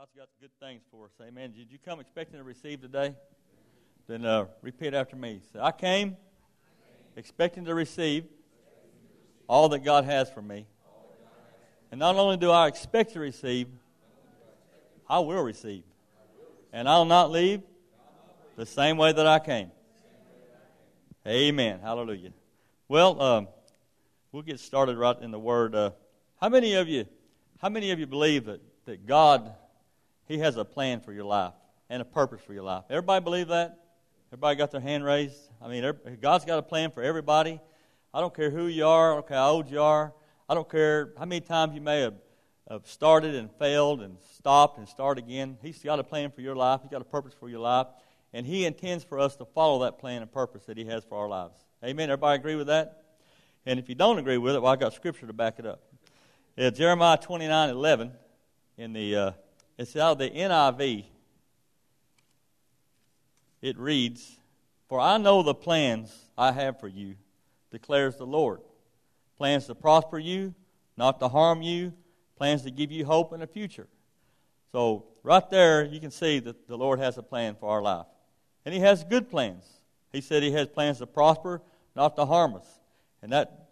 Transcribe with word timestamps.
God's 0.00 0.12
got 0.16 0.28
good 0.40 0.50
things 0.66 0.80
for 0.90 1.04
us. 1.04 1.10
Amen. 1.20 1.52
Did 1.52 1.70
you 1.70 1.76
come 1.84 2.00
expecting 2.00 2.38
to 2.38 2.42
receive 2.42 2.80
today? 2.80 3.14
Then 4.08 4.24
uh, 4.24 4.46
repeat 4.62 4.94
after 4.94 5.14
me. 5.14 5.42
Say, 5.52 5.58
I 5.60 5.72
came 5.72 6.16
expecting 7.16 7.66
to 7.66 7.74
receive 7.74 8.24
all 9.46 9.68
that 9.68 9.80
God 9.80 10.06
has 10.06 10.30
for 10.30 10.40
me. 10.40 10.64
And 11.90 11.98
not 11.98 12.16
only 12.16 12.38
do 12.38 12.50
I 12.50 12.66
expect 12.66 13.12
to 13.12 13.20
receive, 13.20 13.68
I 15.06 15.18
will 15.18 15.42
receive. 15.42 15.82
And 16.72 16.88
I'll 16.88 17.04
not 17.04 17.30
leave 17.30 17.60
the 18.56 18.64
same 18.64 18.96
way 18.96 19.12
that 19.12 19.26
I 19.26 19.38
came. 19.38 19.70
Amen. 21.26 21.80
Hallelujah. 21.80 22.32
Well, 22.88 23.20
um, 23.20 23.48
we'll 24.32 24.44
get 24.44 24.60
started 24.60 24.96
right 24.96 25.20
in 25.20 25.30
the 25.30 25.38
Word. 25.38 25.74
Uh, 25.74 25.90
how 26.40 26.48
many 26.48 26.72
of 26.72 26.88
you, 26.88 27.04
how 27.60 27.68
many 27.68 27.90
of 27.90 27.98
you 27.98 28.06
believe 28.06 28.46
that, 28.46 28.62
that 28.86 29.06
God, 29.06 29.56
He 30.30 30.38
has 30.38 30.56
a 30.56 30.64
plan 30.64 31.00
for 31.00 31.12
your 31.12 31.24
life 31.24 31.54
and 31.88 32.00
a 32.00 32.04
purpose 32.04 32.40
for 32.46 32.54
your 32.54 32.62
life? 32.62 32.84
Everybody 32.88 33.24
believe 33.24 33.48
that? 33.48 33.80
Everybody 34.28 34.54
got 34.54 34.70
their 34.70 34.80
hand 34.80 35.04
raised? 35.04 35.34
I 35.60 35.66
mean, 35.66 35.92
God's 36.22 36.44
got 36.44 36.56
a 36.56 36.62
plan 36.62 36.92
for 36.92 37.02
everybody. 37.02 37.60
I 38.14 38.20
don't 38.20 38.32
care 38.32 38.48
who 38.48 38.68
you 38.68 38.86
are, 38.86 39.10
I 39.10 39.14
don't 39.16 39.26
care 39.26 39.36
how 39.38 39.50
old 39.50 39.68
you 39.68 39.82
are. 39.82 40.12
I 40.48 40.54
don't 40.54 40.70
care 40.70 41.12
how 41.18 41.24
many 41.24 41.40
times 41.40 41.74
you 41.74 41.80
may 41.80 42.02
have, 42.02 42.14
have 42.70 42.86
started 42.86 43.34
and 43.34 43.50
failed 43.58 44.02
and 44.02 44.18
stopped 44.36 44.78
and 44.78 44.88
started 44.88 45.24
again. 45.24 45.58
He's 45.62 45.82
got 45.82 45.98
a 45.98 46.04
plan 46.04 46.30
for 46.30 46.42
your 46.42 46.54
life. 46.54 46.82
He's 46.82 46.92
got 46.92 47.02
a 47.02 47.04
purpose 47.04 47.34
for 47.34 47.48
your 47.48 47.58
life. 47.58 47.88
And 48.32 48.46
He 48.46 48.66
intends 48.66 49.02
for 49.02 49.18
us 49.18 49.34
to 49.34 49.44
follow 49.44 49.82
that 49.82 49.98
plan 49.98 50.22
and 50.22 50.30
purpose 50.30 50.64
that 50.66 50.78
He 50.78 50.84
has 50.84 51.02
for 51.02 51.18
our 51.18 51.28
lives. 51.28 51.58
Amen. 51.84 52.08
Everybody 52.08 52.38
agree 52.38 52.54
with 52.54 52.68
that? 52.68 53.02
And 53.66 53.80
if 53.80 53.88
you 53.88 53.96
don't 53.96 54.20
agree 54.20 54.38
with 54.38 54.54
it, 54.54 54.62
well, 54.62 54.72
I 54.72 54.76
got 54.76 54.94
scripture 54.94 55.26
to 55.26 55.32
back 55.32 55.58
it 55.58 55.66
up. 55.66 55.82
It's 56.56 56.78
Jeremiah 56.78 57.18
29 57.18 57.70
11. 57.70 58.12
In 58.78 58.92
the, 58.92 59.16
uh, 59.16 59.32
it's 59.80 59.96
out 59.96 60.12
of 60.12 60.18
the 60.18 60.28
NIV. 60.28 61.06
It 63.62 63.78
reads, 63.78 64.36
For 64.90 65.00
I 65.00 65.16
know 65.16 65.42
the 65.42 65.54
plans 65.54 66.14
I 66.36 66.52
have 66.52 66.78
for 66.78 66.86
you, 66.86 67.14
declares 67.70 68.16
the 68.16 68.26
Lord. 68.26 68.60
Plans 69.38 69.66
to 69.68 69.74
prosper 69.74 70.18
you, 70.18 70.54
not 70.98 71.18
to 71.20 71.28
harm 71.28 71.62
you, 71.62 71.94
plans 72.36 72.60
to 72.62 72.70
give 72.70 72.92
you 72.92 73.06
hope 73.06 73.32
in 73.32 73.40
the 73.40 73.46
future. 73.46 73.88
So, 74.70 75.06
right 75.22 75.48
there, 75.48 75.86
you 75.86 75.98
can 75.98 76.10
see 76.10 76.40
that 76.40 76.68
the 76.68 76.76
Lord 76.76 76.98
has 76.98 77.16
a 77.16 77.22
plan 77.22 77.56
for 77.58 77.70
our 77.70 77.80
life. 77.80 78.06
And 78.66 78.74
He 78.74 78.80
has 78.80 79.02
good 79.02 79.30
plans. 79.30 79.64
He 80.12 80.20
said 80.20 80.42
He 80.42 80.52
has 80.52 80.68
plans 80.68 80.98
to 80.98 81.06
prosper, 81.06 81.62
not 81.96 82.16
to 82.16 82.26
harm 82.26 82.54
us. 82.54 82.68
And 83.22 83.32
that 83.32 83.70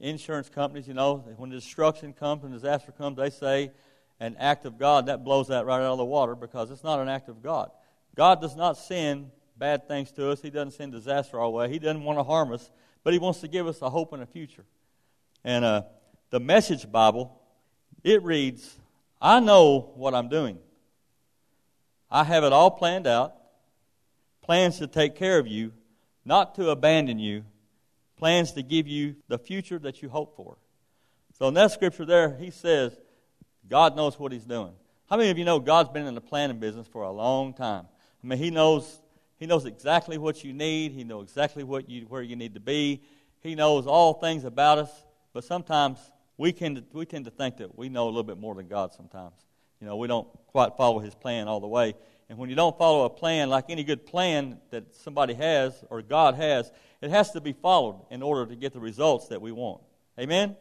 insurance 0.00 0.48
companies, 0.48 0.88
you 0.88 0.94
know, 0.94 1.18
when 1.36 1.50
destruction 1.50 2.12
comes 2.12 2.42
and 2.42 2.52
disaster 2.52 2.90
comes, 2.90 3.18
they 3.18 3.30
say 3.30 3.70
an 4.20 4.36
act 4.38 4.64
of 4.64 4.78
God. 4.78 5.06
That 5.06 5.24
blows 5.24 5.48
that 5.48 5.66
right 5.66 5.80
out 5.80 5.92
of 5.92 5.98
the 5.98 6.04
water 6.04 6.34
because 6.34 6.70
it's 6.70 6.84
not 6.84 7.00
an 7.00 7.08
act 7.08 7.28
of 7.28 7.42
God. 7.42 7.70
God 8.14 8.40
does 8.40 8.56
not 8.56 8.76
send 8.76 9.30
bad 9.56 9.86
things 9.88 10.10
to 10.12 10.30
us. 10.30 10.40
He 10.40 10.50
doesn't 10.50 10.72
send 10.72 10.92
disaster 10.92 11.40
our 11.40 11.48
way. 11.48 11.68
He 11.68 11.78
doesn't 11.78 12.02
want 12.02 12.18
to 12.18 12.22
harm 12.22 12.52
us, 12.52 12.70
but 13.04 13.12
He 13.12 13.18
wants 13.18 13.40
to 13.40 13.48
give 13.48 13.66
us 13.66 13.82
a 13.82 13.90
hope 13.90 14.12
in 14.12 14.20
the 14.20 14.26
future. 14.26 14.64
And 15.44 15.64
uh, 15.64 15.82
the 16.30 16.40
Message 16.40 16.90
Bible, 16.90 17.40
it 18.02 18.22
reads, 18.22 18.76
I 19.20 19.40
know 19.40 19.92
what 19.94 20.14
I'm 20.14 20.28
doing. 20.28 20.58
I 22.10 22.24
have 22.24 22.44
it 22.44 22.52
all 22.52 22.70
planned 22.70 23.06
out, 23.06 23.34
plans 24.42 24.78
to 24.78 24.86
take 24.86 25.14
care 25.14 25.38
of 25.38 25.46
you, 25.46 25.72
not 26.24 26.54
to 26.54 26.70
abandon 26.70 27.18
you, 27.18 27.44
plans 28.16 28.52
to 28.52 28.62
give 28.62 28.86
you 28.86 29.16
the 29.28 29.38
future 29.38 29.78
that 29.78 30.02
you 30.02 30.08
hope 30.08 30.36
for. 30.36 30.56
So 31.38 31.48
in 31.48 31.54
that 31.54 31.70
scripture 31.70 32.04
there, 32.04 32.36
he 32.36 32.50
says, 32.50 32.98
God 33.68 33.96
knows 33.96 34.18
what 34.18 34.32
he's 34.32 34.44
doing. 34.44 34.72
How 35.08 35.16
many 35.16 35.30
of 35.30 35.38
you 35.38 35.44
know 35.44 35.58
God's 35.58 35.88
been 35.90 36.06
in 36.06 36.14
the 36.14 36.20
planning 36.20 36.58
business 36.58 36.86
for 36.86 37.02
a 37.02 37.10
long 37.10 37.54
time? 37.54 37.86
I 38.22 38.26
mean, 38.26 38.38
he 38.38 38.50
knows, 38.50 39.00
he 39.38 39.46
knows 39.46 39.64
exactly 39.64 40.18
what 40.18 40.44
you 40.44 40.52
need. 40.52 40.92
He 40.92 41.04
knows 41.04 41.28
exactly 41.28 41.64
what 41.64 41.88
you, 41.88 42.02
where 42.02 42.22
you 42.22 42.36
need 42.36 42.54
to 42.54 42.60
be. 42.60 43.02
He 43.40 43.54
knows 43.54 43.86
all 43.86 44.14
things 44.14 44.44
about 44.44 44.78
us. 44.78 44.90
But 45.32 45.44
sometimes 45.44 45.98
we 46.36 46.52
to, 46.52 46.84
we 46.92 47.06
tend 47.06 47.24
to 47.26 47.30
think 47.30 47.58
that 47.58 47.76
we 47.76 47.88
know 47.88 48.04
a 48.04 48.10
little 48.10 48.22
bit 48.22 48.38
more 48.38 48.54
than 48.54 48.68
God 48.68 48.92
sometimes. 48.92 49.34
You 49.80 49.86
know, 49.86 49.96
we 49.96 50.08
don't 50.08 50.28
quite 50.48 50.76
follow 50.76 50.98
his 50.98 51.14
plan 51.14 51.48
all 51.48 51.60
the 51.60 51.68
way. 51.68 51.94
And 52.28 52.38
when 52.38 52.50
you 52.50 52.56
don't 52.56 52.76
follow 52.76 53.04
a 53.04 53.10
plan, 53.10 53.48
like 53.48 53.66
any 53.68 53.84
good 53.84 54.04
plan 54.04 54.58
that 54.70 54.94
somebody 54.94 55.34
has 55.34 55.72
or 55.88 56.02
God 56.02 56.34
has, 56.34 56.70
it 57.00 57.10
has 57.10 57.30
to 57.32 57.40
be 57.40 57.52
followed 57.52 58.04
in 58.10 58.22
order 58.22 58.46
to 58.46 58.56
get 58.56 58.72
the 58.72 58.80
results 58.80 59.28
that 59.28 59.40
we 59.40 59.52
want. 59.52 59.80
Amen? 60.18 60.56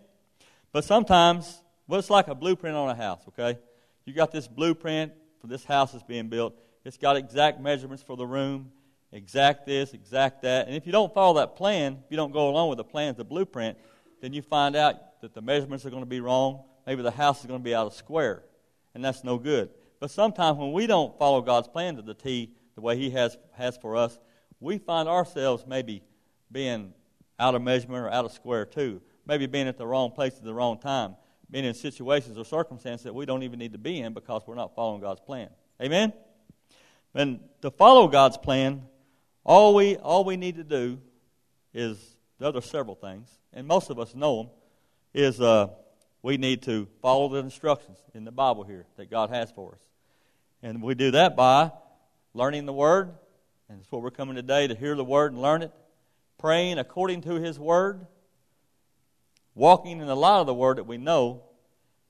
But 0.71 0.85
sometimes, 0.85 1.61
well, 1.87 1.99
it's 1.99 2.09
like 2.09 2.27
a 2.27 2.35
blueprint 2.35 2.75
on 2.75 2.89
a 2.89 2.95
house, 2.95 3.21
okay? 3.29 3.57
You 4.05 4.13
got 4.13 4.31
this 4.31 4.47
blueprint 4.47 5.13
for 5.39 5.47
this 5.47 5.63
house 5.63 5.91
that's 5.91 6.03
being 6.03 6.27
built. 6.27 6.53
It's 6.83 6.97
got 6.97 7.15
exact 7.15 7.59
measurements 7.59 8.03
for 8.03 8.15
the 8.15 8.25
room, 8.25 8.71
exact 9.11 9.65
this, 9.65 9.93
exact 9.93 10.41
that. 10.43 10.67
And 10.67 10.75
if 10.75 10.85
you 10.85 10.91
don't 10.91 11.13
follow 11.13 11.39
that 11.39 11.55
plan, 11.55 11.99
if 12.05 12.11
you 12.11 12.17
don't 12.17 12.31
go 12.31 12.49
along 12.49 12.69
with 12.69 12.77
the 12.77 12.83
plan, 12.83 13.15
the 13.17 13.23
blueprint, 13.23 13.77
then 14.21 14.33
you 14.33 14.41
find 14.41 14.75
out 14.75 15.21
that 15.21 15.33
the 15.33 15.41
measurements 15.41 15.85
are 15.85 15.89
going 15.89 16.03
to 16.03 16.09
be 16.09 16.21
wrong. 16.21 16.63
Maybe 16.85 17.01
the 17.01 17.11
house 17.11 17.41
is 17.41 17.45
going 17.45 17.59
to 17.59 17.63
be 17.63 17.75
out 17.75 17.87
of 17.87 17.93
square, 17.93 18.43
and 18.95 19.03
that's 19.03 19.23
no 19.23 19.37
good. 19.37 19.69
But 19.99 20.11
sometimes 20.11 20.57
when 20.57 20.71
we 20.71 20.87
don't 20.87 21.17
follow 21.17 21.41
God's 21.41 21.67
plan 21.67 21.95
to 21.95 22.01
the 22.01 22.13
T, 22.13 22.51
the 22.75 22.81
way 22.81 22.97
He 22.97 23.09
has, 23.11 23.37
has 23.53 23.77
for 23.77 23.95
us, 23.95 24.17
we 24.59 24.77
find 24.77 25.09
ourselves 25.09 25.65
maybe 25.67 26.03
being 26.51 26.93
out 27.39 27.55
of 27.55 27.61
measurement 27.61 28.03
or 28.03 28.09
out 28.09 28.25
of 28.25 28.31
square 28.31 28.65
too. 28.65 29.01
Maybe 29.25 29.45
being 29.45 29.67
at 29.67 29.77
the 29.77 29.85
wrong 29.85 30.11
place 30.11 30.37
at 30.37 30.43
the 30.43 30.53
wrong 30.53 30.79
time. 30.79 31.15
Being 31.49 31.65
in 31.65 31.73
situations 31.73 32.37
or 32.37 32.43
circumstances 32.45 33.05
that 33.05 33.15
we 33.15 33.25
don't 33.25 33.43
even 33.43 33.59
need 33.59 33.71
to 33.71 33.77
be 33.77 34.01
in 34.01 34.13
because 34.13 34.43
we're 34.45 34.55
not 34.55 34.75
following 34.75 35.01
God's 35.01 35.21
plan. 35.21 35.49
Amen? 35.81 36.11
And 37.13 37.39
to 37.61 37.71
follow 37.71 38.07
God's 38.07 38.37
plan, 38.37 38.83
all 39.43 39.73
we, 39.73 39.95
all 39.95 40.25
we 40.25 40.35
need 40.35 40.57
to 40.57 40.63
do 40.63 40.99
is, 41.73 41.97
the 42.39 42.47
other 42.47 42.61
several 42.61 42.95
things, 42.95 43.29
and 43.53 43.65
most 43.65 43.89
of 43.89 43.97
us 43.97 44.13
know 44.13 44.43
them, 44.43 44.51
is 45.13 45.41
uh, 45.41 45.69
we 46.21 46.37
need 46.37 46.61
to 46.63 46.87
follow 47.01 47.29
the 47.29 47.37
instructions 47.37 47.97
in 48.13 48.25
the 48.25 48.31
Bible 48.31 48.63
here 48.63 48.85
that 48.97 49.09
God 49.09 49.29
has 49.29 49.51
for 49.51 49.73
us. 49.73 49.81
And 50.61 50.81
we 50.81 50.95
do 50.95 51.11
that 51.11 51.35
by 51.35 51.71
learning 52.33 52.65
the 52.65 52.73
Word, 52.73 53.13
and 53.69 53.79
that's 53.79 53.91
what 53.91 54.01
we're 54.01 54.11
coming 54.11 54.35
today 54.35 54.67
to 54.67 54.75
hear 54.75 54.95
the 54.95 55.03
Word 55.03 55.31
and 55.31 55.41
learn 55.41 55.61
it, 55.61 55.71
praying 56.37 56.77
according 56.77 57.21
to 57.21 57.35
His 57.35 57.57
Word, 57.57 58.05
walking 59.57 59.99
in 59.99 60.07
the 60.07 60.15
light 60.15 60.39
of 60.39 60.45
the 60.45 60.53
Word 60.53 60.77
that 60.77 60.85
we 60.85 60.97
know. 60.97 61.41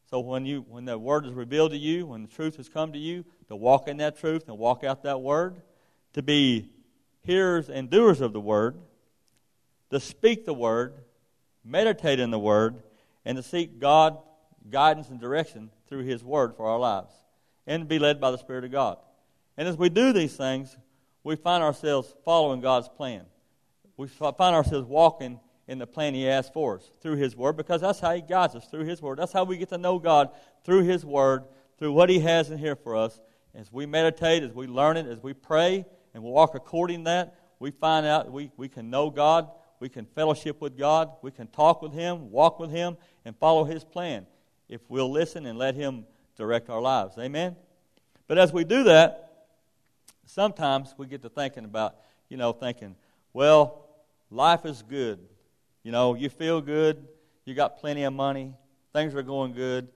So 0.10 0.20
when 0.20 0.46
you 0.46 0.66
when 0.68 0.86
the 0.86 0.98
Word 0.98 1.26
is 1.26 1.34
revealed 1.34 1.72
to 1.72 1.78
you, 1.78 2.06
when 2.06 2.22
the 2.22 2.28
truth 2.28 2.58
has 2.58 2.70
come 2.70 2.94
to 2.94 3.00
you, 3.00 3.26
to 3.48 3.56
walk 3.56 3.88
in 3.88 3.98
that 3.98 4.18
truth 4.18 4.48
and 4.48 4.58
walk 4.58 4.84
out 4.84 5.04
that 5.04 5.22
Word, 5.22 5.62
to 6.14 6.22
be 6.22 6.70
hearers 7.24 7.70
and 7.70 7.90
doers 7.90 8.22
of 8.22 8.34
the 8.34 8.40
Word, 8.40 8.78
to 9.90 10.00
speak 10.00 10.46
the 10.46 10.54
Word, 10.54 10.94
meditate 11.64 12.20
in 12.20 12.32
the 12.32 12.40
Word, 12.40 12.84
and 13.26 13.38
to 13.38 13.44
seek 13.44 13.80
God 13.80 14.18
guidance 14.70 15.10
and 15.10 15.20
direction 15.20 15.72
through 15.88 16.04
His 16.04 16.24
Word 16.24 16.56
for 16.56 16.68
our 16.68 16.80
lives, 16.80 17.14
and 17.66 17.82
to 17.82 17.86
be 17.86 18.00
led 18.00 18.20
by 18.20 18.32
the 18.32 18.38
Spirit 18.38 18.66
of 18.66 18.72
God. 18.72 18.98
And 19.58 19.68
as 19.68 19.78
we 19.78 19.90
do 19.90 20.14
these 20.14 20.36
things, 20.36 20.78
we 21.24 21.36
find 21.36 21.64
ourselves 21.64 22.14
following 22.24 22.62
God's 22.62 22.90
plan 22.90 23.26
we 23.98 24.08
find 24.08 24.56
ourselves 24.56 24.88
walking 24.88 25.40
in 25.68 25.80
the 25.80 25.88
plan 25.88 26.14
He 26.14 26.24
has 26.24 26.50
for 26.50 26.78
us 26.78 26.92
through 27.02 27.16
His 27.16 27.36
Word 27.36 27.58
because 27.58 27.82
that's 27.82 28.00
how 28.00 28.14
He 28.14 28.22
guides 28.22 28.56
us 28.56 28.68
through 28.68 28.86
His 28.86 29.02
Word. 29.02 29.20
That's 29.20 29.34
how 29.34 29.44
we 29.44 29.58
get 29.58 29.70
to 29.70 29.78
know 29.78 30.00
God 30.00 30.30
through 30.64 30.84
His 30.84 31.06
Word, 31.06 31.44
through 31.78 31.94
what 31.94 32.10
He 32.10 32.20
has 32.20 32.50
in 32.50 32.58
here 32.58 32.76
for 32.76 32.96
us. 32.96 33.20
As 33.54 33.72
we 33.72 33.86
meditate, 33.86 34.44
as 34.44 34.54
we 34.54 34.68
learn 34.68 34.98
it, 34.98 35.08
as 35.08 35.22
we 35.22 35.34
pray, 35.34 35.86
and 36.14 36.24
we 36.24 36.30
walk 36.30 36.56
according 36.56 37.00
to 37.00 37.04
that, 37.06 37.36
we 37.60 37.72
find 37.72 38.06
out 38.06 38.32
we, 38.32 38.52
we 38.56 38.70
can 38.70 38.90
know 38.90 39.10
God, 39.10 39.50
we 39.80 39.90
can 39.90 40.06
fellowship 40.06 40.62
with 40.62 40.78
God, 40.78 41.12
we 41.22 41.32
can 41.32 41.48
talk 41.48 41.82
with 41.82 41.94
Him, 41.94 42.32
walk 42.32 42.60
with 42.60 42.72
Him, 42.72 42.98
and 43.26 43.36
follow 43.38 43.64
His 43.64 43.84
plan 43.84 44.26
if 44.70 44.82
we'll 44.90 45.12
listen 45.12 45.46
and 45.46 45.58
let 45.58 45.76
Him 45.76 46.06
direct 46.36 46.70
our 46.70 46.82
lives. 46.82 47.18
Amen? 47.18 47.56
But 48.28 48.38
as 48.38 48.54
we 48.54 48.64
do 48.64 48.84
that, 48.84 49.48
sometimes 50.26 50.94
we 50.98 51.08
get 51.08 51.22
to 51.24 51.30
thinking 51.30 51.66
about, 51.66 51.96
you 52.30 52.38
know, 52.38 52.52
thinking, 52.52 52.96
well, 53.34 53.88
life 54.30 54.66
is 54.66 54.82
good. 54.82 55.20
You 55.88 55.94
know, 55.94 56.16
you 56.16 56.28
feel 56.28 56.60
good, 56.60 57.08
you 57.46 57.54
got 57.54 57.78
plenty 57.78 58.04
of 58.04 58.12
money, 58.12 58.54
things 58.92 59.16
are 59.16 59.24
going 59.24 59.54
good, 59.54 59.88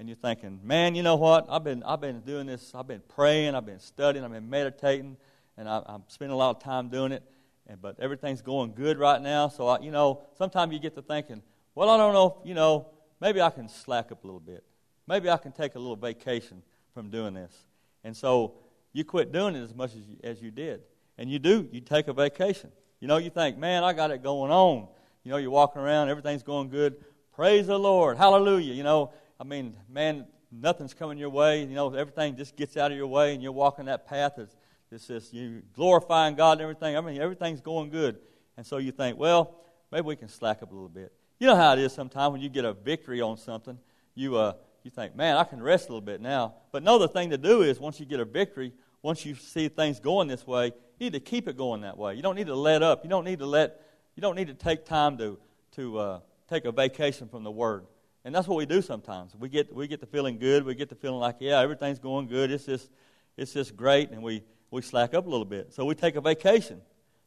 and 0.00 0.08
you're 0.08 0.16
thinking, 0.16 0.58
man, 0.64 0.96
you 0.96 1.04
know 1.04 1.14
what? 1.14 1.46
I've 1.48 1.62
been, 1.62 1.84
I've 1.84 2.00
been 2.00 2.18
doing 2.22 2.48
this, 2.48 2.72
I've 2.74 2.88
been 2.88 3.02
praying, 3.06 3.54
I've 3.54 3.64
been 3.64 3.78
studying, 3.78 4.24
I've 4.24 4.32
been 4.32 4.50
meditating, 4.50 5.16
and 5.56 5.68
I, 5.68 5.82
I'm 5.86 6.02
spending 6.08 6.34
a 6.34 6.36
lot 6.36 6.56
of 6.56 6.60
time 6.64 6.88
doing 6.88 7.12
it, 7.12 7.22
and, 7.68 7.80
but 7.80 7.94
everything's 8.00 8.42
going 8.42 8.72
good 8.74 8.98
right 8.98 9.22
now. 9.22 9.46
So, 9.46 9.68
I, 9.68 9.78
you 9.78 9.92
know, 9.92 10.24
sometimes 10.36 10.72
you 10.72 10.80
get 10.80 10.96
to 10.96 11.02
thinking, 11.02 11.40
well, 11.76 11.90
I 11.90 11.96
don't 11.96 12.12
know, 12.12 12.38
you 12.44 12.54
know, 12.54 12.88
maybe 13.20 13.40
I 13.40 13.50
can 13.50 13.68
slack 13.68 14.10
up 14.10 14.24
a 14.24 14.26
little 14.26 14.40
bit. 14.40 14.64
Maybe 15.06 15.30
I 15.30 15.36
can 15.36 15.52
take 15.52 15.76
a 15.76 15.78
little 15.78 15.94
vacation 15.94 16.60
from 16.92 17.08
doing 17.08 17.34
this. 17.34 17.54
And 18.02 18.16
so 18.16 18.54
you 18.92 19.04
quit 19.04 19.30
doing 19.30 19.54
it 19.54 19.62
as 19.62 19.76
much 19.76 19.92
as 19.94 20.08
you, 20.08 20.16
as 20.24 20.42
you 20.42 20.50
did. 20.50 20.80
And 21.16 21.30
you 21.30 21.38
do, 21.38 21.68
you 21.70 21.82
take 21.82 22.08
a 22.08 22.12
vacation. 22.12 22.72
You 22.98 23.06
know, 23.06 23.18
you 23.18 23.30
think, 23.30 23.58
man, 23.58 23.84
I 23.84 23.92
got 23.92 24.10
it 24.10 24.24
going 24.24 24.50
on. 24.50 24.88
You 25.26 25.32
know, 25.32 25.38
you're 25.38 25.50
walking 25.50 25.82
around, 25.82 26.08
everything's 26.08 26.44
going 26.44 26.68
good. 26.68 27.04
Praise 27.34 27.66
the 27.66 27.76
Lord. 27.76 28.16
Hallelujah. 28.16 28.72
You 28.72 28.84
know, 28.84 29.10
I 29.40 29.42
mean, 29.42 29.74
man, 29.88 30.24
nothing's 30.52 30.94
coming 30.94 31.18
your 31.18 31.30
way. 31.30 31.62
You 31.62 31.74
know, 31.74 31.92
everything 31.92 32.36
just 32.36 32.54
gets 32.54 32.76
out 32.76 32.92
of 32.92 32.96
your 32.96 33.08
way, 33.08 33.34
and 33.34 33.42
you're 33.42 33.50
walking 33.50 33.86
that 33.86 34.06
path 34.06 34.34
that's, 34.36 34.54
that's 34.88 35.08
just 35.08 35.34
you 35.34 35.62
glorifying 35.74 36.36
God 36.36 36.52
and 36.52 36.60
everything. 36.60 36.96
I 36.96 37.00
mean, 37.00 37.20
everything's 37.20 37.60
going 37.60 37.90
good. 37.90 38.20
And 38.56 38.64
so 38.64 38.76
you 38.76 38.92
think, 38.92 39.18
well, 39.18 39.56
maybe 39.90 40.06
we 40.06 40.14
can 40.14 40.28
slack 40.28 40.62
up 40.62 40.70
a 40.70 40.72
little 40.72 40.88
bit. 40.88 41.12
You 41.40 41.48
know 41.48 41.56
how 41.56 41.72
it 41.72 41.80
is 41.80 41.92
sometimes 41.92 42.30
when 42.30 42.40
you 42.40 42.48
get 42.48 42.64
a 42.64 42.72
victory 42.72 43.20
on 43.20 43.36
something, 43.36 43.80
you, 44.14 44.36
uh, 44.36 44.52
you 44.84 44.92
think, 44.92 45.16
man, 45.16 45.36
I 45.36 45.42
can 45.42 45.60
rest 45.60 45.88
a 45.88 45.88
little 45.88 46.06
bit 46.06 46.20
now. 46.20 46.54
But 46.70 46.84
no, 46.84 47.00
the 47.00 47.08
thing 47.08 47.30
to 47.30 47.36
do 47.36 47.62
is 47.62 47.80
once 47.80 47.98
you 47.98 48.06
get 48.06 48.20
a 48.20 48.24
victory, 48.24 48.72
once 49.02 49.26
you 49.26 49.34
see 49.34 49.66
things 49.66 49.98
going 49.98 50.28
this 50.28 50.46
way, 50.46 50.66
you 50.66 51.06
need 51.06 51.14
to 51.14 51.20
keep 51.20 51.48
it 51.48 51.56
going 51.56 51.80
that 51.80 51.98
way. 51.98 52.14
You 52.14 52.22
don't 52.22 52.36
need 52.36 52.46
to 52.46 52.54
let 52.54 52.84
up. 52.84 53.02
You 53.02 53.10
don't 53.10 53.24
need 53.24 53.40
to 53.40 53.46
let, 53.46 53.82
you 54.16 54.22
don't 54.22 54.34
need 54.34 54.48
to 54.48 54.54
take 54.54 54.86
time 54.86 55.18
to, 55.18 55.38
to 55.72 55.98
uh, 55.98 56.20
take 56.48 56.64
a 56.64 56.72
vacation 56.72 57.28
from 57.28 57.44
the 57.44 57.50
Word. 57.50 57.84
And 58.24 58.34
that's 58.34 58.48
what 58.48 58.56
we 58.56 58.66
do 58.66 58.82
sometimes. 58.82 59.36
We 59.36 59.48
get, 59.48 59.72
we 59.72 59.86
get 59.86 60.00
the 60.00 60.06
feeling 60.06 60.38
good. 60.38 60.64
We 60.64 60.74
get 60.74 60.88
the 60.88 60.94
feeling 60.96 61.20
like, 61.20 61.36
yeah, 61.38 61.60
everything's 61.60 61.98
going 61.98 62.26
good. 62.26 62.50
It's 62.50 62.64
just, 62.64 62.90
it's 63.36 63.52
just 63.52 63.76
great. 63.76 64.10
And 64.10 64.22
we, 64.22 64.42
we 64.70 64.82
slack 64.82 65.14
up 65.14 65.26
a 65.26 65.28
little 65.28 65.44
bit. 65.44 65.72
So 65.72 65.84
we 65.84 65.94
take 65.94 66.16
a 66.16 66.20
vacation 66.20 66.80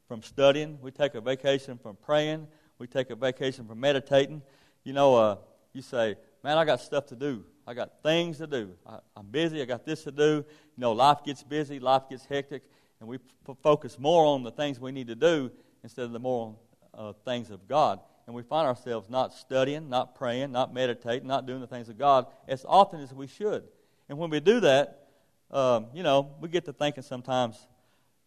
from 0.07 0.23
studying. 0.23 0.79
We 0.81 0.91
take 0.91 1.13
a 1.13 1.21
vacation 1.21 1.77
from 1.77 1.95
praying. 1.95 2.47
We 2.79 2.87
take 2.87 3.11
a 3.11 3.15
vacation 3.15 3.65
from 3.67 3.79
meditating. 3.79 4.41
You 4.83 4.93
know, 4.93 5.15
uh, 5.15 5.35
you 5.73 5.83
say, 5.83 6.15
man, 6.43 6.57
I 6.57 6.65
got 6.65 6.81
stuff 6.81 7.05
to 7.07 7.15
do. 7.15 7.45
I 7.67 7.75
got 7.75 8.01
things 8.01 8.39
to 8.39 8.47
do. 8.47 8.71
I, 8.85 8.97
am 9.15 9.27
busy. 9.29 9.61
I 9.61 9.65
got 9.65 9.85
this 9.85 10.03
to 10.05 10.11
do. 10.11 10.43
You 10.75 10.81
know, 10.81 10.93
life 10.93 11.19
gets 11.23 11.43
busy. 11.43 11.79
Life 11.79 12.09
gets 12.09 12.25
hectic. 12.25 12.63
And 12.99 13.07
we 13.07 13.19
f- 13.47 13.55
focus 13.61 13.99
more 13.99 14.25
on 14.25 14.41
the 14.41 14.51
things 14.51 14.79
we 14.79 14.91
need 14.91 15.07
to 15.07 15.15
do 15.15 15.51
instead 15.83 16.05
of 16.05 16.11
the 16.11 16.19
more 16.19 16.55
uh, 16.93 17.13
things 17.25 17.51
of 17.51 17.67
God 17.67 17.99
and 18.29 18.35
we 18.35 18.43
find 18.43 18.67
ourselves 18.67 19.09
not 19.09 19.33
studying, 19.33 19.89
not 19.89 20.13
praying, 20.13 20.51
not 20.51 20.71
meditating, 20.71 21.27
not 21.27 21.47
doing 21.47 21.61
the 21.61 21.65
things 21.65 21.89
of 21.89 21.97
God 21.97 22.27
as 22.47 22.63
often 22.69 22.99
as 22.99 23.11
we 23.11 23.25
should. 23.25 23.63
And 24.07 24.19
when 24.19 24.29
we 24.29 24.39
do 24.39 24.59
that, 24.59 25.07
um, 25.49 25.87
you 25.95 26.03
know, 26.03 26.35
we 26.39 26.47
get 26.47 26.63
to 26.65 26.73
thinking 26.73 27.01
sometimes, 27.01 27.57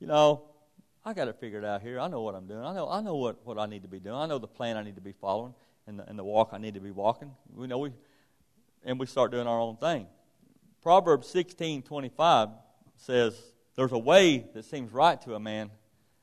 you 0.00 0.08
know, 0.08 0.42
I 1.04 1.12
got 1.12 1.26
to 1.26 1.32
figure 1.32 1.58
it 1.58 1.60
figured 1.60 1.64
out 1.64 1.82
here. 1.82 2.00
I 2.00 2.08
know 2.08 2.22
what 2.22 2.34
I'm 2.34 2.48
doing. 2.48 2.64
I 2.64 2.74
know, 2.74 2.90
I 2.90 3.00
know 3.00 3.14
what, 3.14 3.46
what 3.46 3.60
I 3.60 3.66
need 3.66 3.82
to 3.82 3.88
be 3.88 4.00
doing. 4.00 4.16
I 4.16 4.26
know 4.26 4.40
the 4.40 4.48
plan 4.48 4.76
I 4.76 4.82
need 4.82 4.96
to 4.96 5.00
be 5.00 5.12
following 5.12 5.54
and 5.86 6.00
the, 6.00 6.08
and 6.08 6.18
the 6.18 6.24
walk 6.24 6.50
I 6.52 6.58
need 6.58 6.74
to 6.74 6.80
be 6.80 6.90
walking. 6.90 7.30
We 7.54 7.68
know 7.68 7.78
we, 7.78 7.92
and 8.84 8.98
we 8.98 9.06
start 9.06 9.30
doing 9.30 9.46
our 9.46 9.60
own 9.60 9.76
thing. 9.76 10.08
Proverbs 10.82 11.28
16 11.28 11.82
25 11.82 12.48
says, 12.96 13.40
There's 13.76 13.92
a 13.92 13.98
way 13.98 14.48
that 14.52 14.64
seems 14.64 14.92
right 14.92 15.22
to 15.22 15.36
a 15.36 15.40
man, 15.40 15.70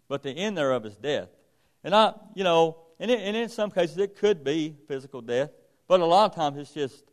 but 0.09 0.21
the 0.21 0.31
end 0.31 0.57
thereof 0.57 0.85
is 0.85 0.97
death. 0.97 1.29
And 1.83 1.95
I, 1.95 2.13
you 2.35 2.43
know, 2.43 2.77
and, 2.99 3.09
it, 3.09 3.19
and 3.19 3.35
in 3.35 3.49
some 3.49 3.71
cases, 3.71 3.97
it 3.97 4.17
could 4.17 4.43
be 4.43 4.75
physical 4.87 5.21
death, 5.21 5.51
but 5.87 5.99
a 6.01 6.05
lot 6.05 6.29
of 6.29 6.35
times 6.35 6.57
it's 6.57 6.73
just, 6.73 7.03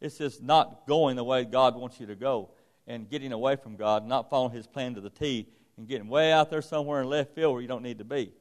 it's 0.00 0.18
just 0.18 0.42
not 0.42 0.86
going 0.86 1.16
the 1.16 1.24
way 1.24 1.44
God 1.44 1.76
wants 1.76 1.98
you 1.98 2.06
to 2.06 2.14
go 2.14 2.50
and 2.86 3.08
getting 3.08 3.32
away 3.32 3.56
from 3.56 3.76
God, 3.76 4.06
not 4.06 4.30
following 4.30 4.52
His 4.52 4.66
plan 4.66 4.94
to 4.94 5.00
the 5.00 5.10
T, 5.10 5.46
and 5.76 5.88
getting 5.88 6.08
way 6.08 6.32
out 6.32 6.50
there 6.50 6.62
somewhere 6.62 7.02
in 7.02 7.08
left 7.08 7.34
field 7.34 7.52
where 7.52 7.62
you 7.62 7.68
don't 7.68 7.82
need 7.82 7.98
to 7.98 8.04
be. 8.04 8.32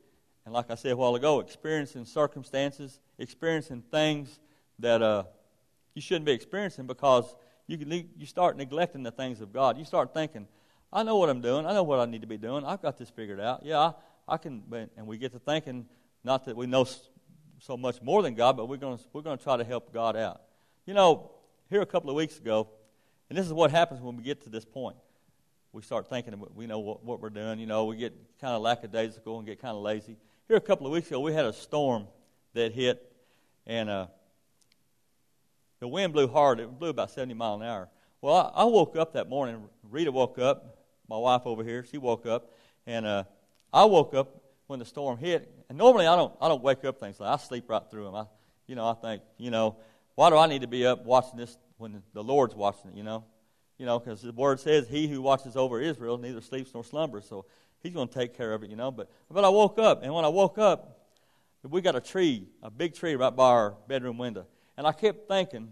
And 0.45 0.54
like 0.54 0.72
I 0.72 0.75
said 0.75 0.94
a 0.94 0.98
while 0.98 1.16
ago, 1.16 1.39
experiencing 1.39 2.06
circumstances, 2.06 3.00
experiencing 3.18 3.83
things 3.92 4.39
that 4.80 5.01
uh, 5.01 5.24
you 5.94 6.01
shouldn't 6.01 6.25
be 6.25 6.31
experiencing 6.31 6.88
because 6.88 7.36
you, 7.68 7.78
can, 7.78 7.92
you 7.92 8.25
start 8.25 8.57
neglecting 8.57 9.04
the 9.04 9.12
things 9.12 9.39
of 9.39 9.54
God. 9.54 9.78
You 9.78 9.86
start 9.86 10.13
thinking, 10.13 10.48
I 10.92 11.04
know 11.04 11.18
what 11.18 11.30
I'm 11.30 11.42
doing. 11.42 11.66
I 11.66 11.74
know 11.74 11.83
what 11.83 12.00
I 12.00 12.06
need 12.06 12.22
to 12.22 12.28
be 12.28 12.38
doing. 12.38 12.66
I've 12.66 12.81
got 12.81 12.98
this 12.98 13.10
figured 13.10 13.39
out. 13.39 13.63
Yeah, 13.63 13.92
I, 14.31 14.38
can. 14.38 14.63
And 14.98 15.07
we 15.07 15.18
get 15.18 15.33
to 15.33 15.39
thinking 15.39 15.86
not 16.24 16.45
that 16.45 16.56
we 16.56 16.68
know 16.68 16.88
so 17.60 17.78
much 17.78 18.01
more 18.01 18.24
than 18.24 18.33
God, 18.33 18.57
but 18.57 18.68
we're 18.68 18.78
going 18.78 18.98
to, 18.98 19.04
we're 19.13 19.22
going 19.22 19.38
to 19.38 19.44
try 19.44 19.57
to 19.57 19.63
help 19.63 19.94
God 19.94 20.16
out. 20.16 20.42
You 20.86 20.94
know, 20.94 21.31
here 21.69 21.81
a 21.81 21.86
couple 21.86 22.10
of 22.10 22.16
weeks 22.16 22.38
ago, 22.38 22.68
and 23.30 23.38
this 23.38 23.45
is 23.45 23.54
what 23.54 23.72
happens 23.72 24.01
when 24.01 24.18
we 24.18 24.24
get 24.24 24.42
to 24.44 24.50
this 24.50 24.66
point. 24.66 24.98
We 25.74 25.81
start 25.81 26.10
thinking 26.10 26.44
we 26.56 26.68
know 26.68 26.80
what, 26.80 27.04
what 27.04 27.22
we're 27.22 27.30
doing. 27.30 27.60
You 27.60 27.66
know, 27.66 27.86
we 27.86 27.95
get 27.95 28.13
kind 28.42 28.54
of 28.54 28.62
lackadaisical 28.62 29.38
and 29.38 29.48
get 29.48 29.62
kind 29.62 29.75
of 29.75 29.81
lazy. 29.81 30.18
Here 30.48 30.57
a 30.57 30.62
couple 30.62 30.86
of 30.86 30.92
weeks 30.92 31.07
ago, 31.07 31.19
we 31.19 31.33
had 31.33 31.45
a 31.45 31.54
storm 31.54 32.07
that 32.54 32.74
hit, 32.74 33.12
and 33.66 33.89
uh, 33.89 34.07
the 35.80 35.88
wind 35.88 36.13
blew 36.13 36.28
hard. 36.28 36.60
It 36.60 36.78
blew 36.78 36.89
about 36.89 37.12
70 37.12 37.33
mile 37.36 37.56
an 37.56 37.63
hour. 37.63 37.89
Well, 38.22 38.51
I, 38.54 38.62
I 38.62 38.63
woke 38.66 38.98
up 38.98 39.13
that 39.13 39.30
morning. 39.30 39.63
Rita 39.89 40.12
woke 40.12 40.39
up. 40.39 40.78
My 41.07 41.18
wife 41.18 41.42
over 41.45 41.63
here, 41.63 41.86
she 41.89 41.98
woke 41.98 42.25
up, 42.25 42.51
and 42.86 43.06
uh, 43.06 43.24
I 43.73 43.85
woke 43.85 44.13
up 44.13 44.41
when 44.68 44.79
the 44.79 44.85
storm 44.85 45.18
hit. 45.18 45.53
And 45.69 45.77
normally 45.77 46.07
I 46.07 46.15
don't 46.15 46.33
I 46.41 46.47
don't 46.47 46.63
wake 46.63 46.83
up 46.85 47.00
things 47.00 47.19
like 47.19 47.29
I 47.29 47.38
sleep 47.41 47.69
right 47.69 47.83
through 47.91 48.06
them. 48.06 48.15
I 48.15 48.25
you 48.68 48.75
know 48.75 48.88
I 48.88 48.94
think 48.94 49.21
you 49.38 49.51
know 49.51 49.77
why 50.15 50.29
do 50.29 50.38
I 50.38 50.47
need 50.47 50.62
to 50.62 50.68
be 50.68 50.85
up 50.85 51.06
watching 51.06 51.38
this 51.38 51.57
when 51.77 52.01
the 52.13 52.23
Lord's 52.23 52.56
watching 52.56 52.91
it? 52.91 52.97
You 52.97 53.03
know, 53.03 53.23
you 53.77 53.85
know 53.85 54.00
because 54.00 54.21
the 54.21 54.31
word 54.31 54.59
says 54.59 54.88
He 54.88 55.07
who 55.07 55.21
watches 55.21 55.56
over 55.56 55.79
Israel 55.79 56.18
neither 56.18 56.41
sleeps 56.41 56.73
nor 56.73 56.83
slumbers. 56.83 57.25
So 57.27 57.45
He's 57.81 57.94
going 57.94 58.07
to 58.07 58.13
take 58.13 58.35
care 58.35 58.53
of 58.53 58.63
it. 58.63 58.69
You 58.69 58.75
know, 58.75 58.91
but 58.91 59.09
but 59.29 59.44
I 59.44 59.50
woke 59.50 59.79
up 59.79 60.03
and 60.03 60.13
when 60.13 60.25
I 60.25 60.29
woke 60.29 60.57
up, 60.57 61.00
we 61.63 61.81
got 61.81 61.95
a 61.95 62.01
tree, 62.01 62.47
a 62.63 62.69
big 62.69 62.94
tree 62.94 63.15
right 63.15 63.35
by 63.35 63.50
our 63.50 63.75
bedroom 63.88 64.18
window, 64.18 64.45
and 64.77 64.88
I 64.88 64.91
kept 64.91 65.27
thinking 65.27 65.69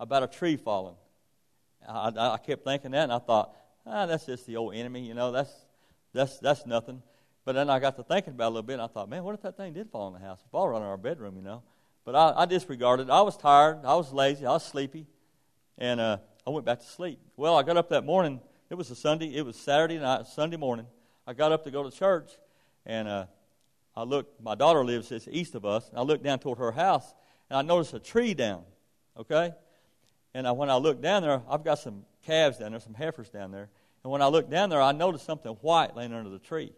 about 0.00 0.22
a 0.22 0.26
tree 0.26 0.56
falling. 0.56 0.96
I, 1.86 2.12
I, 2.16 2.34
I 2.34 2.38
kept 2.38 2.64
thinking 2.64 2.92
that, 2.92 3.04
and 3.04 3.12
I 3.12 3.18
thought, 3.18 3.54
ah, 3.86 4.06
that's 4.06 4.26
just 4.26 4.46
the 4.46 4.56
old 4.56 4.74
enemy. 4.74 5.06
You 5.06 5.14
know, 5.14 5.32
that's 5.32 5.52
that's 6.12 6.38
that's 6.38 6.66
nothing. 6.66 7.02
But 7.48 7.54
then 7.54 7.70
I 7.70 7.78
got 7.78 7.96
to 7.96 8.02
thinking 8.02 8.34
about 8.34 8.44
it 8.44 8.46
a 8.48 8.50
little 8.50 8.62
bit, 8.62 8.74
and 8.74 8.82
I 8.82 8.88
thought, 8.88 9.08
man, 9.08 9.24
what 9.24 9.34
if 9.34 9.40
that 9.40 9.56
thing 9.56 9.72
did 9.72 9.88
fall 9.88 10.06
in 10.08 10.12
the 10.12 10.18
house? 10.18 10.38
It 10.44 10.50
fall 10.50 10.68
right 10.68 10.76
in 10.76 10.82
our 10.82 10.98
bedroom, 10.98 11.34
you 11.34 11.40
know. 11.40 11.62
But 12.04 12.14
I, 12.14 12.42
I 12.42 12.44
disregarded. 12.44 13.08
I 13.08 13.22
was 13.22 13.38
tired. 13.38 13.86
I 13.86 13.94
was 13.94 14.12
lazy. 14.12 14.44
I 14.44 14.50
was 14.50 14.66
sleepy, 14.66 15.06
and 15.78 15.98
uh, 15.98 16.18
I 16.46 16.50
went 16.50 16.66
back 16.66 16.80
to 16.80 16.86
sleep. 16.86 17.18
Well, 17.38 17.56
I 17.56 17.62
got 17.62 17.78
up 17.78 17.88
that 17.88 18.04
morning. 18.04 18.42
It 18.68 18.74
was 18.74 18.90
a 18.90 18.94
Sunday. 18.94 19.34
It 19.34 19.46
was 19.46 19.56
Saturday 19.56 19.96
night, 19.98 20.26
Sunday 20.26 20.58
morning. 20.58 20.84
I 21.26 21.32
got 21.32 21.50
up 21.50 21.64
to 21.64 21.70
go 21.70 21.82
to 21.82 21.90
church, 21.90 22.32
and 22.84 23.08
uh, 23.08 23.24
I 23.96 24.02
looked. 24.02 24.42
My 24.42 24.54
daughter 24.54 24.84
lives 24.84 25.08
just 25.08 25.26
east 25.28 25.54
of 25.54 25.64
us. 25.64 25.88
And 25.88 25.98
I 25.98 26.02
looked 26.02 26.24
down 26.24 26.40
toward 26.40 26.58
her 26.58 26.72
house, 26.72 27.14
and 27.48 27.58
I 27.58 27.62
noticed 27.62 27.94
a 27.94 27.98
tree 27.98 28.34
down. 28.34 28.60
Okay, 29.18 29.52
and 30.34 30.46
I, 30.46 30.52
when 30.52 30.68
I 30.68 30.76
looked 30.76 31.00
down 31.00 31.22
there, 31.22 31.40
I've 31.48 31.64
got 31.64 31.78
some 31.78 32.04
calves 32.26 32.58
down 32.58 32.72
there, 32.72 32.80
some 32.80 32.92
heifers 32.92 33.30
down 33.30 33.52
there. 33.52 33.70
And 34.04 34.12
when 34.12 34.20
I 34.20 34.26
looked 34.26 34.50
down 34.50 34.68
there, 34.68 34.82
I 34.82 34.92
noticed 34.92 35.24
something 35.24 35.52
white 35.62 35.96
laying 35.96 36.12
under 36.12 36.28
the 36.28 36.38
tree. 36.38 36.74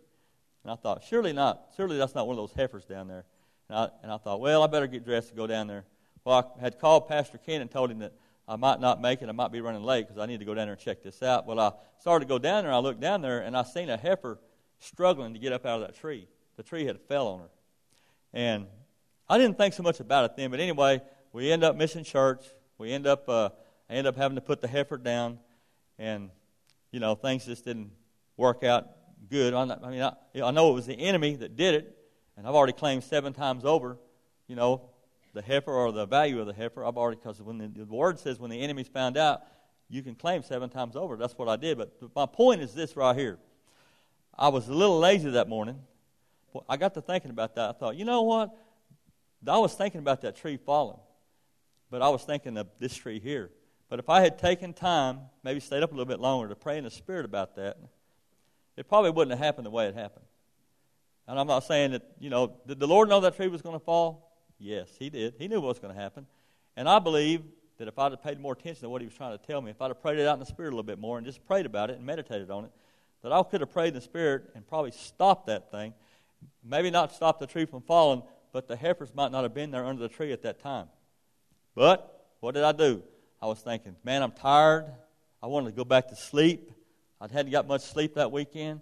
And 0.65 0.73
I 0.73 0.77
thought, 0.77 1.03
surely 1.09 1.33
not. 1.33 1.69
Surely 1.77 1.97
that's 1.97 2.15
not 2.15 2.27
one 2.27 2.39
of 2.39 2.43
those 2.43 2.53
heifers 2.55 2.85
down 2.85 3.09
there. 3.09 3.25
And 3.69 3.79
I, 3.79 3.89
and 4.03 4.13
I 4.13 4.19
thought, 4.19 4.41
well, 4.41 4.63
I 4.63 4.67
better 4.67 4.87
get 4.87 5.05
dressed 5.05 5.31
to 5.31 5.35
go 5.35 5.47
down 5.47 5.67
there. 5.67 5.85
Well, 6.25 6.55
I 6.59 6.61
had 6.61 6.79
called 6.79 7.09
Pastor 7.09 7.39
Ken 7.39 7.61
and 7.61 7.71
told 7.71 7.91
him 7.91 8.01
that 8.01 8.13
I 8.47 8.57
might 8.57 8.81
not 8.81 9.01
make 9.01 9.23
it. 9.23 9.29
I 9.29 9.33
might 9.33 9.53
be 9.53 9.61
running 9.61 9.83
late 9.83 10.07
because 10.07 10.21
I 10.21 10.27
need 10.27 10.41
to 10.41 10.45
go 10.45 10.55
down 10.55 10.67
there 10.67 10.75
and 10.75 10.81
check 10.81 11.03
this 11.03 11.23
out. 11.23 11.47
Well, 11.47 11.59
I 11.59 11.73
started 11.99 12.27
to 12.27 12.29
go 12.29 12.39
down 12.39 12.65
there. 12.65 12.73
I 12.73 12.79
looked 12.79 13.01
down 13.01 13.23
there 13.23 13.41
and 13.41 13.57
I 13.57 13.63
seen 13.63 13.89
a 13.89 13.97
heifer 13.97 14.39
struggling 14.81 15.33
to 15.35 15.39
get 15.39 15.53
up 15.53 15.65
out 15.65 15.81
of 15.81 15.87
that 15.87 15.97
tree. 15.99 16.27
The 16.57 16.63
tree 16.63 16.85
had 16.85 17.01
fell 17.01 17.29
on 17.29 17.41
her. 17.41 17.51
And 18.35 18.67
I 19.29 19.39
didn't 19.39 19.57
think 19.57 19.73
so 19.75 19.83
much 19.83 20.01
about 20.01 20.25
it 20.25 20.37
then. 20.37 20.51
But 20.51 20.61
anyway, 20.61 21.01
we 21.33 21.51
end 21.51 21.65
up 21.65 21.77
missing 21.77 22.05
church. 22.05 22.45
We 22.77 22.93
end 22.93 23.07
up, 23.07 23.29
uh, 23.29 23.51
I 23.89 23.95
end 23.95 24.07
up 24.07 24.17
having 24.17 24.35
to 24.35 24.43
put 24.43 24.61
the 24.61 24.69
heifer 24.69 24.99
down. 24.99 25.39
And, 25.99 26.31
you 26.91 27.01
know, 27.01 27.15
things 27.15 27.47
just 27.47 27.65
didn't 27.65 27.93
work 28.37 28.65
out 28.65 28.89
good. 29.29 29.55
I 29.55 29.65
mean, 29.65 30.03
I, 30.03 30.13
I 30.43 30.51
know 30.51 30.71
it 30.71 30.75
was 30.75 30.87
the 30.87 30.95
enemy 30.95 31.37
that 31.37 31.57
did 31.57 31.75
it, 31.75 31.97
and 32.37 32.47
I've 32.47 32.55
already 32.55 32.73
claimed 32.73 33.05
seven 33.05 33.33
times 33.33 33.65
over, 33.65 33.99
you 34.47 34.57
know, 34.57 34.83
the 35.33 35.43
heifer 35.43 35.73
or 35.73 35.93
the 35.93 36.07
value 36.07 36.41
of 36.41 36.47
the 36.47 36.53
heifer. 36.53 36.85
I've 36.85 36.97
already, 36.97 37.19
because 37.23 37.41
when 37.41 37.59
the, 37.59 37.69
the 37.69 37.85
word 37.85 38.19
says 38.19 38.39
when 38.41 38.51
the 38.51 38.61
enemy's 38.61 38.89
found 38.89 39.17
out, 39.17 39.43
you 39.89 40.03
can 40.03 40.15
claim 40.15 40.43
seven 40.43 40.71
times 40.71 40.97
over. 40.97 41.17
That's 41.17 41.37
what 41.37 41.49
I 41.49 41.57
did. 41.57 41.79
But 41.79 41.93
my 42.15 42.27
point 42.27 42.63
is 42.63 42.75
this 42.75 42.97
right 42.97 43.17
here. 43.17 43.39
I 44.39 44.49
was 44.49 44.69
a 44.69 44.73
little 44.73 44.99
lazy 44.99 45.31
that 45.31 45.49
morning. 45.49 45.81
I 46.69 46.77
got 46.77 46.95
to 46.95 47.03
thinking 47.03 47.31
about 47.31 47.55
that. 47.57 47.71
I 47.71 47.73
thought, 47.73 47.97
you 47.97 48.05
know 48.05 48.23
what? 48.23 48.51
I 49.47 49.59
was 49.59 49.75
thinking 49.75 50.01
about 50.01 50.23
that 50.23 50.37
tree 50.37 50.57
falling, 50.57 50.99
but 51.91 52.03
I 52.03 52.09
was 52.09 52.23
thinking 52.23 52.57
of 52.57 52.69
this 52.79 52.95
tree 52.95 53.21
here. 53.21 53.51
But 53.89 53.99
if 53.99 54.09
I 54.09 54.21
had 54.21 54.39
taken 54.39 54.73
time, 54.73 55.21
maybe 55.43 55.61
stayed 55.61 55.83
up 55.83 55.91
a 55.91 55.95
little 55.95 56.07
bit 56.07 56.21
longer 56.21 56.49
to 56.49 56.55
pray 56.55 56.79
in 56.79 56.85
the 56.85 56.91
Spirit 56.91 57.25
about 57.25 57.57
that, 57.57 57.79
it 58.81 58.89
probably 58.89 59.11
wouldn't 59.11 59.37
have 59.37 59.45
happened 59.45 59.67
the 59.67 59.71
way 59.71 59.87
it 59.87 59.95
happened. 59.95 60.25
And 61.29 61.39
I'm 61.39 61.47
not 61.47 61.65
saying 61.65 61.91
that, 61.93 62.03
you 62.19 62.31
know, 62.31 62.55
did 62.67 62.81
the 62.81 62.87
Lord 62.89 63.11
know 63.11 63.21
that 63.21 63.37
tree 63.37 63.47
was 63.47 63.61
going 63.61 63.79
to 63.79 63.85
fall? 63.85 64.35
Yes, 64.59 64.89
He 64.99 65.11
did. 65.11 65.35
He 65.39 65.49
knew 65.49 65.61
what 65.61 65.69
was 65.69 65.79
going 65.79 65.95
to 65.95 66.01
happen. 66.01 66.27
And 66.77 66.89
I 66.89 66.99
believe 66.99 67.43
that 67.77 67.89
if 67.89 67.99
I'd 67.99 68.13
have 68.13 68.23
paid 68.23 68.41
more 68.41 68.55
attention 68.55 68.81
to 68.83 68.89
what 68.89 69.03
He 69.03 69.07
was 69.07 69.15
trying 69.15 69.37
to 69.39 69.47
tell 69.47 69.61
me, 69.61 69.71
if 69.71 69.83
I'd 69.83 69.89
have 69.89 70.01
prayed 70.01 70.19
it 70.19 70.27
out 70.27 70.33
in 70.33 70.41
the 70.41 70.47
Spirit 70.47 70.71
a 70.71 70.73
little 70.73 70.83
bit 70.83 70.99
more 70.99 71.19
and 71.19 71.27
just 71.27 71.45
prayed 71.45 71.67
about 71.67 71.91
it 71.91 71.99
and 71.99 72.07
meditated 72.07 72.51
on 72.51 72.65
it, 72.65 72.71
that 73.23 73.33
I 73.33 73.43
could 73.43 73.61
have 73.61 73.71
prayed 73.71 73.89
in 73.89 73.95
the 73.95 74.01
Spirit 74.01 74.51
and 74.55 74.67
probably 74.67 74.93
stopped 74.93 75.47
that 75.49 75.71
thing. 75.71 75.93
Maybe 76.65 76.91
not 76.91 77.13
stop 77.13 77.39
the 77.39 77.47
tree 77.47 77.67
from 77.67 77.83
falling, 77.83 78.23
but 78.51 78.67
the 78.67 78.77
heifers 78.77 79.15
might 79.15 79.31
not 79.31 79.43
have 79.43 79.53
been 79.53 79.71
there 79.71 79.85
under 79.85 80.01
the 80.01 80.09
tree 80.09 80.33
at 80.33 80.43
that 80.43 80.63
time. 80.63 80.89
But 81.75 82.29
what 82.41 82.55
did 82.55 82.65
I 82.65 82.73
do? 82.73 83.03
I 83.43 83.47
was 83.47 83.61
thinking, 83.61 83.95
man, 84.05 84.23
I'm 84.23 84.33
tired. 84.33 84.87
I 85.43 85.49
wanted 85.49 85.67
to 85.67 85.77
go 85.77 85.85
back 85.85 86.09
to 86.09 86.17
sleep. 86.17 86.73
I 87.21 87.29
hadn't 87.31 87.53
got 87.53 87.67
much 87.69 87.83
sleep 87.83 88.15
that 88.15 88.33
weekend, 88.33 88.81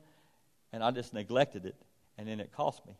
and 0.72 0.82
I 0.82 0.90
just 0.90 1.12
neglected 1.12 1.66
it, 1.66 1.74
and 2.16 2.28
then 2.28 2.40
it 2.40 2.52
cost 2.52 2.86
me, 2.86 2.94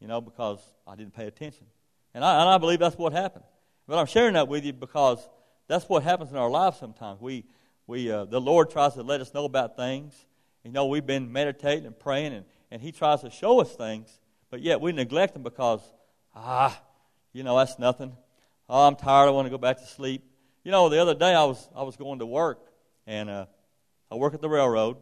you 0.00 0.06
know, 0.06 0.20
because 0.20 0.60
I 0.86 0.96
didn't 0.96 1.14
pay 1.14 1.26
attention. 1.26 1.66
And 2.12 2.24
I, 2.24 2.40
and 2.40 2.48
I 2.50 2.58
believe 2.58 2.78
that's 2.78 2.98
what 2.98 3.12
happened. 3.12 3.44
But 3.88 3.98
I'm 3.98 4.06
sharing 4.06 4.34
that 4.34 4.48
with 4.48 4.64
you 4.64 4.72
because 4.72 5.18
that's 5.66 5.88
what 5.88 6.02
happens 6.02 6.30
in 6.30 6.36
our 6.36 6.50
lives 6.50 6.78
sometimes. 6.78 7.20
We, 7.20 7.44
we, 7.86 8.10
uh, 8.10 8.24
the 8.26 8.40
Lord 8.40 8.70
tries 8.70 8.94
to 8.94 9.02
let 9.02 9.20
us 9.20 9.32
know 9.34 9.44
about 9.44 9.76
things. 9.76 10.14
You 10.62 10.72
know, 10.72 10.86
we've 10.86 11.06
been 11.06 11.32
meditating 11.32 11.86
and 11.86 11.98
praying, 11.98 12.32
and, 12.32 12.44
and 12.70 12.80
He 12.82 12.92
tries 12.92 13.22
to 13.22 13.30
show 13.30 13.60
us 13.60 13.74
things, 13.74 14.20
but 14.50 14.60
yet 14.60 14.80
we 14.80 14.92
neglect 14.92 15.34
them 15.34 15.42
because, 15.42 15.80
ah, 16.34 16.80
you 17.32 17.42
know, 17.42 17.56
that's 17.58 17.78
nothing. 17.78 18.16
Oh, 18.68 18.86
I'm 18.86 18.96
tired. 18.96 19.26
I 19.26 19.30
want 19.30 19.46
to 19.46 19.50
go 19.50 19.58
back 19.58 19.78
to 19.78 19.86
sleep. 19.86 20.22
You 20.64 20.70
know, 20.70 20.88
the 20.88 21.00
other 21.00 21.14
day 21.14 21.34
I 21.34 21.44
was 21.44 21.68
I 21.76 21.82
was 21.82 21.96
going 21.96 22.20
to 22.20 22.26
work, 22.26 22.58
and 23.06 23.28
uh, 23.28 23.46
I 24.10 24.16
work 24.16 24.34
at 24.34 24.40
the 24.40 24.48
railroad. 24.48 24.96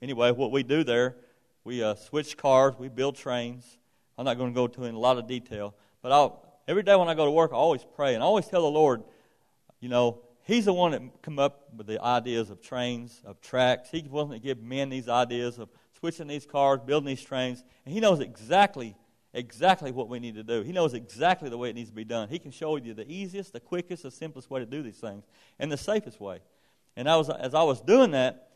Anyway, 0.00 0.30
what 0.32 0.50
we 0.50 0.62
do 0.62 0.84
there, 0.84 1.16
we 1.64 1.82
uh, 1.82 1.94
switch 1.94 2.36
cars, 2.36 2.74
we 2.78 2.88
build 2.88 3.16
trains. 3.16 3.78
I'm 4.16 4.24
not 4.24 4.36
going 4.38 4.52
to 4.52 4.54
go 4.54 4.66
into 4.66 4.84
in 4.84 4.94
a 4.94 4.98
lot 4.98 5.18
of 5.18 5.26
detail, 5.26 5.74
but 6.02 6.12
I'll, 6.12 6.44
every 6.68 6.82
day 6.82 6.94
when 6.94 7.08
I 7.08 7.14
go 7.14 7.24
to 7.24 7.30
work, 7.30 7.52
I 7.52 7.56
always 7.56 7.84
pray 7.96 8.14
and 8.14 8.22
I 8.22 8.26
always 8.26 8.46
tell 8.46 8.62
the 8.62 8.70
Lord, 8.70 9.02
you 9.80 9.88
know, 9.88 10.20
He's 10.46 10.66
the 10.66 10.74
one 10.74 10.90
that 10.90 11.00
come 11.22 11.38
up 11.38 11.70
with 11.74 11.86
the 11.86 12.02
ideas 12.02 12.50
of 12.50 12.60
trains, 12.60 13.22
of 13.24 13.40
tracks. 13.40 13.88
He's 13.90 14.06
willing 14.10 14.32
to 14.32 14.38
give 14.38 14.62
men 14.62 14.90
these 14.90 15.08
ideas 15.08 15.58
of 15.58 15.70
switching 15.98 16.26
these 16.26 16.44
cars, 16.44 16.80
building 16.84 17.06
these 17.06 17.22
trains, 17.22 17.64
and 17.86 17.94
He 17.94 18.00
knows 18.00 18.20
exactly 18.20 18.94
exactly 19.34 19.90
what 19.90 20.08
we 20.08 20.20
need 20.20 20.36
to 20.36 20.44
do. 20.44 20.62
He 20.62 20.72
knows 20.72 20.94
exactly 20.94 21.50
the 21.50 21.58
way 21.58 21.68
it 21.68 21.74
needs 21.74 21.90
to 21.90 21.94
be 21.94 22.04
done. 22.04 22.28
He 22.28 22.38
can 22.38 22.52
show 22.52 22.76
you 22.76 22.94
the 22.94 23.10
easiest, 23.10 23.52
the 23.52 23.60
quickest, 23.60 24.04
the 24.04 24.10
simplest 24.10 24.48
way 24.48 24.60
to 24.60 24.66
do 24.66 24.82
these 24.82 24.98
things, 24.98 25.24
and 25.58 25.70
the 25.70 25.76
safest 25.76 26.20
way. 26.20 26.40
And 26.96 27.08
I 27.08 27.16
was, 27.16 27.28
as 27.28 27.54
I 27.54 27.62
was 27.62 27.80
doing 27.80 28.12
that, 28.12 28.48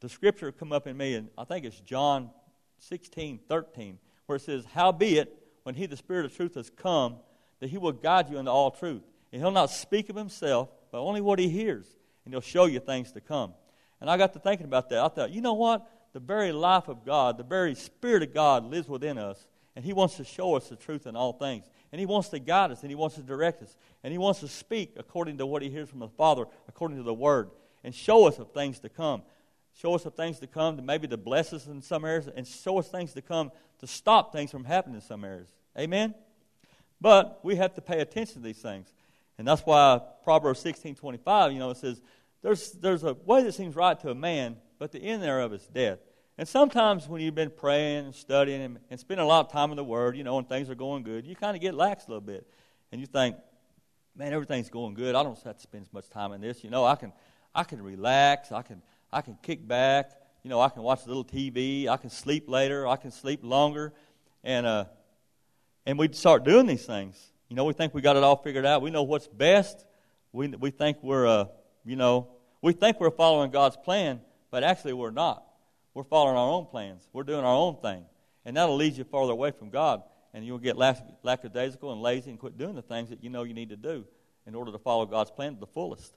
the 0.00 0.08
scripture 0.08 0.50
come 0.52 0.72
up 0.72 0.86
in 0.86 0.96
me, 0.96 1.14
and 1.14 1.28
I 1.38 1.44
think 1.44 1.64
it's 1.64 1.80
John 1.80 2.30
16, 2.78 3.40
13, 3.48 3.98
where 4.26 4.36
it 4.36 4.42
says, 4.42 4.64
Howbeit, 4.72 5.32
when 5.62 5.74
he, 5.74 5.86
the 5.86 5.96
Spirit 5.96 6.26
of 6.26 6.36
truth, 6.36 6.54
has 6.54 6.70
come, 6.70 7.16
that 7.60 7.70
he 7.70 7.78
will 7.78 7.92
guide 7.92 8.28
you 8.28 8.38
into 8.38 8.50
all 8.50 8.70
truth. 8.70 9.02
And 9.32 9.40
he'll 9.40 9.52
not 9.52 9.70
speak 9.70 10.10
of 10.10 10.16
himself, 10.16 10.68
but 10.90 11.00
only 11.00 11.20
what 11.20 11.38
he 11.38 11.48
hears. 11.48 11.86
And 12.24 12.34
he'll 12.34 12.40
show 12.40 12.66
you 12.66 12.80
things 12.80 13.12
to 13.12 13.20
come. 13.20 13.54
And 14.00 14.10
I 14.10 14.16
got 14.16 14.32
to 14.32 14.40
thinking 14.40 14.66
about 14.66 14.88
that. 14.88 14.98
I 14.98 15.08
thought, 15.08 15.30
you 15.30 15.40
know 15.40 15.54
what? 15.54 15.88
The 16.12 16.20
very 16.20 16.50
life 16.50 16.88
of 16.88 17.04
God, 17.04 17.38
the 17.38 17.44
very 17.44 17.74
Spirit 17.74 18.24
of 18.24 18.34
God 18.34 18.64
lives 18.64 18.88
within 18.88 19.16
us. 19.16 19.46
And 19.74 19.84
he 19.84 19.92
wants 19.92 20.16
to 20.16 20.24
show 20.24 20.54
us 20.54 20.68
the 20.68 20.76
truth 20.76 21.06
in 21.06 21.16
all 21.16 21.32
things. 21.32 21.64
And 21.92 22.00
he 22.00 22.06
wants 22.06 22.28
to 22.30 22.38
guide 22.38 22.72
us, 22.72 22.82
and 22.82 22.90
he 22.90 22.94
wants 22.94 23.16
to 23.16 23.22
direct 23.22 23.62
us. 23.62 23.76
And 24.02 24.12
he 24.12 24.18
wants 24.18 24.40
to 24.40 24.48
speak 24.48 24.94
according 24.96 25.38
to 25.38 25.46
what 25.46 25.62
he 25.62 25.70
hears 25.70 25.88
from 25.88 26.00
the 26.00 26.08
Father, 26.08 26.46
according 26.68 26.98
to 26.98 27.02
the 27.04 27.14
Word, 27.14 27.50
and 27.84 27.94
show 27.94 28.26
us 28.26 28.38
of 28.38 28.52
things 28.52 28.78
to 28.80 28.88
come. 28.88 29.22
Show 29.74 29.94
us 29.94 30.04
of 30.04 30.14
things 30.14 30.38
to 30.40 30.46
come, 30.46 30.76
to 30.76 30.82
maybe 30.82 31.08
to 31.08 31.16
bless 31.16 31.52
us 31.52 31.66
in 31.66 31.80
some 31.80 32.04
areas, 32.04 32.28
and 32.34 32.46
show 32.46 32.78
us 32.78 32.88
things 32.88 33.12
to 33.14 33.22
come 33.22 33.50
to 33.80 33.86
stop 33.86 34.32
things 34.32 34.50
from 34.50 34.64
happening 34.64 34.96
in 34.96 35.00
some 35.00 35.24
areas. 35.24 35.48
Amen? 35.78 36.14
But 37.00 37.40
we 37.42 37.56
have 37.56 37.74
to 37.74 37.80
pay 37.80 38.00
attention 38.00 38.34
to 38.34 38.40
these 38.40 38.58
things. 38.58 38.92
And 39.38 39.48
that's 39.48 39.62
why 39.62 40.00
Proverbs 40.24 40.60
16 40.60 40.94
25, 40.94 41.52
you 41.52 41.58
know, 41.58 41.70
it 41.70 41.78
says, 41.78 42.00
there's, 42.42 42.72
there's 42.72 43.04
a 43.04 43.14
way 43.24 43.42
that 43.42 43.54
seems 43.54 43.74
right 43.74 43.98
to 44.00 44.10
a 44.10 44.14
man, 44.14 44.56
but 44.78 44.92
the 44.92 44.98
end 44.98 45.22
thereof 45.22 45.52
is 45.52 45.66
death. 45.66 45.98
And 46.38 46.46
sometimes 46.48 47.08
when 47.08 47.20
you've 47.20 47.34
been 47.34 47.50
praying 47.50 48.06
and 48.06 48.14
studying 48.14 48.62
and, 48.62 48.78
and 48.90 48.98
spending 48.98 49.24
a 49.24 49.28
lot 49.28 49.46
of 49.46 49.52
time 49.52 49.70
in 49.70 49.76
the 49.76 49.84
Word, 49.84 50.16
you 50.16 50.24
know, 50.24 50.38
and 50.38 50.48
things 50.48 50.70
are 50.70 50.74
going 50.74 51.02
good, 51.02 51.26
you 51.26 51.36
kind 51.36 51.56
of 51.56 51.60
get 51.60 51.74
lax 51.74 52.06
a 52.06 52.08
little 52.08 52.20
bit. 52.20 52.46
And 52.90 53.00
you 53.00 53.06
think, 53.06 53.36
man, 54.16 54.32
everything's 54.32 54.68
going 54.68 54.94
good. 54.94 55.14
I 55.14 55.22
don't 55.22 55.40
have 55.42 55.56
to 55.56 55.62
spend 55.62 55.84
as 55.84 55.92
much 55.92 56.08
time 56.08 56.32
in 56.32 56.40
this. 56.40 56.64
You 56.64 56.70
know, 56.70 56.84
I 56.84 56.96
can, 56.96 57.12
I 57.54 57.64
can 57.64 57.82
relax. 57.82 58.52
I 58.52 58.62
can, 58.62 58.82
I 59.12 59.20
can 59.20 59.36
kick 59.42 59.66
back. 59.66 60.12
You 60.42 60.50
know, 60.50 60.60
I 60.60 60.68
can 60.68 60.82
watch 60.82 61.04
a 61.04 61.08
little 61.08 61.24
TV. 61.24 61.88
I 61.88 61.96
can 61.96 62.10
sleep 62.10 62.48
later. 62.48 62.86
I 62.86 62.96
can 62.96 63.10
sleep 63.10 63.40
longer. 63.42 63.92
And, 64.42 64.66
uh, 64.66 64.84
and 65.86 65.98
we 65.98 66.12
start 66.12 66.44
doing 66.44 66.66
these 66.66 66.84
things. 66.84 67.32
You 67.48 67.56
know, 67.56 67.64
we 67.64 67.74
think 67.74 67.94
we 67.94 68.00
got 68.00 68.16
it 68.16 68.22
all 68.22 68.36
figured 68.36 68.64
out. 68.64 68.82
We 68.82 68.90
know 68.90 69.02
what's 69.02 69.28
best. 69.28 69.84
We, 70.32 70.48
we 70.48 70.70
think 70.70 70.98
we're, 71.02 71.26
uh, 71.26 71.44
you 71.84 71.96
know, 71.96 72.28
we 72.62 72.72
think 72.72 72.98
we're 72.98 73.10
following 73.10 73.50
God's 73.50 73.76
plan, 73.76 74.20
but 74.50 74.64
actually 74.64 74.94
we're 74.94 75.10
not. 75.10 75.44
We're 75.94 76.04
following 76.04 76.36
our 76.36 76.48
own 76.48 76.66
plans. 76.66 77.06
We're 77.12 77.24
doing 77.24 77.44
our 77.44 77.54
own 77.54 77.76
thing. 77.82 78.04
And 78.44 78.56
that'll 78.56 78.76
lead 78.76 78.96
you 78.96 79.04
farther 79.04 79.32
away 79.32 79.50
from 79.50 79.70
God. 79.70 80.02
And 80.34 80.46
you'll 80.46 80.58
get 80.58 80.76
lackadaisical 80.78 81.92
and 81.92 82.00
lazy 82.00 82.30
and 82.30 82.38
quit 82.38 82.56
doing 82.56 82.74
the 82.74 82.82
things 82.82 83.10
that 83.10 83.22
you 83.22 83.28
know 83.28 83.42
you 83.42 83.52
need 83.52 83.68
to 83.68 83.76
do 83.76 84.06
in 84.46 84.54
order 84.54 84.72
to 84.72 84.78
follow 84.78 85.04
God's 85.04 85.30
plan 85.30 85.54
to 85.54 85.60
the 85.60 85.66
fullest. 85.66 86.16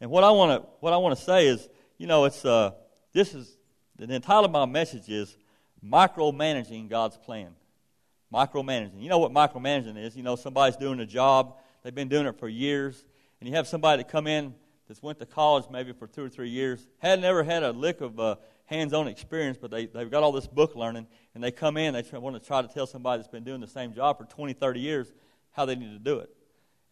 And 0.00 0.10
what 0.10 0.24
I 0.24 0.30
want 0.30 0.62
to 0.62 0.68
what 0.80 0.92
I 0.92 0.96
want 0.96 1.18
to 1.18 1.24
say 1.24 1.46
is, 1.46 1.68
you 1.98 2.06
know, 2.06 2.24
it's 2.24 2.44
uh, 2.44 2.72
this 3.12 3.34
is 3.34 3.56
the 3.98 4.20
title 4.20 4.46
of 4.46 4.50
my 4.50 4.64
message 4.64 5.08
is 5.08 5.36
micromanaging 5.84 6.88
God's 6.88 7.16
plan. 7.18 7.50
Micromanaging. 8.32 9.02
You 9.02 9.08
know 9.08 9.18
what 9.18 9.32
micromanaging 9.32 10.02
is? 10.02 10.16
You 10.16 10.22
know, 10.22 10.36
somebody's 10.36 10.76
doing 10.76 11.00
a 11.00 11.06
job, 11.06 11.56
they've 11.82 11.94
been 11.94 12.08
doing 12.08 12.26
it 12.26 12.38
for 12.38 12.48
years, 12.48 13.04
and 13.40 13.48
you 13.48 13.56
have 13.56 13.66
somebody 13.66 14.02
that 14.02 14.10
come 14.10 14.26
in 14.26 14.54
that's 14.86 15.02
went 15.02 15.18
to 15.18 15.26
college 15.26 15.64
maybe 15.70 15.92
for 15.92 16.06
two 16.06 16.24
or 16.24 16.28
three 16.28 16.48
years, 16.48 16.86
had 16.98 17.20
never 17.20 17.42
had 17.42 17.62
a 17.62 17.72
lick 17.72 18.00
of 18.00 18.18
uh, 18.18 18.36
hands-on 18.66 19.06
experience, 19.06 19.58
but 19.60 19.70
they, 19.70 19.86
they've 19.86 20.10
got 20.10 20.22
all 20.22 20.32
this 20.32 20.46
book 20.46 20.74
learning, 20.74 21.06
and 21.34 21.44
they 21.44 21.50
come 21.50 21.76
in, 21.76 21.94
they 21.94 22.02
try, 22.02 22.18
want 22.18 22.40
to 22.40 22.44
try 22.44 22.62
to 22.62 22.68
tell 22.68 22.86
somebody 22.86 23.18
that's 23.18 23.30
been 23.30 23.44
doing 23.44 23.60
the 23.60 23.66
same 23.66 23.92
job 23.92 24.18
for 24.18 24.24
20, 24.24 24.52
30 24.52 24.80
years 24.80 25.12
how 25.52 25.64
they 25.64 25.76
need 25.76 25.92
to 25.92 25.98
do 25.98 26.18
it. 26.18 26.30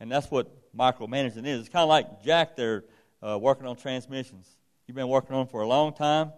And 0.00 0.10
that's 0.10 0.30
what 0.30 0.48
micromanaging 0.76 1.46
is. 1.46 1.60
It's 1.60 1.68
kind 1.68 1.82
of 1.82 1.88
like 1.88 2.22
Jack 2.22 2.56
there 2.56 2.84
uh, 3.22 3.38
working 3.38 3.66
on 3.66 3.76
transmissions. 3.76 4.48
You've 4.86 4.96
been 4.96 5.08
working 5.08 5.34
on 5.34 5.46
for 5.46 5.62
a 5.62 5.66
long 5.66 5.92
time. 5.92 6.32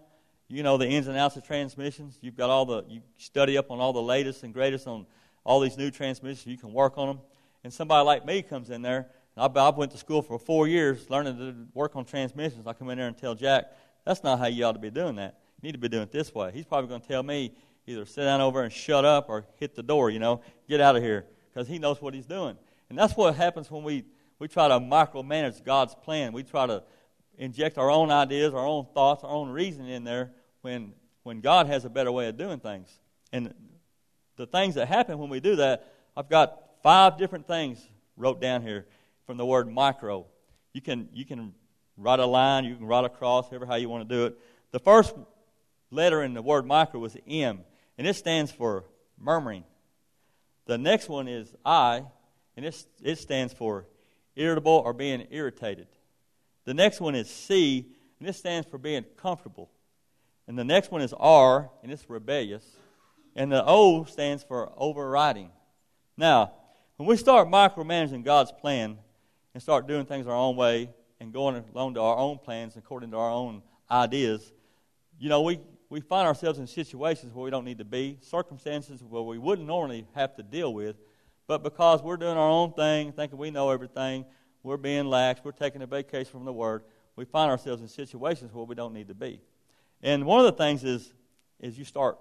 You 0.49 0.65
know 0.65 0.77
the 0.77 0.89
ins 0.89 1.07
and 1.07 1.17
outs 1.17 1.37
of 1.37 1.45
transmissions. 1.45 2.19
You've 2.21 2.37
got 2.37 2.51
all 2.51 2.67
the, 2.67 2.85
you 2.89 3.03
study 3.19 3.57
up 3.57 3.71
on 3.71 3.79
all 3.79 3.93
the 3.93 4.03
latest 4.03 4.43
and 4.43 4.53
greatest 4.53 4.89
on 4.89 5.07
all 5.45 5.61
these 5.61 5.79
new 5.79 5.91
transmissions. 5.91 6.47
You 6.47 6.59
can 6.59 6.73
work 6.73 6.99
on 6.99 7.07
them. 7.07 7.21
And 7.63 7.73
somebody 7.73 8.05
like 8.05 8.27
me 8.27 8.43
comes 8.43 8.71
in 8.71 8.83
there, 8.83 9.07
I, 9.37 9.47
I 9.47 9.71
went 9.71 9.93
to 9.93 9.99
school 9.99 10.23
for 10.23 10.39
four 10.39 10.67
years 10.67 11.09
learning 11.09 11.37
to 11.39 11.55
work 11.73 11.95
on 11.95 12.05
transmissions. 12.05 12.67
I 12.67 12.73
come 12.73 12.91
in 12.91 12.99
there 12.99 13.07
and 13.07 13.17
tell 13.17 13.35
Jack, 13.35 13.67
that's 14.05 14.25
not 14.25 14.39
how 14.39 14.47
you 14.47 14.65
ought 14.65 14.73
to 14.73 14.79
be 14.79 14.91
doing 14.91 15.17
that. 15.17 15.39
You 15.61 15.69
need 15.69 15.73
to 15.73 15.79
be 15.79 15.89
doing 15.89 16.05
it 16.05 16.11
this 16.11 16.35
way. 16.35 16.51
He's 16.53 16.65
probably 16.65 16.89
going 16.89 17.01
to 17.03 17.09
tell 17.09 17.23
me 17.23 17.53
either 17.87 18.05
sit 18.05 18.25
down 18.25 18.41
over 18.41 18.63
and 18.63 18.73
shut 18.73 19.05
up 19.05 19.29
or 19.29 19.45
hit 19.59 19.75
the 19.75 19.83
door, 19.83 20.11
you 20.11 20.19
know, 20.19 20.41
get 20.69 20.81
out 20.81 20.97
of 20.97 21.03
here, 21.03 21.27
because 21.53 21.69
he 21.69 21.79
knows 21.79 22.01
what 22.01 22.15
he's 22.15 22.27
doing. 22.27 22.57
And 22.89 22.99
that's 22.99 23.17
what 23.17 23.35
happens 23.35 23.71
when 23.71 23.83
we, 23.83 24.05
we 24.41 24.49
try 24.49 24.67
to 24.67 24.81
micromanage 24.81 25.63
God's 25.65 25.95
plan. 25.95 26.33
We 26.33 26.43
try 26.43 26.67
to 26.67 26.83
inject 27.39 27.79
our 27.79 27.91
own 27.91 28.11
ideas, 28.11 28.53
our 28.55 28.67
own 28.67 28.87
thoughts, 28.93 29.23
our 29.23 29.31
own 29.31 29.51
reason 29.51 29.87
in 29.87 30.03
there 30.03 30.33
when, 30.63 30.95
when 31.23 31.41
God 31.41 31.67
has 31.67 31.85
a 31.85 31.91
better 31.91 32.11
way 32.11 32.27
of 32.27 32.37
doing 32.37 32.59
things. 32.59 32.89
And 33.33 33.55
the 34.37 34.47
things 34.47 34.75
that 34.75 34.89
happen 34.89 35.19
when 35.19 35.29
we 35.29 35.41
do 35.41 35.57
that, 35.57 35.93
I've 36.17 36.29
got 36.29 36.59
five 36.83 37.19
different 37.19 37.47
things 37.47 37.87
wrote 38.17 38.41
down 38.41 38.63
here 38.63 38.87
from 39.27 39.37
the 39.37 39.45
word 39.45 39.71
micro. 39.71 40.27
You 40.73 40.81
can, 40.81 41.11
you 41.13 41.27
can 41.27 41.55
write 41.99 42.19
a 42.19 42.27
line, 42.27 42.65
you 42.65 42.75
can 42.75 42.87
write 42.87 43.05
a 43.05 43.11
cross, 43.11 43.49
however 43.49 43.67
how 43.67 43.77
you 43.77 43.91
want 43.91 44.09
to 44.09 44.15
do 44.15 44.25
it. 44.25 44.39
The 44.71 44.81
first 44.81 45.15
letter 45.91 46.23
in 46.23 46.33
the 46.33 46.43
word 46.43 46.67
micro 46.67 46.99
was 46.99 47.15
M, 47.29 47.61
and 47.99 48.07
it 48.07 48.15
stands 48.15 48.51
for 48.51 48.85
murmuring. 49.19 49.65
The 50.65 50.79
next 50.79 51.11
one 51.11 51.29
is 51.29 51.55
I, 51.65 52.05
and 52.57 52.65
it, 52.65 52.87
it 53.03 53.19
stands 53.19 53.53
for 53.53 53.85
irritable 54.37 54.83
or 54.85 54.93
being 54.93 55.27
irritated. 55.31 55.87
The 56.65 56.75
next 56.75 57.01
one 57.01 57.15
is 57.15 57.29
C, 57.29 57.87
and 58.19 58.29
this 58.29 58.39
stands 58.39 58.69
for 58.69 58.79
being 58.79 59.05
comfortable. 59.17 59.71
And 60.47 60.59
the 60.59 60.65
next 60.65 60.91
one 60.91 61.03
is 61.03 61.13
R, 61.13 61.71
and 61.83 61.93
it's 61.93 62.09
rebellious. 62.09 62.65
And 63.37 63.51
the 63.51 63.65
O 63.65 64.05
stands 64.05 64.43
for 64.43 64.73
overriding. 64.77 65.51
Now, 66.17 66.53
when 66.97 67.09
we 67.09 67.17
start 67.17 67.49
micromanaging 67.49 68.25
God's 68.25 68.53
plan 68.53 68.99
and 69.55 69.63
start 69.63 69.87
doing 69.87 70.05
things 70.05 70.27
our 70.27 70.35
own 70.35 70.57
way, 70.57 70.91
and 71.21 71.33
going 71.33 71.63
along 71.75 71.95
to 71.95 72.01
our 72.01 72.17
own 72.17 72.39
plans 72.39 72.77
according 72.77 73.11
to 73.11 73.17
our 73.19 73.31
own 73.31 73.63
ideas, 73.91 74.53
you 75.19 75.29
know, 75.29 75.43
we, 75.43 75.61
we 75.91 76.01
find 76.01 76.27
ourselves 76.27 76.59
in 76.59 76.67
situations 76.67 77.35
where 77.35 77.45
we 77.45 77.51
don't 77.51 77.65
need 77.65 77.79
to 77.79 77.85
be, 77.85 78.19
circumstances 78.23 79.03
where 79.03 79.23
we 79.23 79.39
wouldn't 79.39 79.69
normally 79.69 80.07
have 80.15 80.35
to 80.37 80.43
deal 80.43 80.73
with, 80.73 80.97
but 81.51 81.65
because 81.65 82.01
we're 82.01 82.17
doing 82.17 82.37
our 82.37 82.49
own 82.49 82.73
thing, 82.75 83.11
thinking 83.11 83.37
we 83.37 83.51
know 83.51 83.71
everything, 83.71 84.25
we're 84.63 84.77
being 84.77 85.07
lax, 85.07 85.41
we're 85.43 85.51
taking 85.51 85.83
a 85.83 85.87
vacation 85.87 86.31
from 86.31 86.45
the 86.45 86.53
Word, 86.53 86.85
we 87.17 87.25
find 87.25 87.51
ourselves 87.51 87.83
in 87.83 87.89
situations 87.89 88.55
where 88.55 88.65
we 88.65 88.77
don't 88.77 88.95
need 88.95 89.09
to 89.09 89.17
be. 89.17 89.41
And 90.01 90.27
one 90.27 90.39
of 90.39 90.47
the 90.47 90.53
things 90.53 90.85
is, 90.85 91.13
is 91.59 91.77
you 91.77 91.85
start, 91.85 92.19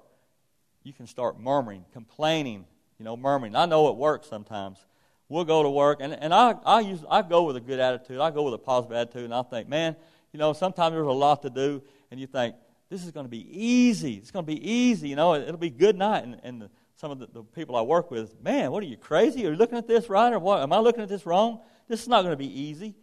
you 0.82 0.94
can 0.94 1.06
start 1.06 1.40
murmuring, 1.40 1.86
complaining, 1.94 2.66
you 2.98 3.06
know, 3.06 3.16
murmuring. 3.16 3.56
I 3.56 3.68
know 3.68 3.90
it 3.90 3.98
works 3.98 4.28
sometimes 4.28 4.84
we'll 5.30 5.46
go 5.46 5.62
to 5.62 5.70
work, 5.70 6.00
and, 6.02 6.12
and 6.12 6.34
I, 6.34 6.56
I, 6.66 6.80
use, 6.80 7.06
I 7.08 7.22
go 7.22 7.44
with 7.44 7.56
a 7.56 7.62
good 7.62 7.80
attitude. 7.80 8.20
I 8.20 8.32
go 8.32 8.42
with 8.42 8.56
a 8.56 8.58
positive 8.58 8.98
attitude, 8.98 9.26
and 9.26 9.34
I 9.36 9.44
think, 9.44 9.70
man, 9.70 9.96
you 10.34 10.40
know, 10.40 10.54
sometimes 10.54 10.94
there's 10.94 11.06
a 11.06 11.12
lot 11.12 11.44
to 11.44 11.52
do, 11.52 11.84
and 12.10 12.20
you 12.20 12.26
think, 12.26 12.56
this 12.90 13.06
is 13.06 13.12
going 13.12 13.28
to 13.28 13.30
be 13.30 13.46
easy. 13.52 14.16
It's 14.16 14.32
going 14.32 14.44
to 14.44 14.52
be 14.52 14.72
easy. 14.72 15.10
You 15.10 15.16
know, 15.16 15.36
it, 15.36 15.46
will 15.46 15.58
be 15.58 15.70
good 15.70 15.96
night. 15.96 16.24
And, 16.24 16.40
and 16.42 16.62
the, 16.64 16.70
some 17.00 17.12
of 17.12 17.20
the, 17.20 17.28
the, 17.28 17.44
people 17.44 17.78
I 17.78 17.82
work 17.82 18.12
with, 18.12 18.42
man, 18.44 18.72
what 18.72 18.84
are 18.84 18.88
you 18.88 18.98
crazy? 18.98 19.48
Are 19.48 19.52
you 19.52 19.56
looking 19.56 19.78
at 19.78 19.88
this 19.88 20.10
right 20.10 20.34
or 20.34 20.40
what? 20.40 20.62
Am 20.62 20.74
I 20.74 20.80
looking 20.80 21.02
at 21.02 21.08
this 21.08 21.26
wrong? 21.26 21.62
This 21.88 22.02
is 22.02 22.10
not 22.10 22.24
going 22.24 22.34
to 22.34 22.38
be 22.38 22.62
easy. 22.62 22.94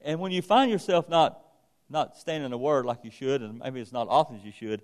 And 0.00 0.20
when 0.20 0.32
you 0.32 0.40
find 0.40 0.70
yourself 0.70 1.08
not 1.08 1.38
not 1.90 2.16
standing 2.16 2.48
the 2.48 2.56
word 2.56 2.86
like 2.86 3.00
you 3.02 3.10
should, 3.10 3.42
and 3.42 3.58
maybe 3.58 3.78
it's 3.78 3.92
not 3.92 4.08
often 4.08 4.36
as 4.36 4.44
you 4.44 4.52
should, 4.52 4.80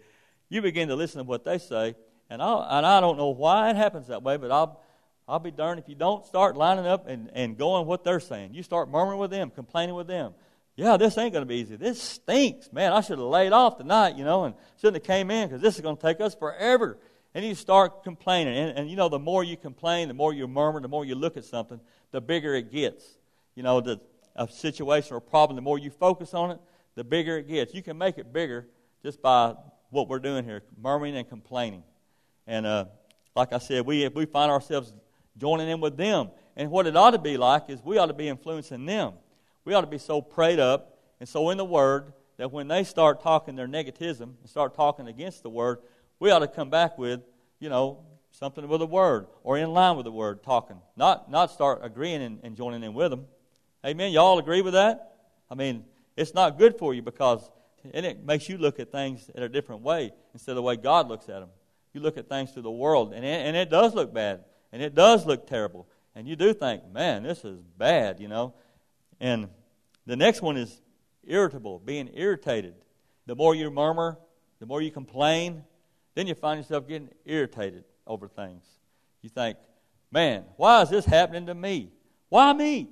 you 0.50 0.60
begin 0.60 0.88
to 0.88 0.96
listen 0.96 1.18
to 1.18 1.25
what 1.25 1.46
they 1.46 1.56
say. 1.56 1.94
And 2.28 2.42
I 2.42 2.78
and 2.78 2.84
I 2.84 3.00
don't 3.00 3.16
know 3.16 3.30
why 3.30 3.70
it 3.70 3.76
happens 3.76 4.08
that 4.08 4.22
way, 4.22 4.37
but 4.37 4.50
I'll 4.50 4.82
I'll 5.26 5.38
be 5.38 5.50
darned 5.50 5.80
if 5.80 5.88
you 5.88 5.94
don't 5.94 6.26
start 6.26 6.54
lining 6.54 6.87
up 6.87 7.08
and, 7.08 7.30
and 7.32 7.56
going 7.56 7.87
what 7.87 8.04
they're 8.04 8.20
saying. 8.20 8.52
You 8.52 8.62
start 8.62 8.90
murmuring 8.90 9.18
with 9.18 9.30
them, 9.30 9.50
complaining 9.50 9.94
with 9.94 10.08
them. 10.08 10.34
Yeah, 10.76 10.98
this 10.98 11.16
ain't 11.16 11.32
going 11.32 11.42
to 11.42 11.48
be 11.48 11.56
easy. 11.56 11.76
This 11.76 12.00
stinks. 12.00 12.70
Man, 12.70 12.92
I 12.92 13.00
should 13.00 13.18
have 13.18 13.26
laid 13.26 13.52
off 13.52 13.78
tonight, 13.78 14.16
you 14.16 14.25
know, 14.25 14.44
and 14.44 14.54
shouldn't 14.76 14.96
have 14.96 15.04
came 15.04 15.30
in 15.30 15.48
because 15.48 15.62
this 15.62 15.75
is 15.75 15.80
going 15.80 15.96
to 15.96 16.02
take 16.02 16.20
us 16.20 16.34
forever. 16.34 16.98
And 17.35 17.44
you 17.44 17.54
start 17.54 18.02
complaining. 18.02 18.56
And, 18.56 18.78
and, 18.78 18.90
you 18.90 18.97
know, 18.97 19.08
the 19.08 19.18
more 19.18 19.44
you 19.44 19.56
complain, 19.56 20.08
the 20.08 20.14
more 20.14 20.32
you 20.32 20.49
murmur, 20.49 20.80
the 20.80 20.88
more 20.88 21.04
you 21.04 21.14
look 21.14 21.37
at 21.37 21.44
something, 21.44 21.80
the 22.11 22.20
bigger 22.20 22.54
it 22.54 22.73
gets. 22.73 23.04
You 23.54 23.62
know, 23.62 23.80
the, 23.80 24.00
a 24.37 24.49
situation 24.49 25.14
or 25.14 25.20
problem, 25.20 25.56
the 25.56 25.62
more 25.62 25.78
you 25.78 25.90
focus 25.90 26.35
on 26.35 26.52
it, 26.52 26.58
the 26.94 27.04
bigger 27.04 27.38
it 27.38 27.49
gets. 27.49 27.75
You 27.75 27.82
can 27.82 27.99
make 27.99 28.18
it 28.18 28.32
bigger 28.32 28.66
just 29.02 29.20
by 29.20 29.54
what 29.90 30.08
we're 30.08 30.18
doing 30.18 30.44
here, 30.44 30.62
murmuring 30.80 31.16
and 31.16 31.28
complaining. 31.28 31.82
And 32.47 32.66
uh, 32.66 32.87
like 33.37 33.52
I 33.52 33.58
said, 33.58 33.85
we, 33.87 34.06
we 34.08 34.26
find 34.26 34.50
ourselves 34.50 34.92
joining 35.37 35.68
in 35.68 35.80
with 35.80 35.97
them. 35.97 36.30
And 36.56 36.70
what 36.70 36.87
it 36.87 36.97
ought 36.97 37.12
to 37.12 37.18
be 37.18 37.37
like 37.37 37.64
is 37.68 37.80
we 37.85 37.99
ought 37.99 38.06
to 38.06 38.14
be 38.14 38.28
influencing 38.28 38.85
them. 38.85 39.12
We 39.64 39.75
ought 39.75 39.82
to 39.82 39.87
be 39.87 39.99
so 39.99 40.20
prayed 40.20 40.58
up 40.58 40.99
and 41.20 41.28
so 41.28 41.50
in 41.50 41.58
the 41.58 41.64
Word 41.64 42.12
that 42.37 42.52
when 42.52 42.68
they 42.68 42.85
start 42.85 43.23
talking 43.23 43.56
their 43.56 43.68
negativism 43.68 44.23
and 44.23 44.49
start 44.49 44.75
talking 44.75 45.08
against 45.08 45.42
the 45.42 45.50
Word, 45.50 45.78
we 46.20 46.30
ought 46.30 46.40
to 46.40 46.48
come 46.48 46.70
back 46.70 46.98
with, 46.98 47.20
you 47.60 47.68
know, 47.68 48.04
something 48.32 48.66
with 48.66 48.80
the 48.80 48.87
Word 48.87 49.26
or 49.42 49.58
in 49.58 49.72
line 49.72 49.96
with 49.96 50.04
the 50.04 50.12
Word 50.12 50.42
talking. 50.42 50.80
Not, 50.96 51.30
not 51.30 51.50
start 51.50 51.80
agreeing 51.82 52.22
and, 52.22 52.40
and 52.42 52.56
joining 52.56 52.82
in 52.82 52.94
with 52.94 53.10
them. 53.10 53.26
Amen? 53.84 54.12
Y'all 54.12 54.38
agree 54.38 54.62
with 54.62 54.75
that? 54.75 55.16
I 55.50 55.54
mean, 55.54 55.84
it's 56.16 56.34
not 56.34 56.58
good 56.58 56.78
for 56.78 56.94
you 56.94 57.02
because 57.02 57.48
and 57.94 58.04
it 58.04 58.25
makes 58.25 58.48
you 58.48 58.58
look 58.58 58.80
at 58.80 58.90
things 58.90 59.30
in 59.34 59.42
a 59.42 59.48
different 59.48 59.82
way 59.82 60.12
instead 60.34 60.52
of 60.52 60.56
the 60.56 60.62
way 60.62 60.76
God 60.76 61.08
looks 61.08 61.28
at 61.28 61.40
them. 61.40 61.48
You 61.92 62.00
look 62.00 62.18
at 62.18 62.28
things 62.28 62.50
through 62.50 62.62
the 62.62 62.70
world, 62.70 63.12
and 63.14 63.25
it, 63.25 63.46
and 63.46 63.56
it 63.56 63.70
does 63.70 63.94
look 63.94 64.12
bad 64.12 64.44
and 64.72 64.82
it 64.82 64.94
does 64.94 65.26
look 65.26 65.46
terrible. 65.46 65.88
And 66.14 66.28
you 66.28 66.37
do 66.37 66.52
think, 66.52 66.90
man, 66.92 67.22
this 67.22 67.44
is 67.44 67.60
bad, 67.76 68.20
you 68.20 68.28
know. 68.28 68.54
And 69.20 69.48
the 70.06 70.16
next 70.16 70.42
one 70.42 70.56
is 70.56 70.80
irritable, 71.26 71.78
being 71.78 72.10
irritated. 72.14 72.75
The 73.26 73.37
more 73.37 73.54
you 73.54 73.70
murmur, 73.70 74.18
the 74.58 74.66
more 74.66 74.82
you 74.82 74.90
complain, 74.90 75.64
then 76.18 76.26
you 76.26 76.34
find 76.34 76.58
yourself 76.58 76.88
getting 76.88 77.08
irritated 77.25 77.84
over 78.04 78.26
things. 78.26 78.64
You 79.22 79.28
think, 79.28 79.56
man, 80.10 80.44
why 80.56 80.82
is 80.82 80.90
this 80.90 81.04
happening 81.04 81.46
to 81.46 81.54
me? 81.54 81.92
Why 82.28 82.52
me? 82.52 82.88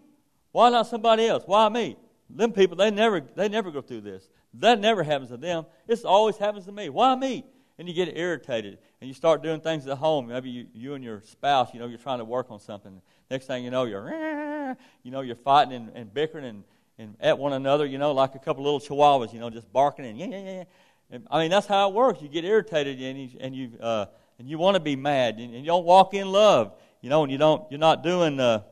Why 0.52 0.70
not 0.70 0.86
somebody 0.86 1.26
else? 1.26 1.42
Why 1.44 1.68
me? 1.68 1.96
Them 2.30 2.52
people, 2.52 2.76
they 2.76 2.90
never, 2.90 3.20
they 3.20 3.48
never 3.48 3.70
go 3.70 3.80
through 3.80 4.02
this. 4.02 4.28
That 4.54 4.78
never 4.78 5.02
happens 5.02 5.30
to 5.30 5.36
them. 5.36 5.66
This 5.88 6.04
always 6.04 6.36
happens 6.36 6.66
to 6.66 6.72
me. 6.72 6.88
Why 6.88 7.16
me? 7.16 7.44
and 7.78 7.88
you 7.88 7.94
get 7.94 8.16
irritated 8.16 8.78
and 9.00 9.08
you 9.08 9.14
start 9.14 9.42
doing 9.42 9.60
things 9.60 9.86
at 9.86 9.98
home. 9.98 10.28
Maybe 10.28 10.50
you, 10.50 10.66
you 10.72 10.94
and 10.94 11.04
your 11.04 11.20
spouse, 11.20 11.74
you 11.74 11.80
know, 11.80 11.86
you're 11.86 11.98
trying 11.98 12.18
to 12.18 12.24
work 12.24 12.50
on 12.50 12.58
something. 12.58 13.00
Next 13.30 13.46
thing 13.46 13.64
you 13.64 13.70
know, 13.70 13.84
you're, 13.84 14.08
you 15.02 15.10
know, 15.10 15.20
you're 15.20 15.36
fighting 15.36 15.74
and, 15.74 15.90
and 15.94 16.14
bickering 16.14 16.44
and, 16.44 16.64
and 16.98 17.16
at 17.20 17.38
one 17.38 17.52
another, 17.52 17.84
you 17.84 17.98
know, 17.98 18.12
like 18.12 18.34
a 18.34 18.38
couple 18.38 18.64
little 18.64 18.80
chihuahuas, 18.80 19.32
you 19.32 19.40
know, 19.40 19.50
just 19.50 19.70
barking 19.72 20.06
and 20.06 20.18
yeah, 20.18 20.26
yeah, 20.26 20.38
yeah. 20.38 20.64
And, 21.10 21.26
I 21.30 21.40
mean, 21.40 21.50
that's 21.50 21.66
how 21.66 21.88
it 21.88 21.94
works. 21.94 22.20
You 22.20 22.28
get 22.28 22.44
irritated 22.44 23.00
and 23.00 23.18
you, 23.18 23.38
and 23.40 23.54
you, 23.54 23.70
uh, 23.80 24.06
and 24.38 24.48
you 24.48 24.58
want 24.58 24.74
to 24.74 24.80
be 24.80 24.96
mad 24.96 25.36
and, 25.38 25.54
and, 25.54 25.60
you 25.60 25.66
don't 25.66 25.84
walk 25.84 26.14
in 26.14 26.30
love, 26.30 26.72
you 27.00 27.08
know, 27.10 27.22
and 27.22 27.30
you 27.30 27.38
don't, 27.38 27.70
you're 27.70 27.80
not 27.80 28.02
doing, 28.02 28.40
uh, 28.40 28.62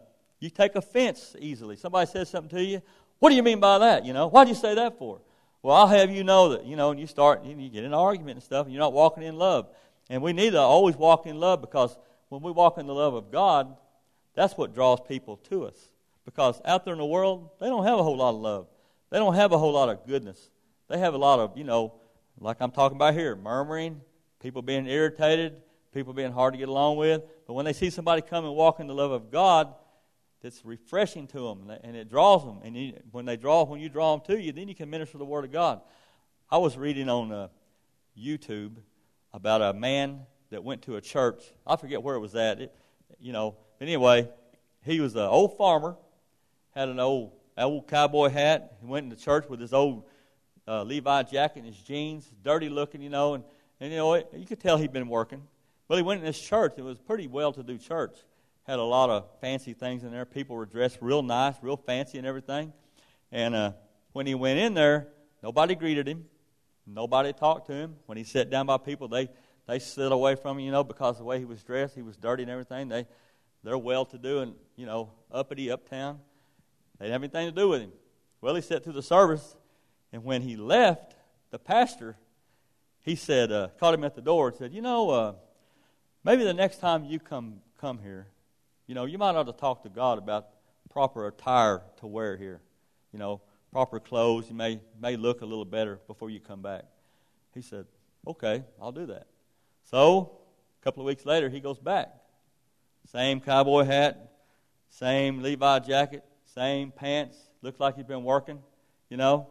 you 0.40 0.50
take 0.50 0.74
offense 0.74 1.36
easily. 1.38 1.76
Somebody 1.76 2.10
says 2.10 2.28
something 2.28 2.56
to 2.58 2.64
you. 2.64 2.82
What 3.20 3.30
do 3.30 3.36
you 3.36 3.42
mean 3.42 3.60
by 3.60 3.78
that? 3.78 4.04
You 4.04 4.12
know, 4.12 4.26
why'd 4.26 4.48
you 4.48 4.54
say 4.54 4.74
that 4.74 4.98
for? 4.98 5.20
Well, 5.62 5.74
I'll 5.74 5.86
have 5.86 6.10
you 6.10 6.24
know 6.24 6.50
that, 6.50 6.66
you 6.66 6.76
know, 6.76 6.90
and 6.90 7.00
you 7.00 7.06
start, 7.06 7.42
and 7.42 7.62
you 7.62 7.70
get 7.70 7.84
in 7.84 7.86
an 7.86 7.94
argument 7.94 8.36
and 8.36 8.42
stuff, 8.42 8.66
and 8.66 8.74
you're 8.74 8.82
not 8.82 8.92
walking 8.92 9.22
in 9.22 9.36
love. 9.36 9.68
And 10.10 10.20
we 10.20 10.32
need 10.32 10.50
to 10.50 10.58
always 10.58 10.96
walk 10.96 11.26
in 11.26 11.40
love 11.40 11.62
because 11.62 11.96
when 12.28 12.42
we 12.42 12.50
walk 12.50 12.76
in 12.76 12.86
the 12.86 12.94
love 12.94 13.14
of 13.14 13.30
God, 13.30 13.74
that's 14.34 14.54
what 14.58 14.74
draws 14.74 15.00
people 15.00 15.36
to 15.48 15.64
us. 15.64 15.88
Because 16.24 16.60
out 16.64 16.84
there 16.84 16.92
in 16.92 16.98
the 16.98 17.06
world, 17.06 17.50
they 17.60 17.66
don't 17.66 17.84
have 17.84 17.98
a 17.98 18.02
whole 18.02 18.16
lot 18.16 18.30
of 18.30 18.40
love. 18.40 18.66
They 19.10 19.18
don't 19.18 19.34
have 19.34 19.52
a 19.52 19.58
whole 19.58 19.72
lot 19.72 19.88
of 19.88 20.06
goodness. 20.06 20.50
They 20.88 20.98
have 20.98 21.14
a 21.14 21.18
lot 21.18 21.38
of, 21.38 21.56
you 21.56 21.64
know, 21.64 21.94
like 22.40 22.58
I'm 22.60 22.70
talking 22.70 22.96
about 22.96 23.14
here, 23.14 23.36
murmuring, 23.36 24.00
people 24.40 24.62
being 24.62 24.86
irritated, 24.86 25.62
people 25.92 26.12
being 26.12 26.32
hard 26.32 26.54
to 26.54 26.58
get 26.58 26.68
along 26.68 26.96
with. 26.96 27.22
But 27.46 27.54
when 27.54 27.64
they 27.64 27.72
see 27.72 27.90
somebody 27.90 28.22
come 28.22 28.44
and 28.44 28.54
walk 28.54 28.80
in 28.80 28.86
the 28.86 28.94
love 28.94 29.12
of 29.12 29.30
God, 29.30 29.74
that's 30.42 30.62
refreshing 30.62 31.26
to 31.28 31.40
them 31.40 31.72
and 31.82 31.96
it 31.96 32.10
draws 32.10 32.44
them. 32.44 32.60
And 32.62 32.76
you, 32.76 33.00
when 33.12 33.24
they 33.24 33.36
draw, 33.36 33.64
when 33.64 33.80
you 33.80 33.88
draw 33.88 34.14
them 34.14 34.26
to 34.26 34.40
you, 34.40 34.52
then 34.52 34.68
you 34.68 34.74
can 34.74 34.90
minister 34.90 35.16
the 35.16 35.24
Word 35.24 35.44
of 35.44 35.52
God. 35.52 35.80
I 36.50 36.58
was 36.58 36.76
reading 36.76 37.08
on 37.08 37.32
uh, 37.32 37.48
YouTube 38.18 38.76
about 39.32 39.62
a 39.62 39.72
man 39.72 40.20
that 40.50 40.62
went 40.62 40.82
to 40.82 40.96
a 40.96 41.00
church. 41.00 41.42
I 41.66 41.76
forget 41.76 42.02
where 42.02 42.14
it 42.14 42.20
was 42.20 42.34
at. 42.34 42.60
It, 42.60 42.74
you 43.18 43.32
know, 43.32 43.56
but 43.78 43.88
anyway, 43.88 44.28
he 44.84 45.00
was 45.00 45.14
an 45.14 45.22
old 45.22 45.56
farmer, 45.56 45.96
had 46.74 46.90
an 46.90 47.00
old 47.00 47.32
old 47.56 47.88
cowboy 47.88 48.28
hat. 48.28 48.76
He 48.80 48.86
went 48.86 49.04
into 49.04 49.16
church 49.16 49.48
with 49.48 49.60
his 49.60 49.72
old 49.72 50.04
uh, 50.66 50.82
Levi 50.82 51.22
jacket 51.24 51.60
and 51.60 51.66
his 51.66 51.78
jeans, 51.78 52.30
dirty 52.42 52.68
looking, 52.68 53.02
you 53.02 53.10
know, 53.10 53.34
and, 53.34 53.44
and 53.80 53.92
you 53.92 53.98
know 53.98 54.14
you 54.14 54.46
could 54.46 54.60
tell 54.60 54.76
he'd 54.76 54.92
been 54.92 55.08
working. 55.08 55.42
But 55.88 55.96
he 55.96 56.02
went 56.02 56.20
in 56.20 56.26
this 56.26 56.40
church. 56.40 56.74
It 56.78 56.82
was 56.82 56.98
a 56.98 57.02
pretty 57.02 57.26
well-to-do 57.26 57.78
church 57.78 58.16
had 58.64 58.78
a 58.78 58.82
lot 58.82 59.10
of 59.10 59.26
fancy 59.40 59.74
things 59.74 60.04
in 60.04 60.10
there. 60.10 60.24
People 60.24 60.56
were 60.56 60.66
dressed 60.66 60.98
real 61.00 61.22
nice, 61.22 61.54
real 61.62 61.76
fancy, 61.76 62.18
and 62.18 62.26
everything. 62.26 62.72
And 63.30 63.54
uh, 63.54 63.72
when 64.12 64.26
he 64.26 64.34
went 64.34 64.58
in 64.58 64.74
there, 64.74 65.08
nobody 65.42 65.74
greeted 65.74 66.08
him. 66.08 66.24
Nobody 66.86 67.32
talked 67.32 67.66
to 67.68 67.74
him. 67.74 67.96
When 68.06 68.18
he 68.18 68.24
sat 68.24 68.50
down 68.50 68.66
by 68.66 68.78
people, 68.78 69.08
they 69.08 69.28
they 69.66 69.78
slid 69.78 70.12
away 70.12 70.34
from 70.34 70.58
him, 70.58 70.64
you 70.64 70.72
know, 70.72 70.84
because 70.84 71.16
the 71.16 71.24
way 71.24 71.38
he 71.38 71.46
was 71.46 71.62
dressed, 71.62 71.94
he 71.94 72.02
was 72.02 72.16
dirty 72.16 72.42
and 72.42 72.50
everything. 72.52 72.88
They 72.88 73.06
they're 73.62 73.78
well 73.78 74.04
to 74.06 74.18
do 74.18 74.40
and 74.40 74.54
you 74.76 74.86
know 74.86 75.10
uppity 75.30 75.70
uptown. 75.70 76.20
They 76.98 77.06
didn't 77.06 77.12
have 77.12 77.22
anything 77.22 77.54
to 77.54 77.60
do 77.60 77.68
with 77.68 77.82
him. 77.82 77.92
Well, 78.40 78.54
he 78.54 78.62
sat 78.62 78.84
through 78.84 78.92
the 78.94 79.02
service, 79.02 79.56
and 80.14 80.22
when 80.22 80.42
he 80.42 80.54
left, 80.54 81.16
the 81.50 81.58
pastor 81.58 82.16
he 83.00 83.16
said 83.16 83.50
uh, 83.50 83.66
caught 83.80 83.94
him 83.94 84.04
at 84.04 84.14
the 84.14 84.20
door 84.22 84.46
and 84.46 84.56
said, 84.56 84.72
you 84.72 84.80
know, 84.80 85.10
uh, 85.10 85.32
maybe 86.22 86.44
the 86.44 86.54
next 86.54 86.78
time 86.78 87.04
you 87.04 87.18
come 87.18 87.56
come 87.80 87.98
here, 87.98 88.28
you 88.86 88.94
know, 88.94 89.06
you 89.06 89.18
might 89.18 89.34
ought 89.34 89.46
to 89.46 89.52
talk 89.52 89.82
to 89.82 89.88
God 89.88 90.18
about 90.18 90.46
proper 90.88 91.26
attire 91.26 91.82
to 91.96 92.06
wear 92.06 92.36
here. 92.36 92.60
You 93.12 93.18
know, 93.18 93.40
proper 93.72 93.98
clothes. 93.98 94.48
You 94.48 94.54
may, 94.54 94.80
may 95.00 95.16
look 95.16 95.42
a 95.42 95.46
little 95.46 95.64
better 95.64 95.98
before 96.06 96.30
you 96.30 96.38
come 96.38 96.62
back. 96.62 96.84
He 97.52 97.60
said, 97.60 97.84
Okay, 98.24 98.62
I'll 98.80 98.92
do 98.92 99.06
that. 99.06 99.26
So, 99.90 100.38
a 100.80 100.84
couple 100.84 101.02
of 101.02 101.06
weeks 101.06 101.26
later, 101.26 101.48
he 101.48 101.58
goes 101.58 101.80
back. 101.80 102.14
Same 103.10 103.40
cowboy 103.40 103.82
hat, 103.82 104.30
same 104.90 105.42
Levi 105.42 105.80
jacket, 105.80 106.22
same 106.54 106.92
pants. 106.92 107.36
Looks 107.62 107.80
like 107.80 107.96
he's 107.96 108.06
been 108.06 108.22
working, 108.22 108.60
you 109.10 109.16
know. 109.16 109.48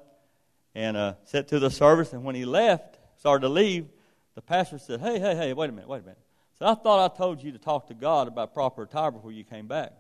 And 0.76 0.98
uh, 0.98 1.14
sat 1.26 1.48
through 1.48 1.60
the 1.60 1.70
service, 1.70 2.14
and 2.14 2.24
when 2.24 2.36
he 2.36 2.46
left, 2.46 2.98
started 3.20 3.42
to 3.42 3.50
leave, 3.50 3.88
the 4.36 4.42
pastor 4.42 4.80
said, 4.80 5.00
Hey, 5.00 5.20
hey, 5.20 5.36
hey, 5.36 5.54
wait 5.54 5.70
a 5.70 5.74
minute, 5.74 5.88
wait 5.88 6.00
a 6.00 6.04
minute. 6.04 6.20
So 6.60 6.66
I 6.66 6.76
thought 6.76 7.12
I 7.12 7.16
told 7.16 7.44
you 7.44 7.52
to 7.52 7.60
talk 7.60 7.88
to 7.88 7.94
God 7.94 8.28
about 8.28 8.54
proper 8.54 8.84
attire 8.84 9.12
before 9.12 9.32
you 9.32 9.44
came 9.44 9.68
back. 9.68 9.94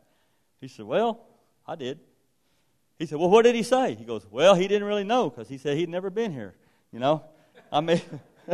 He 0.62 0.68
said, 0.68 0.86
Well, 0.86 1.26
I 1.68 1.76
did. 1.76 2.00
He 2.98 3.06
said, 3.06 3.20
Well, 3.20 3.30
what 3.30 3.44
did 3.44 3.56
he 3.56 3.64
say? 3.64 3.96
He 3.96 4.06
goes, 4.06 4.26
Well, 4.30 4.56
he 4.56 4.68
didn't 4.68 4.88
really 4.88 5.04
know 5.04 5.30
because 5.30 5.48
he 5.48 5.58
said 5.58 5.78
he'd 5.78 5.90
never 5.90 6.10
been 6.10 6.32
here. 6.32 6.56
You 6.92 7.00
know? 7.00 7.24
I 7.72 7.82
mean, 7.82 8.02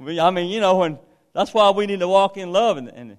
I 0.00 0.30
mean, 0.30 0.48
you 0.48 0.60
know, 0.60 0.76
when 0.76 0.98
that's 1.32 1.52
why 1.52 1.70
we 1.70 1.86
need 1.86 2.00
to 2.00 2.08
walk 2.08 2.36
in 2.36 2.52
love, 2.52 2.76
and 2.76 2.88
and, 2.88 3.16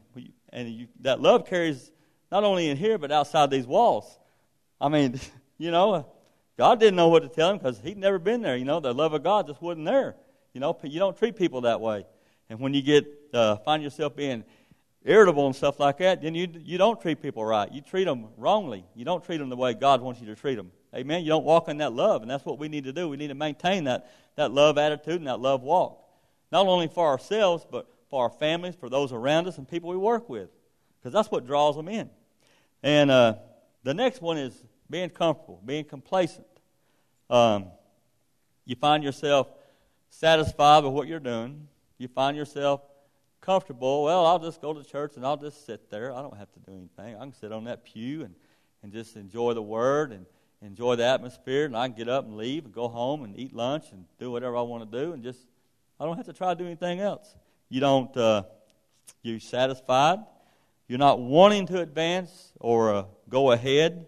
and 0.50 0.70
you, 0.70 0.88
that 1.02 1.22
love 1.22 1.48
carries 1.48 1.92
not 2.32 2.44
only 2.44 2.70
in 2.70 2.78
here 2.78 2.98
but 2.98 3.12
outside 3.12 3.50
these 3.50 3.68
walls. 3.68 4.20
I 4.80 4.90
mean, 4.90 5.20
you 5.58 5.72
know, 5.72 6.06
God 6.58 6.80
didn't 6.80 6.96
know 6.96 7.08
what 7.08 7.24
to 7.24 7.30
tell 7.30 7.50
him 7.52 7.58
because 7.58 7.80
he'd 7.80 7.98
never 7.98 8.20
been 8.20 8.42
there. 8.42 8.56
You 8.56 8.66
know, 8.66 8.80
the 8.80 8.94
love 8.94 9.14
of 9.14 9.24
God 9.24 9.48
just 9.48 9.62
wasn't 9.62 9.86
there. 9.86 10.16
You 10.54 10.60
know, 10.60 10.78
you 10.84 11.00
don't 11.00 11.18
treat 11.18 11.36
people 11.36 11.62
that 11.62 11.80
way. 11.80 12.06
And 12.50 12.60
when 12.60 12.74
you 12.74 12.82
get 12.82 13.06
uh, 13.34 13.58
find 13.58 13.82
yourself 13.82 14.16
being 14.16 14.44
irritable 15.04 15.48
and 15.48 15.56
stuff 15.56 15.80
like 15.80 15.98
that, 16.00 16.22
then 16.22 16.36
you 16.36 16.48
you 16.64 16.78
don't 16.78 17.00
treat 17.02 17.22
people 17.22 17.46
right. 17.46 17.72
You 17.72 17.82
treat 17.82 18.04
them 18.04 18.28
wrongly. 18.38 18.86
You 18.96 19.06
don't 19.06 19.24
treat 19.24 19.38
them 19.38 19.50
the 19.50 19.56
way 19.56 19.74
God 19.74 20.02
wants 20.02 20.20
you 20.20 20.28
to 20.28 20.36
treat 20.36 20.56
them. 20.56 20.72
Amen. 20.94 21.24
You 21.24 21.30
don't 21.30 21.46
walk 21.46 21.70
in 21.70 21.78
that 21.78 21.94
love, 21.94 22.22
and 22.22 22.30
that's 22.30 22.46
what 22.46 22.60
we 22.60 22.68
need 22.68 22.84
to 22.84 22.92
do. 22.92 23.08
We 23.08 23.18
need 23.18 23.30
to 23.30 23.36
maintain 23.36 23.86
that 23.86 24.12
that 24.36 24.52
love 24.52 24.78
attitude 24.78 25.16
and 25.16 25.28
that 25.28 25.40
love 25.40 25.62
walk, 25.62 26.04
not 26.52 26.68
only 26.68 26.88
for 26.88 27.08
ourselves 27.08 27.66
but 27.70 27.88
for 28.10 28.24
our 28.24 28.30
families, 28.30 28.76
for 28.76 28.90
those 28.90 29.14
around 29.14 29.48
us, 29.48 29.58
and 29.58 29.68
people 29.68 29.90
we 29.90 29.98
work 29.98 30.28
with, 30.28 30.50
because 31.00 31.14
that's 31.14 31.32
what 31.32 31.48
draws 31.48 31.78
them 31.78 31.88
in. 31.88 32.10
And 32.84 33.10
uh, 33.10 33.36
the 33.84 33.94
next 33.94 34.22
one 34.22 34.38
is 34.38 34.62
being 34.92 35.10
comfortable, 35.10 35.60
being 35.66 35.86
complacent. 35.86 36.46
Um, 37.30 37.68
you 38.66 38.76
find 38.76 39.04
yourself 39.04 39.48
satisfied 40.10 40.84
with 40.84 40.94
what 40.94 41.08
you're 41.08 41.20
doing 41.20 41.68
you 42.02 42.08
find 42.08 42.36
yourself 42.36 42.82
comfortable, 43.42 44.04
well, 44.04 44.26
I'll 44.26 44.40
just 44.40 44.60
go 44.60 44.74
to 44.74 44.84
church 44.84 45.18
and 45.18 45.26
I'll 45.26 45.38
just 45.38 45.68
sit 45.68 45.92
there. 45.92 46.12
I 46.12 46.24
don't 46.24 46.36
have 46.36 46.52
to 46.54 46.60
do 46.60 46.72
anything. 46.72 47.16
I 47.16 47.20
can 47.20 47.34
sit 47.34 47.52
on 47.52 47.66
that 47.66 47.84
pew 47.86 48.24
and, 48.24 48.34
and 48.82 48.92
just 48.92 49.16
enjoy 49.16 49.54
the 49.54 49.62
word 49.62 50.12
and 50.12 50.26
enjoy 50.64 50.96
the 50.96 51.06
atmosphere, 51.06 51.66
and 51.66 51.78
I 51.78 51.88
can 51.88 51.96
get 51.96 52.10
up 52.10 52.26
and 52.26 52.38
leave 52.38 52.66
and 52.66 52.74
go 52.74 52.88
home 52.88 53.24
and 53.24 53.38
eat 53.38 53.54
lunch 53.54 53.86
and 53.92 54.06
do 54.20 54.32
whatever 54.32 54.58
I 54.58 54.62
want 54.62 54.92
to 54.92 55.06
do, 55.06 55.14
and 55.14 55.24
just 55.24 55.40
I 56.00 56.06
don't 56.06 56.18
have 56.18 56.26
to 56.26 56.34
try 56.34 56.54
to 56.54 56.58
do 56.58 56.66
anything 56.66 57.00
else. 57.00 57.36
You 57.70 57.80
don't 57.80 58.16
uh, 58.18 58.44
you're 59.22 59.40
satisfied. 59.40 60.20
you're 60.88 61.00
not 61.00 61.20
wanting 61.20 61.68
to 61.68 61.82
advance 61.82 62.52
or 62.60 62.94
uh, 62.94 63.04
go 63.30 63.52
ahead, 63.52 64.08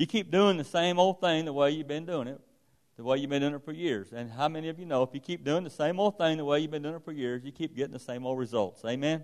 you 0.00 0.06
keep 0.06 0.30
doing 0.30 0.56
the 0.56 0.64
same 0.64 0.98
old 0.98 1.20
thing 1.20 1.44
the 1.44 1.52
way 1.52 1.72
you've 1.72 1.86
been 1.86 2.06
doing 2.06 2.26
it, 2.26 2.40
the 2.96 3.04
way 3.04 3.18
you've 3.18 3.28
been 3.28 3.42
doing 3.42 3.52
it 3.52 3.62
for 3.62 3.72
years. 3.72 4.14
And 4.14 4.30
how 4.30 4.48
many 4.48 4.70
of 4.70 4.78
you 4.78 4.86
know 4.86 5.02
if 5.02 5.10
you 5.12 5.20
keep 5.20 5.44
doing 5.44 5.62
the 5.62 5.68
same 5.68 6.00
old 6.00 6.16
thing 6.16 6.38
the 6.38 6.44
way 6.44 6.60
you've 6.60 6.70
been 6.70 6.80
doing 6.80 6.94
it 6.94 7.04
for 7.04 7.12
years, 7.12 7.44
you 7.44 7.52
keep 7.52 7.76
getting 7.76 7.92
the 7.92 7.98
same 7.98 8.24
old 8.24 8.38
results? 8.38 8.82
Amen? 8.86 9.22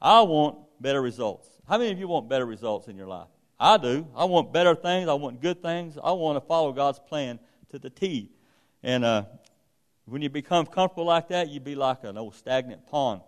I 0.00 0.22
want 0.22 0.56
better 0.80 1.02
results. 1.02 1.46
How 1.68 1.76
many 1.76 1.90
of 1.90 1.98
you 1.98 2.08
want 2.08 2.26
better 2.26 2.46
results 2.46 2.88
in 2.88 2.96
your 2.96 3.06
life? 3.06 3.28
I 3.60 3.76
do. 3.76 4.06
I 4.16 4.24
want 4.24 4.50
better 4.50 4.74
things. 4.74 5.10
I 5.10 5.12
want 5.12 5.42
good 5.42 5.60
things. 5.60 5.98
I 6.02 6.12
want 6.12 6.36
to 6.36 6.40
follow 6.40 6.72
God's 6.72 7.00
plan 7.00 7.38
to 7.68 7.78
the 7.78 7.90
T. 7.90 8.30
And 8.82 9.04
uh, 9.04 9.24
when 10.06 10.22
you 10.22 10.30
become 10.30 10.64
comfortable 10.64 11.04
like 11.04 11.28
that, 11.28 11.50
you'd 11.50 11.64
be 11.64 11.74
like 11.74 12.04
an 12.04 12.16
old 12.16 12.34
stagnant 12.34 12.86
pond. 12.86 13.20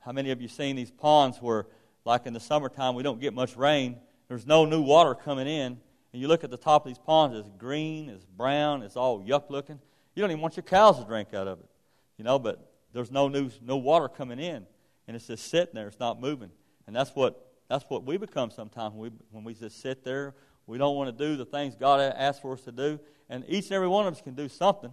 How 0.00 0.12
many 0.12 0.30
of 0.30 0.42
you 0.42 0.48
seen 0.48 0.76
these 0.76 0.90
ponds 0.90 1.38
where, 1.40 1.68
like 2.04 2.26
in 2.26 2.34
the 2.34 2.40
summertime, 2.40 2.94
we 2.96 3.02
don't 3.02 3.18
get 3.18 3.32
much 3.32 3.56
rain? 3.56 3.96
There's 4.28 4.46
no 4.46 4.66
new 4.66 4.82
water 4.82 5.14
coming 5.14 5.46
in, 5.46 5.78
and 6.12 6.22
you 6.22 6.28
look 6.28 6.44
at 6.44 6.50
the 6.50 6.56
top 6.56 6.84
of 6.84 6.90
these 6.90 6.98
ponds, 6.98 7.36
it's 7.36 7.50
green, 7.58 8.08
it's 8.08 8.24
brown, 8.24 8.82
it's 8.82 8.96
all 8.96 9.22
yuck 9.22 9.50
looking. 9.50 9.78
You 10.14 10.22
don't 10.22 10.30
even 10.30 10.40
want 10.40 10.56
your 10.56 10.64
cows 10.64 10.98
to 10.98 11.04
drink 11.04 11.34
out 11.34 11.46
of 11.46 11.60
it, 11.60 11.68
you 12.16 12.24
know, 12.24 12.38
but 12.38 12.72
there's 12.92 13.10
no 13.10 13.28
no 13.28 13.76
water 13.76 14.08
coming 14.08 14.38
in. 14.38 14.66
And 15.06 15.16
it's 15.16 15.26
just 15.26 15.48
sitting 15.48 15.74
there, 15.74 15.88
it's 15.88 16.00
not 16.00 16.20
moving. 16.20 16.50
And 16.86 16.94
that's 16.94 17.10
what 17.10 17.46
that's 17.68 17.84
what 17.88 18.04
we 18.04 18.16
become 18.16 18.50
sometimes 18.50 18.94
when 18.94 19.10
we 19.10 19.16
when 19.30 19.44
we 19.44 19.54
just 19.54 19.80
sit 19.80 20.04
there. 20.04 20.34
We 20.66 20.76
don't 20.76 20.96
want 20.96 21.16
to 21.16 21.24
do 21.26 21.36
the 21.36 21.46
things 21.46 21.74
God 21.74 22.00
asks 22.00 22.42
for 22.42 22.52
us 22.52 22.60
to 22.62 22.72
do. 22.72 23.00
And 23.30 23.44
each 23.48 23.66
and 23.66 23.72
every 23.72 23.88
one 23.88 24.06
of 24.06 24.12
us 24.12 24.20
can 24.20 24.34
do 24.34 24.48
something. 24.48 24.92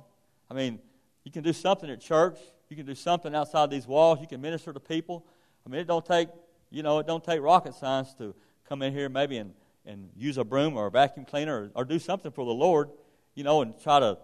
I 0.49 0.53
mean, 0.53 0.79
you 1.25 1.31
can 1.31 1.43
do 1.43 1.51
something 1.51 1.89
at 1.89 1.99
church. 1.99 2.37
You 2.69 2.77
can 2.77 2.85
do 2.85 2.95
something 2.95 3.35
outside 3.35 3.69
these 3.71 3.85
walls. 3.85 4.19
You 4.21 4.27
can 4.27 4.39
minister 4.41 4.71
to 4.71 4.79
people. 4.79 5.25
I 5.65 5.69
mean, 5.69 5.81
it 5.81 5.87
don't 5.87 6.05
take, 6.05 6.29
you 6.69 6.81
know, 6.81 6.99
it 6.99 7.07
don't 7.07 7.23
take 7.23 7.41
rocket 7.41 7.73
science 7.73 8.13
to 8.19 8.33
come 8.67 8.81
in 8.81 8.93
here 8.93 9.09
maybe 9.09 9.37
and 9.37 9.53
and 9.85 10.09
use 10.15 10.37
a 10.37 10.43
broom 10.43 10.77
or 10.77 10.87
a 10.87 10.91
vacuum 10.91 11.25
cleaner 11.25 11.63
or, 11.75 11.81
or 11.81 11.85
do 11.85 11.99
something 11.99 12.31
for 12.31 12.45
the 12.45 12.53
Lord, 12.53 12.89
you 13.33 13.43
know, 13.43 13.61
and 13.61 13.79
try 13.81 13.99
to 13.99 14.17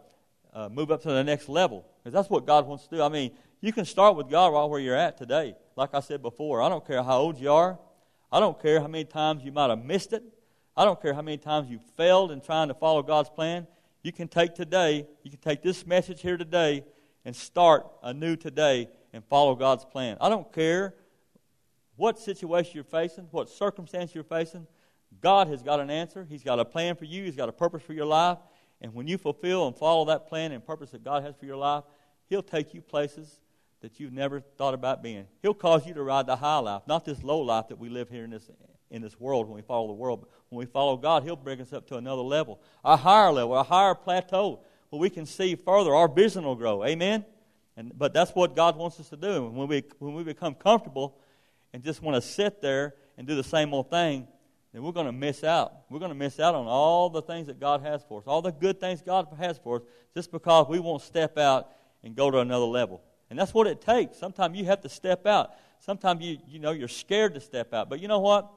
uh, 0.53 0.69
move 0.69 0.91
up 0.91 1.01
to 1.03 1.09
the 1.09 1.23
next 1.23 1.49
level. 1.49 1.85
Because 1.99 2.13
that's 2.13 2.29
what 2.29 2.45
God 2.45 2.67
wants 2.67 2.87
to 2.87 2.95
do. 2.97 3.01
I 3.01 3.09
mean, 3.09 3.31
you 3.61 3.71
can 3.71 3.85
start 3.85 4.15
with 4.15 4.29
God 4.29 4.53
right 4.53 4.65
where 4.65 4.79
you're 4.79 4.95
at 4.95 5.17
today. 5.17 5.55
Like 5.75 5.93
I 5.93 5.99
said 5.99 6.21
before, 6.21 6.61
I 6.61 6.69
don't 6.69 6.85
care 6.85 7.03
how 7.03 7.19
old 7.19 7.39
you 7.39 7.51
are. 7.51 7.79
I 8.31 8.39
don't 8.39 8.59
care 8.61 8.79
how 8.79 8.87
many 8.87 9.05
times 9.05 9.43
you 9.43 9.51
might 9.51 9.69
have 9.69 9.83
missed 9.83 10.13
it. 10.13 10.23
I 10.75 10.85
don't 10.85 11.01
care 11.01 11.13
how 11.13 11.21
many 11.21 11.37
times 11.37 11.69
you 11.69 11.79
failed 11.97 12.31
in 12.31 12.41
trying 12.41 12.69
to 12.69 12.73
follow 12.73 13.03
God's 13.03 13.29
plan. 13.29 13.67
You 14.03 14.11
can 14.11 14.27
take 14.27 14.55
today, 14.55 15.05
you 15.21 15.29
can 15.29 15.39
take 15.39 15.61
this 15.61 15.85
message 15.85 16.21
here 16.21 16.37
today 16.37 16.83
and 17.23 17.35
start 17.35 17.85
anew 18.01 18.35
today 18.35 18.89
and 19.13 19.23
follow 19.25 19.53
God's 19.53 19.85
plan. 19.85 20.17
I 20.19 20.29
don't 20.29 20.51
care 20.51 20.95
what 21.97 22.17
situation 22.17 22.71
you're 22.73 22.83
facing, 22.83 23.27
what 23.31 23.49
circumstance 23.49 24.15
you're 24.15 24.23
facing. 24.23 24.65
God 25.21 25.47
has 25.47 25.61
got 25.61 25.79
an 25.79 25.89
answer. 25.89 26.25
He's 26.27 26.43
got 26.43 26.59
a 26.59 26.65
plan 26.65 26.95
for 26.95 27.05
you. 27.05 27.23
He's 27.23 27.35
got 27.35 27.49
a 27.49 27.53
purpose 27.53 27.83
for 27.83 27.93
your 27.93 28.05
life. 28.05 28.37
And 28.81 28.93
when 28.93 29.07
you 29.07 29.17
fulfill 29.17 29.67
and 29.67 29.75
follow 29.75 30.05
that 30.05 30.27
plan 30.27 30.51
and 30.51 30.65
purpose 30.65 30.91
that 30.91 31.03
God 31.03 31.23
has 31.23 31.35
for 31.35 31.45
your 31.45 31.57
life, 31.57 31.83
He'll 32.29 32.41
take 32.41 32.73
you 32.73 32.81
places 32.81 33.39
that 33.81 33.99
you've 33.99 34.13
never 34.13 34.41
thought 34.57 34.73
about 34.73 35.03
being. 35.03 35.27
He'll 35.41 35.53
cause 35.53 35.85
you 35.85 35.93
to 35.93 36.03
ride 36.03 36.27
the 36.27 36.35
high 36.35 36.59
life, 36.59 36.83
not 36.87 37.05
this 37.05 37.23
low 37.23 37.41
life 37.41 37.67
that 37.69 37.77
we 37.77 37.89
live 37.89 38.09
here 38.09 38.23
in 38.23 38.29
this, 38.31 38.49
in 38.89 39.01
this 39.01 39.19
world 39.19 39.47
when 39.47 39.55
we 39.55 39.61
follow 39.61 39.87
the 39.87 39.93
world. 39.93 40.21
But 40.21 40.29
when 40.49 40.59
we 40.59 40.65
follow 40.65 40.97
God, 40.97 41.23
He'll 41.23 41.35
bring 41.35 41.61
us 41.61 41.73
up 41.73 41.87
to 41.87 41.97
another 41.97 42.21
level, 42.21 42.59
a 42.83 42.95
higher 42.95 43.31
level, 43.31 43.55
a 43.55 43.63
higher 43.63 43.95
plateau 43.95 44.61
where 44.89 44.99
we 44.99 45.09
can 45.09 45.25
see 45.25 45.55
further. 45.55 45.93
Our 45.93 46.07
vision 46.07 46.43
will 46.43 46.55
grow. 46.55 46.83
Amen? 46.83 47.25
And, 47.77 47.97
but 47.97 48.13
that's 48.13 48.31
what 48.31 48.55
God 48.55 48.75
wants 48.75 48.99
us 48.99 49.09
to 49.09 49.17
do. 49.17 49.47
And 49.47 49.55
when 49.55 49.67
we, 49.67 49.83
when 49.99 50.13
we 50.13 50.23
become 50.23 50.53
comfortable 50.55 51.17
and 51.73 51.83
just 51.83 52.01
want 52.01 52.21
to 52.21 52.21
sit 52.21 52.61
there 52.61 52.95
and 53.17 53.25
do 53.25 53.35
the 53.35 53.43
same 53.43 53.73
old 53.73 53.89
thing, 53.89 54.27
then 54.73 54.83
we're 54.83 54.91
going 54.91 55.05
to 55.05 55.11
miss 55.11 55.43
out. 55.43 55.73
We're 55.89 55.99
going 55.99 56.11
to 56.11 56.15
miss 56.15 56.39
out 56.39 56.55
on 56.55 56.65
all 56.65 57.09
the 57.09 57.21
things 57.21 57.47
that 57.47 57.59
God 57.59 57.81
has 57.81 58.03
for 58.03 58.19
us, 58.19 58.23
all 58.27 58.41
the 58.41 58.51
good 58.51 58.79
things 58.79 59.01
God 59.01 59.27
has 59.37 59.57
for 59.57 59.77
us, 59.77 59.81
just 60.13 60.31
because 60.31 60.67
we 60.69 60.79
won't 60.79 61.01
step 61.01 61.37
out 61.37 61.69
and 62.03 62.15
go 62.15 62.31
to 62.31 62.39
another 62.39 62.65
level. 62.65 63.01
And 63.29 63.37
that's 63.37 63.53
what 63.53 63.67
it 63.67 63.81
takes. 63.81 64.17
Sometimes 64.17 64.57
you 64.57 64.65
have 64.65 64.81
to 64.81 64.89
step 64.89 65.25
out. 65.25 65.51
Sometimes 65.79 66.23
you, 66.23 66.37
you 66.47 66.59
know, 66.59 66.71
you're 66.71 66.87
scared 66.87 67.33
to 67.33 67.41
step 67.41 67.73
out. 67.73 67.89
But 67.89 67.99
you 67.99 68.07
know 68.07 68.19
what? 68.19 68.51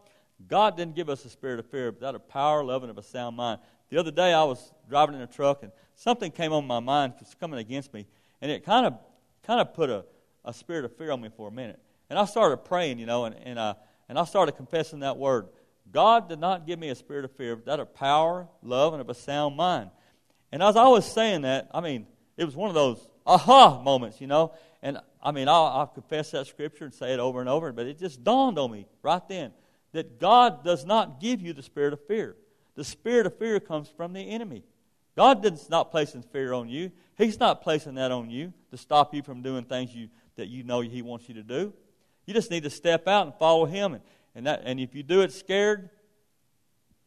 God 0.49 0.77
didn't 0.77 0.95
give 0.95 1.09
us 1.09 1.25
a 1.25 1.31
spirit 1.31 1.59
of 1.59 1.67
fear, 1.67 1.93
but 1.93 2.01
that 2.01 2.15
of 2.15 2.29
power, 2.29 2.63
love, 2.63 2.83
and 2.83 2.91
of 2.91 2.99
a 2.99 3.03
sound 3.03 3.37
mind. 3.37 3.61
The 3.91 3.99
other 3.99 4.11
day 4.11 4.33
I 4.33 4.43
was 4.45 4.73
driving 4.89 5.15
in 5.15 5.21
a 5.21 5.27
truck 5.27 5.63
and 5.63 5.73
something 5.95 6.31
came 6.31 6.53
on 6.53 6.67
my 6.67 6.81
mind 6.81 7.15
was 7.21 7.35
coming 7.39 7.59
against 7.59 7.95
me. 7.95 8.07
And 8.41 8.51
it 8.51 8.65
kind 8.65 8.87
of 8.87 8.99
kind 9.47 9.61
of 9.61 9.75
put 9.75 9.91
a, 9.91 10.05
a 10.45 10.53
spirit 10.53 10.85
of 10.85 10.97
fear 10.97 11.11
on 11.13 11.21
me 11.21 11.31
for 11.37 11.49
a 11.49 11.51
minute. 11.51 11.79
And 12.11 12.19
I 12.19 12.25
started 12.25 12.59
praying, 12.59 12.99
you 12.99 13.07
know, 13.07 13.25
and, 13.25 13.37
and, 13.45 13.59
uh, 13.59 13.75
and 14.09 14.19
I 14.19 14.25
started 14.25 14.53
confessing 14.53 15.01
that 15.01 15.17
word. 15.17 15.49
God 15.91 16.29
did 16.29 16.41
not 16.41 16.67
give 16.67 16.79
me 16.79 16.89
a 16.89 16.95
spirit 16.95 17.25
of 17.25 17.33
fear, 17.33 17.57
but 17.57 17.67
that 17.67 17.81
of 17.81 17.95
power, 17.95 18.49
love, 18.63 18.95
and 18.95 19.01
of 19.01 19.09
a 19.09 19.15
sound 19.15 19.57
mind. 19.57 19.91
And 20.51 20.63
as 20.63 20.77
I 20.77 20.87
was 20.89 21.11
saying 21.11 21.43
that, 21.43 21.69
I 21.73 21.81
mean, 21.81 22.07
it 22.37 22.45
was 22.45 22.57
one 22.57 22.69
of 22.69 22.75
those 22.75 23.07
aha 23.27 23.81
moments, 23.83 24.21
you 24.21 24.27
know. 24.27 24.55
And 24.83 24.99
I 25.23 25.33
mean, 25.33 25.49
I'll, 25.49 25.65
I'll 25.65 25.87
confess 25.87 26.31
that 26.33 26.47
scripture 26.47 26.85
and 26.85 26.95
say 26.95 27.13
it 27.13 27.21
over 27.21 27.41
and 27.41 27.49
over, 27.49 27.73
but 27.73 27.87
it 27.87 27.99
just 27.99 28.25
dawned 28.25 28.59
on 28.59 28.71
me 28.71 28.87
right 29.03 29.27
then 29.29 29.53
that 29.93 30.19
God 30.19 30.65
does 30.65 30.85
not 30.85 31.21
give 31.21 31.41
you 31.41 31.53
the 31.53 31.63
spirit 31.63 31.93
of 31.93 32.05
fear. 32.07 32.37
The 32.75 32.85
spirit 32.85 33.27
of 33.27 33.39
fear 33.39 33.61
comes 33.61 33.89
from 33.89 34.13
the 34.13 34.21
enemy. 34.21 34.65
God 35.17 35.45
is 35.47 35.71
not 35.71 35.93
placing 35.93 36.23
fear 36.23 36.53
on 36.53 36.69
you. 36.69 36.91
He's 37.17 37.39
not 37.39 37.63
placing 37.63 37.95
that 37.95 38.11
on 38.11 38.31
you 38.31 38.53
to 38.71 38.77
stop 38.77 39.15
you 39.15 39.23
from 39.23 39.43
doing 39.43 39.65
things 39.65 39.95
you, 39.95 40.09
that 40.35 40.49
you 40.49 40.65
know 40.65 40.81
He 40.81 41.03
wants 41.03 41.29
you 41.29 41.35
to 41.35 41.45
do. 41.45 41.73
You 42.27 42.35
just 42.35 42.51
need 42.51 42.65
to 42.65 42.71
step 42.71 43.07
out 43.07 43.27
and 43.27 43.35
follow 43.37 43.65
Him 43.65 43.95
and, 43.95 44.03
and, 44.35 44.47
that, 44.47 44.63
and 44.65 44.81
if 44.81 44.95
you 44.95 45.03
do 45.03 45.21
it 45.21 45.33
scared, 45.33 45.91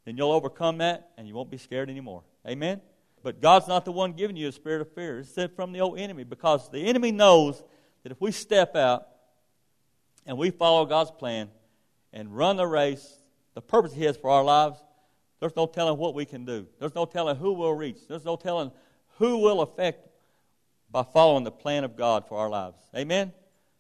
then 0.06 0.16
you'll 0.18 0.32
overcome 0.32 0.78
that 0.78 1.12
and 1.18 1.28
you 1.28 1.36
won't 1.36 1.52
be 1.52 1.58
scared 1.58 1.90
anymore. 1.90 2.24
Amen? 2.48 2.82
But 3.24 3.42
God's 3.42 3.68
not 3.68 3.84
the 3.84 3.92
one 3.92 4.14
giving 4.14 4.38
you 4.38 4.48
a 4.48 4.52
spirit 4.52 4.82
of 4.82 4.94
fear. 4.94 5.20
It's 5.20 5.54
from 5.56 5.74
the 5.74 5.82
old 5.82 6.00
enemy 6.00 6.24
because 6.24 6.70
the 6.70 6.86
enemy 6.86 7.12
knows 7.12 7.62
that 8.04 8.12
if 8.12 8.22
we 8.22 8.32
step 8.32 8.76
out 8.76 9.08
and 10.26 10.38
we 10.38 10.50
follow 10.50 10.86
God's 10.86 11.12
plan 11.12 11.50
and 12.14 12.36
run 12.36 12.56
the 12.56 12.68
race, 12.68 13.18
the 13.54 13.62
purpose 13.62 13.94
He 13.94 14.04
has 14.04 14.16
for 14.16 14.30
our 14.30 14.44
lives, 14.44 14.80
there's 15.40 15.56
no 15.56 15.68
telling 15.68 15.98
what 15.98 16.14
we 16.14 16.26
can 16.26 16.46
do. 16.46 16.68
There's 16.80 16.96
no 16.96 17.06
telling 17.06 17.36
who 17.36 17.54
we'll 17.54 17.74
reach. 17.74 18.08
There's 18.08 18.26
no 18.26 18.38
telling 18.38 18.72
who 19.18 19.40
will 19.40 19.62
affect 19.62 20.08
by 20.90 21.04
following 21.04 21.44
the 21.44 21.52
plan 21.52 21.84
of 21.84 21.98
God 21.98 22.28
for 22.28 22.38
our 22.38 22.50
lives. 22.50 22.78
Amen? 22.96 23.34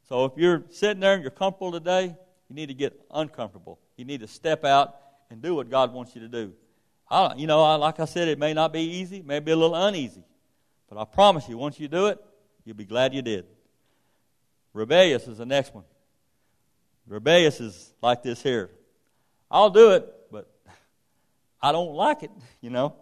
So 0.10 0.25
if 0.25 0.33
you're 0.36 0.63
sitting 0.69 0.99
there 0.99 1.13
and 1.13 1.21
you're 1.21 1.31
comfortable 1.31 1.71
today, 1.71 2.15
you 2.49 2.55
need 2.55 2.67
to 2.67 2.73
get 2.73 2.99
uncomfortable. 3.12 3.79
You 3.95 4.05
need 4.05 4.21
to 4.21 4.27
step 4.27 4.63
out 4.63 4.95
and 5.29 5.41
do 5.41 5.55
what 5.55 5.69
God 5.69 5.93
wants 5.93 6.15
you 6.15 6.21
to 6.21 6.27
do. 6.27 6.53
I, 7.10 7.36
you 7.36 7.47
know, 7.47 7.63
I, 7.63 7.75
like 7.75 7.99
I 7.99 8.05
said, 8.05 8.27
it 8.27 8.39
may 8.39 8.53
not 8.53 8.73
be 8.73 8.81
easy, 8.81 9.21
may 9.21 9.39
be 9.39 9.51
a 9.51 9.55
little 9.55 9.75
uneasy. 9.75 10.23
But 10.89 10.99
I 10.99 11.05
promise 11.05 11.47
you, 11.49 11.57
once 11.57 11.79
you 11.79 11.88
do 11.88 12.07
it, 12.07 12.23
you'll 12.65 12.75
be 12.75 12.86
glad 12.86 13.13
you 13.13 13.21
did. 13.21 13.45
Rebellious 14.73 15.27
is 15.27 15.38
the 15.38 15.45
next 15.45 15.73
one. 15.73 15.83
Rebellious 17.07 17.60
is 17.60 17.93
like 18.01 18.23
this 18.23 18.41
here. 18.43 18.69
I'll 19.49 19.69
do 19.69 19.91
it, 19.91 20.13
but 20.31 20.49
I 21.62 21.71
don't 21.71 21.93
like 21.93 22.23
it, 22.23 22.31
you 22.62 22.69
know. 22.69 22.95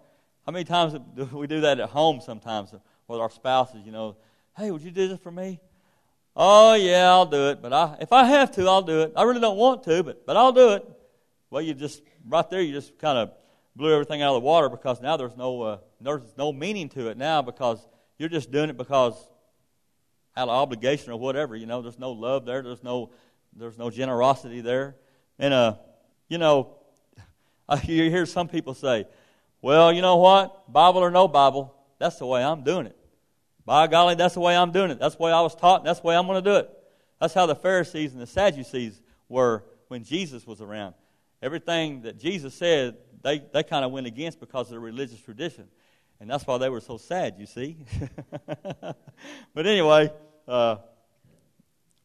How 0.46 0.52
many 0.52 0.66
times 0.66 0.94
do 1.16 1.26
we 1.38 1.48
do 1.48 1.62
that 1.62 1.80
at 1.80 1.90
home 1.90 2.22
sometimes 2.22 2.72
with 3.08 3.20
our 3.20 3.32
spouses, 3.32 3.82
you 3.84 3.92
know? 3.92 4.16
Hey, 4.56 4.70
would 4.70 4.84
you 4.84 4.92
do 4.92 5.08
this 5.08 5.20
for 5.20 5.32
me? 5.32 5.60
Oh, 6.36 6.74
yeah, 6.74 7.10
I'll 7.10 7.26
do 7.26 7.50
it. 7.50 7.62
But 7.62 7.72
I, 7.72 7.98
if 8.02 8.12
I 8.12 8.26
have 8.26 8.52
to, 8.52 8.68
I'll 8.68 8.82
do 8.82 9.02
it. 9.02 9.14
I 9.16 9.24
really 9.24 9.40
don't 9.40 9.58
want 9.58 9.84
to, 9.84 10.04
but, 10.04 10.26
but 10.26 10.36
I'll 10.36 10.52
do 10.52 10.74
it. 10.74 10.90
Well, 11.50 11.62
you 11.62 11.74
just, 11.74 12.02
right 12.28 12.50
there, 12.50 12.62
you 12.62 12.74
just 12.74 12.98
kind 13.00 13.18
of 13.18 13.32
blew 13.76 13.94
everything 13.94 14.22
out 14.22 14.36
of 14.36 14.42
the 14.42 14.46
water 14.46 14.70
because 14.70 15.02
now 15.02 15.16
there's 15.16 15.38
no, 15.38 15.62
uh, 15.62 15.78
there's 16.02 16.38
no 16.38 16.52
meaning 16.52 16.90
to 16.90 17.08
it 17.08 17.18
now 17.18 17.42
because 17.42 17.86
you're 18.18 18.30
just 18.30 18.52
doing 18.52 18.70
it 18.70 18.78
because 18.78 19.14
out 20.38 20.50
of 20.50 20.56
obligation 20.56 21.12
or 21.12 21.20
whatever. 21.20 21.56
You 21.56 21.66
know, 21.66 21.82
there's 21.82 22.00
no 22.00 22.12
love 22.12 22.46
there. 22.46 22.62
There's 22.62 22.84
no, 22.84 23.12
there's 23.56 23.78
no 23.78 23.90
generosity 23.90 24.62
there. 24.62 24.96
And, 25.40 25.54
uh, 25.54 25.76
you 26.28 26.38
know, 26.38 26.76
you 27.84 28.10
hear 28.10 28.26
some 28.26 28.48
people 28.48 28.74
say, 28.74 29.08
well, 29.62 29.92
you 29.94 30.02
know 30.02 30.18
what? 30.18 30.72
Bible 30.72 31.00
or 31.00 31.12
no 31.12 31.28
Bible, 31.28 31.74
that's 31.98 32.18
the 32.18 32.26
way 32.26 32.44
I'm 32.44 32.64
doing 32.64 32.88
it. 32.88 32.98
By 33.66 33.88
golly, 33.88 34.16
that's 34.16 34.36
the 34.36 34.40
way 34.42 34.56
I'm 34.56 34.72
doing 34.72 34.92
it. 34.92 35.00
That's 35.00 35.16
the 35.16 35.24
way 35.24 35.32
I 35.32 35.42
was 35.42 35.56
taught, 35.56 35.84
that's 35.84 36.00
the 36.00 36.08
way 36.08 36.16
I'm 36.16 36.28
going 36.28 36.44
to 36.44 36.50
do 36.50 36.58
it. 36.58 36.70
That's 37.20 37.34
how 37.34 37.46
the 37.46 37.56
Pharisees 37.56 38.14
and 38.14 38.22
the 38.22 38.28
Sadducees 38.28 39.02
were 39.28 39.64
when 39.88 40.04
Jesus 40.04 40.46
was 40.46 40.62
around. 40.62 40.94
Everything 41.42 42.02
that 42.02 42.20
Jesus 42.20 42.54
said, 42.54 42.98
they, 43.24 43.44
they 43.54 43.64
kind 43.64 43.84
of 43.84 43.92
went 43.92 44.08
against 44.08 44.40
because 44.40 44.68
of 44.68 44.74
the 44.74 44.80
religious 44.80 45.20
tradition. 45.20 45.68
And 46.20 46.30
that's 46.30 46.46
why 46.46 46.58
they 46.58 46.70
were 46.70 46.82
so 46.82 46.98
sad, 46.98 47.36
you 47.38 47.46
see. 47.46 47.78
but 49.54 49.66
anyway, 49.66 50.12
uh, 50.48 50.78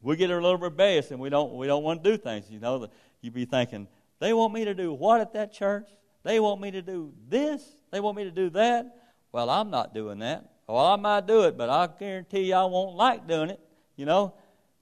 we 0.03 0.17
get 0.17 0.31
a 0.31 0.35
little 0.35 0.59
rebellious 0.59 1.11
and 1.11 1.21
we 1.21 1.29
don't, 1.29 1.55
we 1.55 1.67
don't 1.67 1.83
want 1.83 2.03
to 2.03 2.11
do 2.11 2.17
things. 2.17 2.51
You 2.51 2.59
know, 2.59 2.89
you'd 3.21 3.35
be 3.35 3.45
thinking, 3.45 3.87
they 4.19 4.33
want 4.33 4.53
me 4.53 4.65
to 4.65 4.75
do 4.75 4.93
what 4.93 5.21
at 5.21 5.33
that 5.35 5.53
church? 5.53 5.89
They 6.23 6.41
want 6.41 6.61
me 6.61 6.71
to 6.73 6.83
do 6.83 7.13
this? 7.29 7.63
They 7.91 8.01
want 8.01 8.17
me 8.17 8.25
to 8.25 8.31
do 8.31 8.51
that? 8.51 8.97
Well, 9.33 9.49
I'm 9.49 9.71
not 9.71 9.95
doing 9.95 10.19
that. 10.21 10.51
Well, 10.71 10.87
I 10.87 10.95
might 10.95 11.27
do 11.27 11.43
it, 11.43 11.59
but 11.59 11.69
I 11.69 11.89
guarantee 11.99 12.43
you 12.43 12.55
I 12.55 12.65
won't 12.65 12.95
like 12.97 13.27
doing 13.27 13.51
it. 13.51 13.59
You 13.97 14.07
know, 14.07 14.35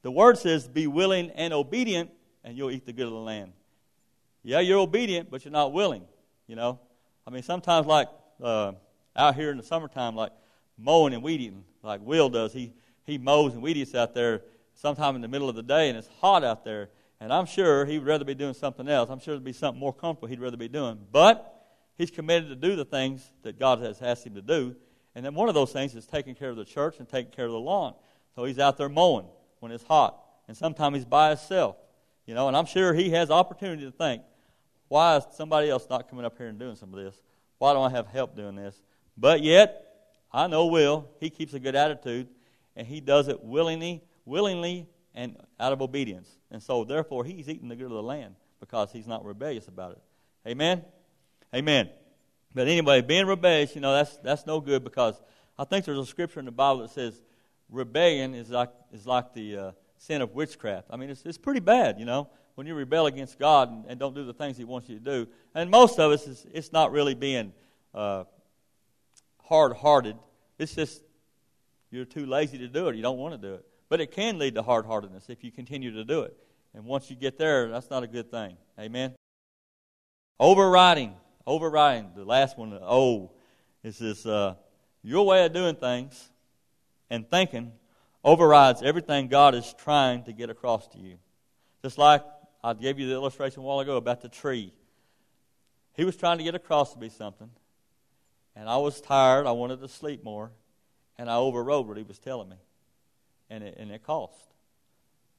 the 0.03 0.11
word 0.11 0.37
says, 0.37 0.68
be 0.68 0.87
willing 0.87 1.31
and 1.31 1.55
obedient, 1.55 2.11
and 2.44 2.59
you'll 2.59 2.70
eat 2.70 2.85
the 2.85 2.92
good 2.92 3.07
of 3.07 3.12
the 3.12 3.18
land. 3.18 3.53
yeah, 4.42 4.61
you're 4.61 4.81
obedient, 4.81 5.31
but 5.31 5.46
you're 5.46 5.53
not 5.53 5.72
willing. 5.72 6.05
You 6.46 6.57
know, 6.57 6.79
I 7.27 7.31
mean, 7.31 7.42
sometimes 7.42 7.87
like 7.87 8.09
uh, 8.42 8.72
out 9.16 9.35
here 9.35 9.51
in 9.51 9.57
the 9.57 9.62
summertime, 9.62 10.14
like 10.14 10.33
mowing 10.77 11.14
and 11.14 11.22
weed 11.22 11.40
eating, 11.40 11.64
like 11.83 12.01
Will 12.03 12.29
does. 12.29 12.53
He 12.53 12.74
he 13.05 13.16
mows 13.16 13.55
and 13.55 13.62
weed 13.62 13.79
eats 13.79 13.94
out 13.94 14.12
there 14.12 14.42
sometime 14.74 15.16
in 15.16 15.22
the 15.22 15.29
middle 15.29 15.48
of 15.48 15.57
the 15.57 15.62
day, 15.62 15.88
and 15.88 15.96
it's 15.96 16.09
hot 16.20 16.44
out 16.44 16.64
there. 16.64 16.90
And 17.18 17.33
I'm 17.33 17.46
sure 17.46 17.87
he 17.87 17.98
would 17.98 18.07
rather 18.07 18.27
be 18.27 18.35
doing 18.35 18.55
something 18.55 18.88
else. 18.88 19.09
I'm 19.09 19.20
sure 19.20 19.35
there'd 19.35 19.42
be 19.42 19.55
something 19.55 19.81
more 19.81 19.94
comfortable 19.94 20.29
he'd 20.29 20.40
rather 20.40 20.59
be 20.59 20.68
doing. 20.68 20.98
But 21.11 21.51
he's 21.96 22.11
committed 22.11 22.51
to 22.51 22.57
do 22.57 22.77
the 22.77 22.85
things 22.85 23.27
that 23.42 23.59
God 23.59 23.81
has 23.81 24.03
asked 24.03 24.27
him 24.27 24.35
to 24.35 24.42
do. 24.42 24.77
And 25.18 25.26
then 25.26 25.35
one 25.35 25.48
of 25.48 25.54
those 25.57 25.72
things 25.72 25.96
is 25.96 26.07
taking 26.07 26.37
care 26.37 26.48
of 26.48 26.54
the 26.54 26.64
church 26.64 27.00
and 27.00 27.09
taking 27.09 27.33
care 27.33 27.46
of 27.46 27.50
the 27.50 27.59
lawn. 27.59 27.94
So 28.37 28.44
he's 28.44 28.61
out 28.61 28.76
there 28.76 28.88
mowing 28.88 29.26
when 29.59 29.72
it's 29.72 29.83
hot. 29.83 30.16
And 30.46 30.57
sometimes 30.57 30.94
he's 30.94 31.04
by 31.04 31.31
himself. 31.31 31.74
You 32.24 32.35
know, 32.35 32.46
and 32.46 32.57
I'm 32.57 32.66
sure 32.66 32.94
he 32.94 33.11
has 33.11 33.28
opportunity 33.28 33.85
to 33.85 33.90
think, 33.90 34.22
why 34.87 35.16
is 35.16 35.24
somebody 35.33 35.70
else 35.70 35.88
not 35.90 36.09
coming 36.09 36.24
up 36.24 36.38
here 36.38 36.46
and 36.46 36.57
doing 36.57 36.76
some 36.76 36.94
of 36.94 37.04
this? 37.04 37.20
Why 37.59 37.72
don't 37.72 37.90
I 37.90 37.96
have 37.96 38.07
help 38.07 38.37
doing 38.37 38.54
this? 38.54 38.81
But 39.16 39.42
yet, 39.42 39.87
I 40.33 40.46
know 40.46 40.66
Will. 40.66 41.09
He 41.18 41.31
keeps 41.31 41.52
a 41.52 41.59
good 41.59 41.74
attitude, 41.74 42.28
and 42.76 42.87
he 42.87 43.00
does 43.00 43.26
it 43.26 43.42
willingly, 43.42 44.04
willingly, 44.24 44.87
and 45.16 45.37
out 45.59 45.72
of 45.72 45.83
obedience. 45.83 46.28
And 46.52 46.62
so, 46.62 46.85
therefore, 46.85 47.24
he's 47.24 47.48
eating 47.48 47.66
the 47.66 47.74
good 47.74 47.87
of 47.87 47.90
the 47.90 48.02
land 48.04 48.37
because 48.61 48.92
he's 48.92 49.09
not 49.09 49.24
rebellious 49.24 49.66
about 49.66 49.90
it. 49.90 50.02
Amen. 50.46 50.85
Amen. 51.52 51.90
But 52.58 52.66
anyway, 52.66 53.02
being 53.02 53.26
rebellious, 53.26 53.76
you 53.76 53.80
know, 53.80 53.92
that's 53.92 54.16
that's 54.16 54.44
no 54.44 54.60
good 54.60 54.82
because 54.82 55.14
I 55.56 55.62
think 55.62 55.84
there's 55.84 55.96
a 55.96 56.04
scripture 56.04 56.40
in 56.40 56.44
the 56.44 56.50
Bible 56.50 56.80
that 56.80 56.90
says 56.90 57.22
rebellion 57.70 58.34
is 58.34 58.50
like 58.50 58.70
is 58.92 59.06
like 59.06 59.32
the 59.32 59.56
uh, 59.56 59.72
sin 59.96 60.22
of 60.22 60.34
witchcraft. 60.34 60.88
I 60.90 60.96
mean, 60.96 61.08
it's 61.08 61.22
it's 61.24 61.38
pretty 61.38 61.60
bad, 61.60 62.00
you 62.00 62.04
know, 62.04 62.28
when 62.56 62.66
you 62.66 62.74
rebel 62.74 63.06
against 63.06 63.38
God 63.38 63.70
and, 63.70 63.84
and 63.86 64.00
don't 64.00 64.12
do 64.12 64.24
the 64.24 64.32
things 64.32 64.56
He 64.56 64.64
wants 64.64 64.88
you 64.88 64.98
to 64.98 65.04
do. 65.04 65.28
And 65.54 65.70
most 65.70 66.00
of 66.00 66.10
us, 66.10 66.26
is, 66.26 66.44
it's 66.52 66.72
not 66.72 66.90
really 66.90 67.14
being 67.14 67.52
uh, 67.94 68.24
hard-hearted. 69.44 70.16
It's 70.58 70.74
just 70.74 71.00
you're 71.92 72.06
too 72.06 72.26
lazy 72.26 72.58
to 72.58 72.66
do 72.66 72.88
it. 72.88 72.96
You 72.96 73.02
don't 73.02 73.18
want 73.18 73.40
to 73.40 73.48
do 73.48 73.54
it. 73.54 73.64
But 73.88 74.00
it 74.00 74.10
can 74.10 74.36
lead 74.36 74.56
to 74.56 74.64
hard-heartedness 74.64 75.26
if 75.30 75.44
you 75.44 75.52
continue 75.52 75.92
to 75.92 76.02
do 76.02 76.22
it. 76.22 76.36
And 76.74 76.86
once 76.86 77.08
you 77.08 77.14
get 77.14 77.38
there, 77.38 77.68
that's 77.68 77.88
not 77.88 78.02
a 78.02 78.08
good 78.08 78.32
thing. 78.32 78.56
Amen. 78.80 79.14
Overriding, 80.40 81.14
overriding. 81.48 82.11
The 82.14 82.24
last 82.24 82.58
one, 82.58 82.78
O, 82.82 83.32
is 83.82 83.98
this: 83.98 84.26
uh, 84.26 84.54
your 85.02 85.26
way 85.26 85.44
of 85.44 85.52
doing 85.52 85.74
things 85.74 86.28
and 87.11 87.28
thinking 87.28 87.72
overrides 88.22 88.82
everything 88.82 89.28
God 89.28 89.54
is 89.54 89.74
trying 89.78 90.24
to 90.24 90.32
get 90.32 90.50
across 90.50 90.87
to 90.88 90.98
you. 90.98 91.18
Just 91.82 91.98
like 91.98 92.22
I 92.62 92.74
gave 92.74 92.98
you 92.98 93.08
the 93.08 93.14
illustration 93.14 93.61
a 93.61 93.62
while 93.62 93.80
ago 93.80 93.96
about 93.96 94.20
the 94.20 94.28
tree. 94.28 94.72
He 95.94 96.04
was 96.04 96.16
trying 96.16 96.38
to 96.38 96.44
get 96.44 96.54
across 96.54 96.92
to 96.92 96.98
be 96.98 97.08
something, 97.08 97.50
and 98.54 98.68
I 98.68 98.76
was 98.76 99.00
tired. 99.00 99.46
I 99.46 99.52
wanted 99.52 99.80
to 99.80 99.88
sleep 99.88 100.22
more, 100.22 100.52
and 101.16 101.28
I 101.30 101.37
overrode 101.37 101.88
what 101.88 101.96
he 101.96 102.04
was 102.04 102.18
telling 102.18 102.48
me, 102.48 102.56
and 103.50 103.64
it, 103.64 103.76
and 103.78 103.90
it 103.90 104.04
cost. 104.04 104.38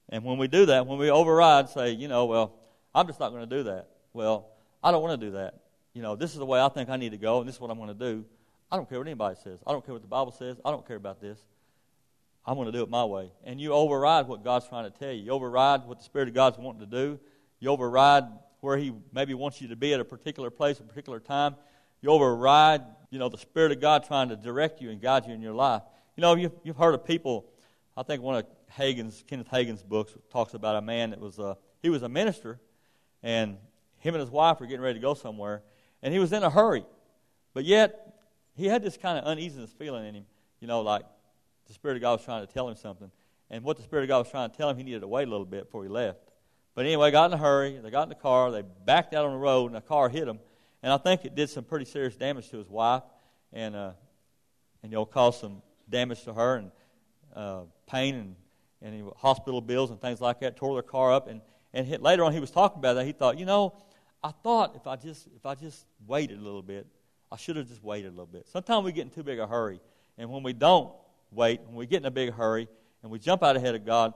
And 0.10 0.24
when 0.24 0.38
we 0.38 0.48
do 0.48 0.66
that, 0.66 0.88
when 0.88 0.98
we 0.98 1.12
override, 1.12 1.70
say, 1.70 1.92
you 1.92 2.08
know, 2.08 2.26
well, 2.26 2.56
I'm 2.96 3.06
just 3.08 3.20
not 3.20 3.30
going 3.30 3.48
to 3.48 3.56
do 3.58 3.64
that. 3.64 3.90
Well, 4.12 4.48
I 4.84 4.92
don't 4.92 5.04
want 5.04 5.20
to 5.20 5.28
do 5.28 5.34
that. 5.34 5.54
You 5.94 6.02
know, 6.02 6.16
this 6.16 6.32
is 6.32 6.38
the 6.38 6.46
way 6.46 6.62
I 6.62 6.70
think 6.70 6.90
I 6.90 6.98
need 6.98 7.12
to 7.12 7.18
go, 7.18 7.40
and 7.40 7.48
this 7.48 7.56
is 7.56 7.62
what 7.62 7.72
I'm 7.72 7.78
going 7.78 7.90
to 7.90 7.94
do. 7.94 8.26
I 8.72 8.76
don't 8.76 8.88
care 8.88 9.00
what 9.00 9.08
anybody 9.08 9.36
says. 9.44 9.60
I 9.66 9.72
don't 9.72 9.84
care 9.84 9.94
what 9.94 10.04
the 10.04 10.08
Bible 10.08 10.32
says. 10.32 10.58
I 10.64 10.72
don't 10.72 10.86
care 10.88 10.96
about 10.96 11.20
this. 11.20 11.40
I'm 12.46 12.56
going 12.56 12.68
to 12.68 12.72
do 12.72 12.84
it 12.84 12.90
my 12.90 13.04
way. 13.06 13.32
And 13.44 13.60
you 13.60 13.74
override 13.74 14.28
what 14.28 14.44
God's 14.44 14.68
trying 14.68 14.90
to 14.90 14.98
tell 14.98 15.12
you. 15.12 15.24
You 15.24 15.32
override 15.32 15.86
what 15.86 16.00
the 16.00 16.04
Spirit 16.04 16.28
of 16.30 16.34
God's 16.34 16.58
wanting 16.58 16.82
to 16.82 16.86
do. 16.86 17.20
You 17.60 17.70
override 17.70 18.24
where 18.62 18.78
He 18.78 18.94
maybe 19.12 19.34
wants 19.34 19.62
you 19.62 19.70
to 19.70 19.76
be 19.76 19.94
at 19.94 20.00
a 20.00 20.06
particular 20.06 20.50
place, 20.50 20.80
a 20.80 20.84
particular 20.84 21.20
time. 21.20 21.56
You 22.02 22.12
override, 22.12 22.82
you 23.10 23.20
know, 23.20 23.30
the 23.30 23.38
Spirit 23.38 23.72
of 23.72 23.82
God 23.82 24.06
trying 24.06 24.30
to 24.30 24.36
direct 24.36 24.82
you 24.82 24.90
and 24.90 25.02
guide 25.02 25.26
you 25.26 25.34
in 25.34 25.42
your 25.42 25.54
life. 25.54 25.82
You 26.16 26.22
know, 26.22 26.36
you've, 26.36 26.54
you've 26.64 26.78
heard 26.78 26.94
of 26.94 27.06
people. 27.06 27.46
I 27.98 28.04
think 28.04 28.22
one 28.22 28.36
of 28.36 28.46
Hagin's, 28.70 29.24
Kenneth 29.28 29.48
Hagin's 29.50 29.84
books 29.84 30.14
talks 30.32 30.54
about 30.54 30.76
a 30.76 30.82
man 30.82 31.10
that 31.10 31.20
was 31.20 31.40
a, 31.40 31.58
he 31.82 31.90
was 31.90 32.04
a 32.04 32.10
minister, 32.10 32.60
and 33.24 33.58
him 33.98 34.16
and 34.16 34.22
his 34.22 34.30
wife 34.30 34.60
were 34.60 34.66
getting 34.66 34.82
ready 34.82 35.00
to 35.00 35.02
go 35.02 35.14
somewhere, 35.14 35.62
and 36.02 36.14
he 36.14 36.20
was 36.20 36.32
in 36.32 36.44
a 36.44 36.50
hurry. 36.50 36.86
But 37.54 37.66
yet, 37.66 38.16
he 38.56 38.66
had 38.66 38.84
this 38.84 38.98
kind 38.98 39.18
of 39.18 39.26
uneasiness 39.26 39.72
feeling 39.72 40.06
in 40.06 40.16
him, 40.16 40.26
you 40.60 40.68
know, 40.68 40.82
like 40.82 41.04
the 41.68 41.74
Spirit 41.74 41.98
of 41.98 42.02
God 42.02 42.14
was 42.14 42.26
trying 42.26 42.46
to 42.46 42.52
tell 42.52 42.68
him 42.68 42.76
something. 42.76 43.12
And 43.50 43.64
what 43.64 43.78
the 43.78 43.84
Spirit 43.84 44.04
of 44.04 44.10
God 44.10 44.20
was 44.20 44.30
trying 44.30 44.50
to 44.50 44.58
tell 44.58 44.70
him, 44.70 44.78
he 44.78 44.84
needed 44.84 45.02
to 45.02 45.08
wait 45.08 45.28
a 45.28 45.32
little 45.32 45.46
bit 45.46 45.66
before 45.66 45.84
he 45.84 45.90
left. 45.90 46.20
But 46.76 46.86
anyway, 46.86 47.12
got 47.12 47.32
in 47.32 47.34
a 47.34 47.42
hurry. 47.42 47.80
They 47.82 47.90
got 47.90 48.04
in 48.04 48.10
the 48.10 48.16
car. 48.16 48.52
They 48.52 48.64
backed 48.86 49.14
out 49.14 49.26
on 49.26 49.32
the 49.32 49.38
road, 49.38 49.68
and 49.68 49.76
the 49.76 49.82
car 49.82 50.08
hit 50.08 50.28
him. 50.28 50.40
And 50.82 50.94
I 50.94 50.98
think 50.98 51.26
it 51.26 51.36
did 51.36 51.50
some 51.50 51.64
pretty 51.64 51.86
serious 51.86 52.16
damage 52.16 52.50
to 52.52 52.58
his 52.58 52.70
wife, 52.70 53.04
and 53.52 53.76
uh, 53.76 53.92
and 54.82 54.92
you 54.92 54.98
know 54.98 55.06
caused 55.06 55.42
some 55.42 55.62
damage 55.90 56.24
to 56.24 56.34
her 56.34 56.56
and 56.56 56.72
uh, 57.36 57.62
pain 57.88 58.16
and 58.16 58.36
and 58.82 59.12
hospital 59.18 59.60
bills 59.60 59.92
and 59.92 60.00
things 60.00 60.22
like 60.22 60.40
that. 60.40 60.56
Tore 60.56 60.76
their 60.76 60.84
car 60.84 61.12
up, 61.12 61.28
and 61.28 61.42
and 61.74 61.86
hit, 61.86 62.02
later 62.02 62.24
on 62.24 62.32
he 62.32 62.40
was 62.40 62.52
talking 62.52 62.80
about 62.80 62.94
that. 62.94 63.06
He 63.06 63.12
thought, 63.12 63.38
you 63.38 63.46
know, 63.46 63.76
I 64.24 64.32
thought 64.32 64.76
if 64.76 64.86
I 64.88 64.96
just 64.96 65.28
if 65.36 65.46
I 65.46 65.56
just 65.56 65.86
waited 66.08 66.40
a 66.40 66.42
little 66.42 66.62
bit, 66.62 66.88
I 67.32 67.38
should 67.38 67.56
have 67.56 67.68
just 67.68 67.84
waited 67.84 68.08
a 68.08 68.12
little 68.12 68.26
bit. 68.26 68.48
Sometimes 68.48 68.84
we 68.84 68.92
get 68.92 69.04
in 69.04 69.10
too 69.10 69.24
big 69.24 69.40
a 69.40 69.48
hurry, 69.48 69.80
and 70.18 70.30
when 70.30 70.44
we 70.44 70.54
don't 70.54 70.92
wait, 71.32 71.62
when 71.66 71.76
we 71.76 71.86
get 71.86 71.98
in 71.98 72.06
a 72.06 72.12
big 72.12 72.34
hurry, 72.34 72.68
and 73.02 73.12
we 73.12 73.20
jump 73.20 73.44
out 73.44 73.56
ahead 73.56 73.76
of 73.76 73.86
God, 73.86 74.14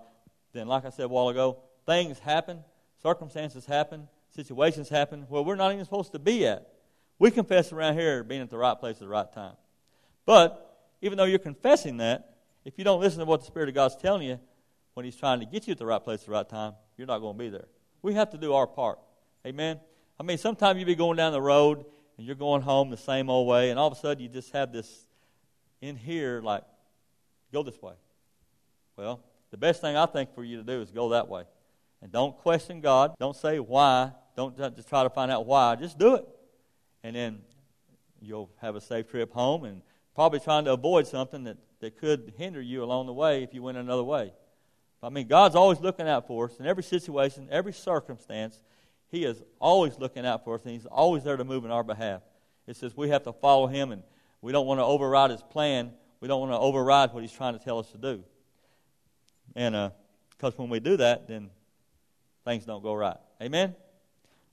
then, 0.53 0.67
like 0.67 0.85
I 0.85 0.89
said 0.89 1.05
a 1.05 1.09
while 1.09 1.29
ago, 1.29 1.59
things 1.85 2.19
happen, 2.19 2.63
circumstances 3.01 3.65
happen, 3.65 4.07
situations 4.29 4.89
happen 4.89 5.25
where 5.29 5.41
we're 5.41 5.55
not 5.55 5.71
even 5.71 5.85
supposed 5.85 6.11
to 6.13 6.19
be 6.19 6.45
at. 6.47 6.67
We 7.19 7.31
confess 7.31 7.71
around 7.71 7.97
here 7.97 8.23
being 8.23 8.41
at 8.41 8.49
the 8.49 8.57
right 8.57 8.77
place 8.77 8.95
at 8.95 9.01
the 9.01 9.07
right 9.07 9.31
time. 9.31 9.53
But 10.25 10.87
even 11.01 11.17
though 11.17 11.25
you're 11.25 11.39
confessing 11.39 11.97
that, 11.97 12.35
if 12.65 12.77
you 12.77 12.83
don't 12.83 12.99
listen 12.99 13.19
to 13.19 13.25
what 13.25 13.41
the 13.41 13.45
Spirit 13.45 13.69
of 13.69 13.75
God's 13.75 13.95
telling 13.95 14.27
you 14.27 14.39
when 14.93 15.05
He's 15.05 15.15
trying 15.15 15.39
to 15.39 15.45
get 15.45 15.67
you 15.67 15.71
at 15.71 15.77
the 15.77 15.85
right 15.85 16.03
place 16.03 16.21
at 16.21 16.25
the 16.25 16.31
right 16.31 16.47
time, 16.47 16.73
you're 16.97 17.07
not 17.07 17.19
going 17.19 17.37
to 17.37 17.39
be 17.43 17.49
there. 17.49 17.67
We 18.01 18.13
have 18.13 18.29
to 18.31 18.37
do 18.37 18.53
our 18.53 18.67
part. 18.67 18.99
Amen? 19.45 19.79
I 20.23 20.25
mean, 20.25 20.37
sometimes 20.37 20.79
you 20.79 20.85
be 20.85 20.95
going 20.95 21.17
down 21.17 21.33
the 21.33 21.41
road 21.41 21.83
and 22.17 22.25
you're 22.25 22.37
going 22.37 22.61
home 22.61 22.89
the 22.89 22.95
same 22.95 23.29
old 23.29 23.45
way, 23.45 23.71
and 23.71 23.77
all 23.77 23.87
of 23.87 23.97
a 23.97 23.99
sudden 23.99 24.23
you 24.23 24.29
just 24.29 24.53
have 24.53 24.71
this 24.71 25.05
in 25.81 25.97
here 25.97 26.39
like, 26.41 26.63
go 27.51 27.61
this 27.61 27.81
way. 27.81 27.95
Well, 28.95 29.19
the 29.51 29.57
best 29.57 29.81
thing 29.81 29.97
I 29.97 30.05
think 30.05 30.33
for 30.33 30.45
you 30.45 30.55
to 30.55 30.63
do 30.63 30.81
is 30.81 30.91
go 30.91 31.09
that 31.09 31.27
way. 31.27 31.43
And 32.01 32.09
don't 32.09 32.37
question 32.37 32.79
God. 32.79 33.15
Don't 33.19 33.35
say 33.35 33.59
why. 33.59 34.13
Don't 34.37 34.57
just 34.77 34.87
try 34.87 35.03
to 35.03 35.09
find 35.09 35.29
out 35.29 35.45
why. 35.45 35.75
Just 35.75 35.99
do 35.99 36.15
it. 36.15 36.25
And 37.03 37.17
then 37.17 37.39
you'll 38.21 38.49
have 38.61 38.77
a 38.77 38.81
safe 38.81 39.09
trip 39.09 39.33
home 39.33 39.65
and 39.65 39.81
probably 40.15 40.39
trying 40.39 40.63
to 40.63 40.71
avoid 40.71 41.05
something 41.05 41.43
that, 41.43 41.57
that 41.81 41.97
could 41.97 42.31
hinder 42.37 42.61
you 42.61 42.81
along 42.81 43.07
the 43.07 43.13
way 43.13 43.43
if 43.43 43.53
you 43.53 43.61
went 43.61 43.77
another 43.77 44.05
way. 44.05 44.31
I 45.01 45.09
mean, 45.09 45.27
God's 45.27 45.55
always 45.55 45.81
looking 45.81 46.07
out 46.07 46.27
for 46.27 46.45
us 46.45 46.61
in 46.61 46.65
every 46.65 46.83
situation, 46.83 47.49
every 47.51 47.73
circumstance. 47.73 48.61
He 49.13 49.25
is 49.25 49.43
always 49.59 49.99
looking 49.99 50.25
out 50.25 50.43
for 50.43 50.55
us, 50.55 50.63
and 50.63 50.71
He's 50.71 50.87
always 50.87 51.23
there 51.23 51.37
to 51.37 51.43
move 51.43 51.65
in 51.65 51.71
our 51.71 51.83
behalf. 51.83 52.23
It 52.65 52.75
says 52.75 52.97
we 52.97 53.09
have 53.09 53.21
to 53.25 53.31
follow 53.31 53.67
Him, 53.67 53.91
and 53.91 54.01
we 54.41 54.51
don't 54.51 54.65
want 54.65 54.79
to 54.79 54.83
override 54.83 55.29
His 55.29 55.43
plan. 55.43 55.91
We 56.19 56.27
don't 56.27 56.39
want 56.39 56.51
to 56.51 56.57
override 56.57 57.13
what 57.13 57.21
He's 57.21 57.31
trying 57.31 57.55
to 57.55 57.63
tell 57.63 57.77
us 57.77 57.91
to 57.91 57.99
do. 57.99 58.23
And 59.55 59.91
because 60.31 60.53
uh, 60.53 60.57
when 60.57 60.69
we 60.69 60.79
do 60.79 60.97
that, 60.97 61.27
then 61.27 61.51
things 62.43 62.65
don't 62.65 62.81
go 62.81 62.95
right. 62.95 63.17
Amen? 63.39 63.75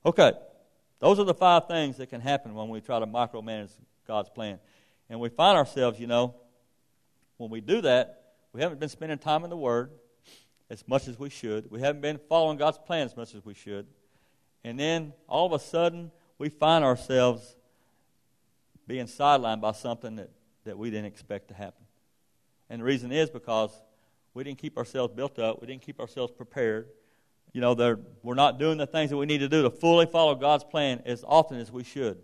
Okay. 0.05 0.31
Those 0.99 1.17
are 1.17 1.25
the 1.25 1.33
five 1.33 1.67
things 1.67 1.97
that 1.97 2.11
can 2.11 2.21
happen 2.21 2.53
when 2.53 2.69
we 2.69 2.81
try 2.81 2.99
to 2.99 3.07
micromanage 3.07 3.71
God's 4.05 4.29
plan. 4.29 4.59
And 5.09 5.19
we 5.19 5.29
find 5.29 5.57
ourselves, 5.57 5.99
you 5.99 6.05
know, 6.05 6.35
when 7.37 7.49
we 7.49 7.61
do 7.61 7.81
that, 7.81 8.35
we 8.53 8.61
haven't 8.61 8.79
been 8.79 8.89
spending 8.89 9.17
time 9.17 9.43
in 9.43 9.49
the 9.49 9.57
Word 9.57 9.89
as 10.69 10.87
much 10.87 11.07
as 11.07 11.17
we 11.17 11.31
should. 11.31 11.71
We 11.71 11.79
haven't 11.79 12.01
been 12.01 12.19
following 12.29 12.59
God's 12.59 12.77
plan 12.77 13.07
as 13.07 13.17
much 13.17 13.33
as 13.33 13.43
we 13.43 13.55
should. 13.55 13.87
And 14.63 14.79
then 14.79 15.13
all 15.27 15.45
of 15.45 15.53
a 15.53 15.59
sudden, 15.63 16.11
we 16.37 16.49
find 16.49 16.83
ourselves 16.83 17.55
being 18.87 19.05
sidelined 19.05 19.61
by 19.61 19.71
something 19.71 20.15
that, 20.17 20.29
that 20.65 20.77
we 20.77 20.89
didn't 20.89 21.05
expect 21.05 21.47
to 21.49 21.53
happen. 21.53 21.85
And 22.69 22.81
the 22.81 22.85
reason 22.85 23.11
is 23.11 23.29
because 23.29 23.71
we 24.33 24.43
didn't 24.43 24.59
keep 24.59 24.77
ourselves 24.77 25.13
built 25.13 25.39
up, 25.39 25.61
we 25.61 25.67
didn't 25.67 25.81
keep 25.81 25.99
ourselves 25.99 26.31
prepared. 26.31 26.87
You 27.53 27.59
know, 27.59 27.97
we're 28.23 28.33
not 28.33 28.59
doing 28.59 28.77
the 28.77 28.87
things 28.87 29.09
that 29.09 29.17
we 29.17 29.25
need 29.25 29.39
to 29.39 29.49
do 29.49 29.63
to 29.63 29.69
fully 29.69 30.05
follow 30.05 30.35
God's 30.35 30.63
plan 30.63 31.01
as 31.05 31.25
often 31.27 31.57
as 31.57 31.69
we 31.69 31.83
should. 31.83 32.17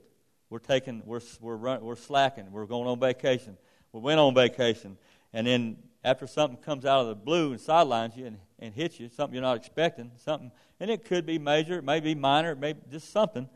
We're 0.50 0.60
taking, 0.60 1.04
we're, 1.06 1.20
we're, 1.42 1.58
run, 1.58 1.82
we're 1.82 1.98
slacking, 1.98 2.52
we're 2.52 2.66
going 2.66 2.88
on 2.88 3.00
vacation. 3.00 3.58
We 3.92 4.00
went 4.00 4.20
on 4.20 4.34
vacation, 4.34 4.98
and 5.34 5.46
then 5.46 5.78
after 6.04 6.28
something 6.28 6.58
comes 6.58 6.86
out 6.86 7.02
of 7.02 7.08
the 7.08 7.16
blue 7.16 7.52
and 7.52 7.60
sidelines 7.60 8.16
you 8.16 8.26
and, 8.26 8.38
and 8.60 8.74
hits 8.74 9.00
you, 9.00 9.10
something 9.10 9.34
you're 9.34 9.44
not 9.44 9.58
expecting, 9.58 10.12
something, 10.24 10.52
and 10.80 10.90
it 10.90 11.06
could 11.06 11.26
be 11.26 11.38
major, 11.40 11.80
it 11.80 11.84
may 11.84 12.00
be 12.00 12.16
minor, 12.16 12.52
it 12.52 12.60
may 12.60 12.74
be 12.74 12.82
just 12.92 13.12
something, 13.12 13.50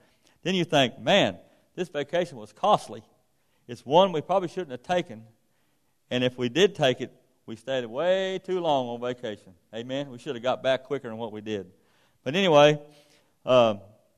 then 0.43 0.56
you 0.56 0.65
think, 0.65 0.99
man, 0.99 1.38
this 1.75 1.88
vacation 1.89 2.38
was 2.38 2.51
costly. 2.51 3.04
It's 3.67 3.86
one 3.86 4.12
we 4.12 4.21
probably 4.21 4.49
shouldn't 4.49 4.71
have 4.71 4.84
taken. 4.84 5.23
And 6.10 6.23
if 6.23 6.38
we 6.38 6.49
did 6.49 6.75
take 6.75 6.99
it, 6.99 7.12
we 7.45 7.56
stayed 7.56 7.86
way 7.86 8.39
too 8.43 8.60
long 8.60 8.88
on 8.88 9.01
vacation. 9.01 9.54
Amen. 9.73 10.10
We 10.10 10.17
should 10.17 10.36
have 10.36 10.43
got 10.43 10.62
back 10.62 10.84
quicker 10.84 11.08
than 11.08 11.17
what 11.17 11.32
we 11.32 11.41
did. 11.41 11.71
But 12.23 12.36
anyway, 12.36 12.80
uh, 13.45 13.75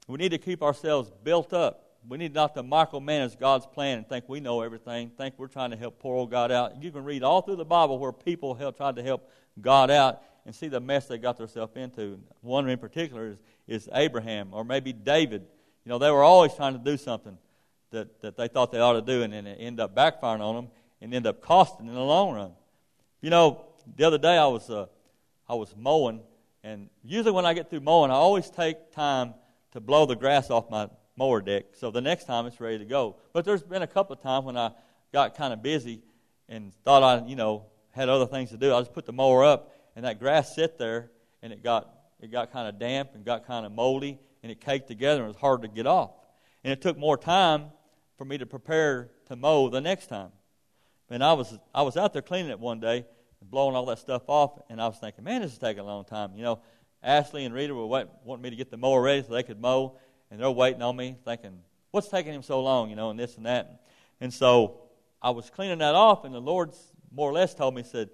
We 0.08 0.18
need 0.18 0.30
to 0.30 0.38
keep 0.38 0.62
ourselves 0.62 1.12
built 1.24 1.54
up. 1.54 1.93
We 2.08 2.18
need 2.18 2.34
not 2.34 2.54
to 2.56 2.64
micromanage 2.64 3.40
God's 3.40 3.66
plan 3.66 4.00
and 4.00 4.08
think 4.08 4.28
we 4.28 4.40
know 4.40 4.62
everything, 4.62 5.10
think 5.10 5.36
we're 5.38 5.48
trying 5.48 5.72
to 5.72 5.78
help 5.78 6.00
poor 6.00 6.16
old 6.16 6.32
God 6.32 6.52
out. 6.52 6.82
You 6.82 6.92
can 6.92 7.04
read 7.04 7.24
all 7.24 7.42
through 7.42 7.56
the 7.56 7.66
Bible 7.66 7.98
where 7.98 8.12
people 8.12 8.56
have 8.56 8.76
tried 8.76 8.98
to 8.98 9.04
help 9.04 9.30
God 9.62 9.90
out 9.90 10.22
and 10.46 10.54
see 10.54 10.68
the 10.68 10.80
mess 10.80 11.08
they 11.08 11.18
got 11.18 11.38
themselves 11.38 11.76
into. 11.76 12.20
One 12.42 12.68
in 12.68 12.78
particular 12.78 13.28
is, 13.28 13.38
is 13.68 13.90
Abraham 13.94 14.50
or 14.52 14.66
maybe 14.66 14.92
David. 14.92 15.46
You 15.86 15.90
know, 15.90 15.98
they 15.98 16.12
were 16.12 16.24
always 16.24 16.54
trying 16.54 16.74
to 16.74 16.80
do 16.80 16.98
something 16.98 17.38
that, 17.92 18.22
that 18.22 18.36
they 18.36 18.48
thought 18.48 18.72
they 18.72 18.80
ought 18.80 18.94
to 18.94 19.02
do, 19.02 19.24
and 19.24 19.32
then 19.32 19.48
it 19.48 19.58
ended 19.60 19.80
up 19.80 19.96
backfiring 19.96 20.42
on 20.42 20.56
them 20.56 20.68
and 21.02 21.14
ended 21.14 21.30
up 21.30 21.42
costing 21.42 21.88
in 21.88 21.94
the 21.94 22.02
long 22.02 22.34
run. 22.34 22.52
You 23.22 23.30
know, 23.30 23.66
the 23.96 24.04
other 24.04 24.18
day 24.18 24.38
I 24.38 24.48
was, 24.48 24.70
uh, 24.70 24.88
I 25.48 25.56
was 25.56 25.74
mowing, 25.78 26.22
and 26.64 26.90
usually 27.04 27.32
when 27.32 27.46
I 27.46 27.54
get 27.54 27.70
through 27.70 27.82
mowing, 27.82 28.12
I 28.12 28.16
always 28.16 28.50
take 28.50 28.92
time 28.92 29.34
to 29.72 29.80
blow 29.80 30.06
the 30.06 30.16
grass 30.16 30.50
off 30.50 30.70
my 30.70 30.90
mower 31.16 31.42
deck. 31.42 31.66
So 31.74 31.92
the 31.92 32.02
next 32.02 32.26
time 32.26 32.46
it's 32.46 32.60
ready 32.60 32.80
to 32.80 32.86
go. 32.86 33.18
But 33.34 33.46
there's 33.46 33.64
been 33.64 33.82
a 33.82 33.88
couple 33.88 34.16
of 34.16 34.22
times 34.22 34.46
when 34.46 34.58
I 34.58 34.72
got 35.12 35.36
kind 35.36 35.54
of 35.54 35.62
busy 35.62 36.02
and 36.50 36.74
thought 36.84 37.04
I, 37.04 37.26
you 37.28 37.36
know, 37.36 37.68
had 37.92 38.10
other 38.10 38.26
things 38.26 38.50
to 38.50 38.58
do. 38.58 38.74
I 38.74 38.80
just 38.80 38.94
put 38.94 39.06
the 39.06 39.14
mower 39.14 39.44
up, 39.44 39.72
and 39.96 40.06
that 40.06 40.20
grass 40.20 40.56
sit 40.56 40.78
there, 40.78 41.12
and 41.42 41.54
it 41.54 41.64
got 41.64 41.90
it 42.20 42.32
got 42.32 42.52
kind 42.52 42.68
of 42.68 42.80
damp 42.80 43.12
and 43.14 43.24
got 43.24 43.46
kind 43.46 43.66
of 43.66 43.72
moldy, 43.72 44.20
and 44.42 44.52
it 44.52 44.60
caked 44.62 44.88
together, 44.88 45.22
and 45.22 45.26
it 45.26 45.34
was 45.34 45.38
hard 45.38 45.62
to 45.62 45.68
get 45.68 45.86
off. 45.86 46.12
And 46.64 46.72
it 46.72 46.82
took 46.82 46.98
more 46.98 47.18
time 47.18 47.66
for 48.18 48.26
me 48.26 48.38
to 48.38 48.46
prepare 48.46 49.12
to 49.28 49.36
mow 49.36 49.70
the 49.70 49.82
next 49.82 50.08
time. 50.08 50.32
And 51.10 51.24
I 51.24 51.34
was 51.34 51.58
I 51.74 51.84
was 51.84 51.98
out 51.98 52.14
there 52.14 52.22
cleaning 52.22 52.50
it 52.50 52.60
one 52.60 52.80
day, 52.80 53.06
blowing 53.42 53.76
all 53.76 53.86
that 53.88 54.00
stuff 54.00 54.24
off, 54.28 54.60
and 54.70 54.82
I 54.82 54.88
was 54.88 54.98
thinking, 54.98 55.24
man, 55.24 55.42
this 55.42 55.52
is 55.52 55.58
taking 55.60 55.82
a 55.82 55.86
long 55.86 56.06
time. 56.06 56.32
You 56.36 56.44
know, 56.44 56.60
Ashley 57.04 57.46
and 57.46 57.54
Rita 57.54 57.76
were 57.76 57.86
wanting 57.86 58.42
me 58.42 58.50
to 58.50 58.56
get 58.56 58.72
the 58.72 58.78
mower 58.78 59.02
ready 59.02 59.22
so 59.22 59.34
they 59.34 59.44
could 59.44 59.62
mow, 59.62 59.98
and 60.34 60.42
they're 60.42 60.50
waiting 60.50 60.82
on 60.82 60.96
me, 60.96 61.16
thinking, 61.24 61.60
what's 61.92 62.08
taking 62.08 62.34
him 62.34 62.42
so 62.42 62.60
long, 62.64 62.90
you 62.90 62.96
know, 62.96 63.12
and 63.12 63.20
this 63.20 63.38
and 63.38 63.46
that. 63.46 63.84
And 64.20 64.34
so 64.34 64.80
I 65.22 65.30
was 65.30 65.52
cleaning 65.52 65.78
that 65.78 65.94
off, 65.94 66.26
and 66.26 66.34
the 66.34 66.42
Lord 66.42 66.72
more 67.12 67.30
or 67.30 67.34
less 67.34 67.54
told 67.54 67.76
me, 67.76 67.84
said, 67.84 68.10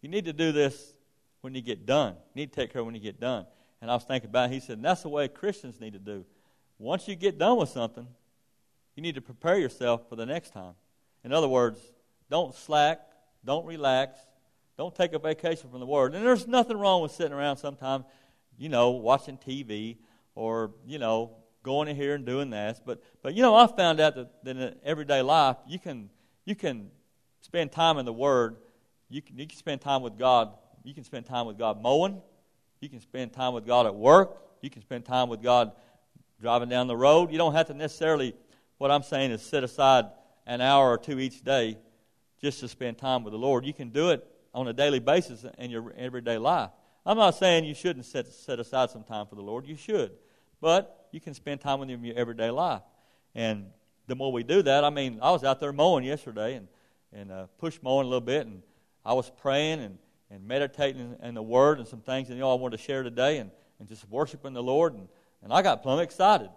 you 0.00 0.08
need 0.08 0.26
to 0.26 0.32
do 0.32 0.52
this 0.52 0.94
when 1.40 1.52
you 1.52 1.60
get 1.60 1.84
done. 1.84 2.14
You 2.32 2.42
need 2.42 2.52
to 2.52 2.60
take 2.60 2.72
care 2.72 2.84
when 2.84 2.94
you 2.94 3.00
get 3.00 3.18
done. 3.18 3.44
And 3.82 3.90
I 3.90 3.94
was 3.94 4.04
thinking 4.04 4.30
about 4.30 4.50
it. 4.50 4.52
He 4.52 4.60
said, 4.60 4.80
that's 4.80 5.02
the 5.02 5.08
way 5.08 5.26
Christians 5.26 5.80
need 5.80 5.94
to 5.94 5.98
do. 5.98 6.24
Once 6.78 7.08
you 7.08 7.16
get 7.16 7.38
done 7.38 7.58
with 7.58 7.70
something, 7.70 8.06
you 8.94 9.02
need 9.02 9.16
to 9.16 9.20
prepare 9.20 9.58
yourself 9.58 10.08
for 10.08 10.14
the 10.14 10.24
next 10.24 10.52
time. 10.52 10.74
In 11.24 11.32
other 11.32 11.48
words, 11.48 11.80
don't 12.30 12.54
slack, 12.54 13.00
don't 13.44 13.66
relax, 13.66 14.16
don't 14.78 14.94
take 14.94 15.12
a 15.12 15.18
vacation 15.18 15.70
from 15.70 15.80
the 15.80 15.86
Word. 15.86 16.14
And 16.14 16.24
there's 16.24 16.46
nothing 16.46 16.78
wrong 16.78 17.02
with 17.02 17.10
sitting 17.10 17.32
around 17.32 17.56
sometimes, 17.56 18.04
you 18.56 18.68
know, 18.68 18.90
watching 18.90 19.38
TV 19.38 19.96
or, 20.36 20.70
you 20.86 21.00
know, 21.00 21.32
going 21.64 21.88
in 21.88 21.96
here 21.96 22.14
and 22.14 22.24
doing 22.24 22.50
this. 22.50 22.80
But, 22.84 23.02
but 23.22 23.34
you 23.34 23.42
know, 23.42 23.56
I 23.56 23.66
found 23.66 23.98
out 23.98 24.14
that, 24.14 24.44
that 24.44 24.56
in 24.56 24.76
everyday 24.84 25.22
life, 25.22 25.56
you 25.66 25.80
can, 25.80 26.10
you 26.44 26.54
can 26.54 26.90
spend 27.40 27.72
time 27.72 27.98
in 27.98 28.04
the 28.04 28.12
Word. 28.12 28.56
You 29.08 29.20
can, 29.20 29.36
you 29.36 29.48
can 29.48 29.56
spend 29.56 29.80
time 29.80 30.02
with 30.02 30.16
God. 30.16 30.52
You 30.84 30.94
can 30.94 31.02
spend 31.02 31.26
time 31.26 31.46
with 31.46 31.58
God 31.58 31.82
mowing. 31.82 32.22
You 32.80 32.88
can 32.88 33.00
spend 33.00 33.32
time 33.32 33.54
with 33.54 33.66
God 33.66 33.86
at 33.86 33.94
work. 33.94 34.38
You 34.60 34.70
can 34.70 34.82
spend 34.82 35.04
time 35.04 35.28
with 35.28 35.42
God 35.42 35.72
driving 36.40 36.68
down 36.68 36.86
the 36.86 36.96
road. 36.96 37.32
You 37.32 37.38
don't 37.38 37.54
have 37.54 37.66
to 37.68 37.74
necessarily, 37.74 38.34
what 38.78 38.90
I'm 38.90 39.02
saying 39.02 39.30
is 39.30 39.42
set 39.42 39.64
aside 39.64 40.04
an 40.46 40.60
hour 40.60 40.90
or 40.90 40.98
two 40.98 41.18
each 41.18 41.42
day 41.42 41.78
just 42.40 42.60
to 42.60 42.68
spend 42.68 42.98
time 42.98 43.24
with 43.24 43.32
the 43.32 43.38
Lord. 43.38 43.64
You 43.64 43.72
can 43.72 43.88
do 43.88 44.10
it 44.10 44.26
on 44.52 44.68
a 44.68 44.72
daily 44.72 44.98
basis 45.00 45.46
in 45.58 45.70
your 45.70 45.92
everyday 45.96 46.36
life. 46.36 46.70
I'm 47.06 47.16
not 47.16 47.34
saying 47.34 47.64
you 47.64 47.74
shouldn't 47.74 48.04
set, 48.04 48.26
set 48.26 48.58
aside 48.58 48.90
some 48.90 49.02
time 49.02 49.26
for 49.26 49.34
the 49.34 49.42
Lord. 49.42 49.66
You 49.66 49.76
should. 49.76 50.12
But 50.60 51.03
you 51.14 51.20
can 51.20 51.32
spend 51.32 51.60
time 51.60 51.78
with 51.78 51.88
them 51.88 52.00
in 52.00 52.04
your 52.06 52.16
everyday 52.16 52.50
life. 52.50 52.82
And 53.36 53.66
the 54.08 54.16
more 54.16 54.32
we 54.32 54.42
do 54.42 54.62
that, 54.62 54.82
I 54.82 54.90
mean, 54.90 55.20
I 55.22 55.30
was 55.30 55.44
out 55.44 55.60
there 55.60 55.72
mowing 55.72 56.04
yesterday 56.04 56.56
and, 56.56 56.66
and 57.12 57.30
uh, 57.30 57.46
push 57.58 57.78
mowing 57.82 58.06
a 58.06 58.08
little 58.08 58.20
bit, 58.20 58.48
and 58.48 58.62
I 59.04 59.12
was 59.12 59.30
praying 59.30 59.78
and, 59.78 59.96
and 60.28 60.44
meditating 60.44 61.16
in, 61.20 61.28
in 61.28 61.34
the 61.34 61.42
Word 61.42 61.78
and 61.78 61.86
some 61.86 62.00
things 62.00 62.26
that 62.28 62.34
you 62.34 62.40
know 62.40 62.50
I 62.50 62.56
wanted 62.56 62.78
to 62.78 62.82
share 62.82 63.04
today 63.04 63.38
and, 63.38 63.52
and 63.78 63.88
just 63.88 64.08
worshiping 64.10 64.54
the 64.54 64.62
Lord. 64.62 64.94
And, 64.94 65.06
and 65.44 65.52
I 65.52 65.62
got 65.62 65.84
plumb 65.84 66.00
excited. 66.00 66.50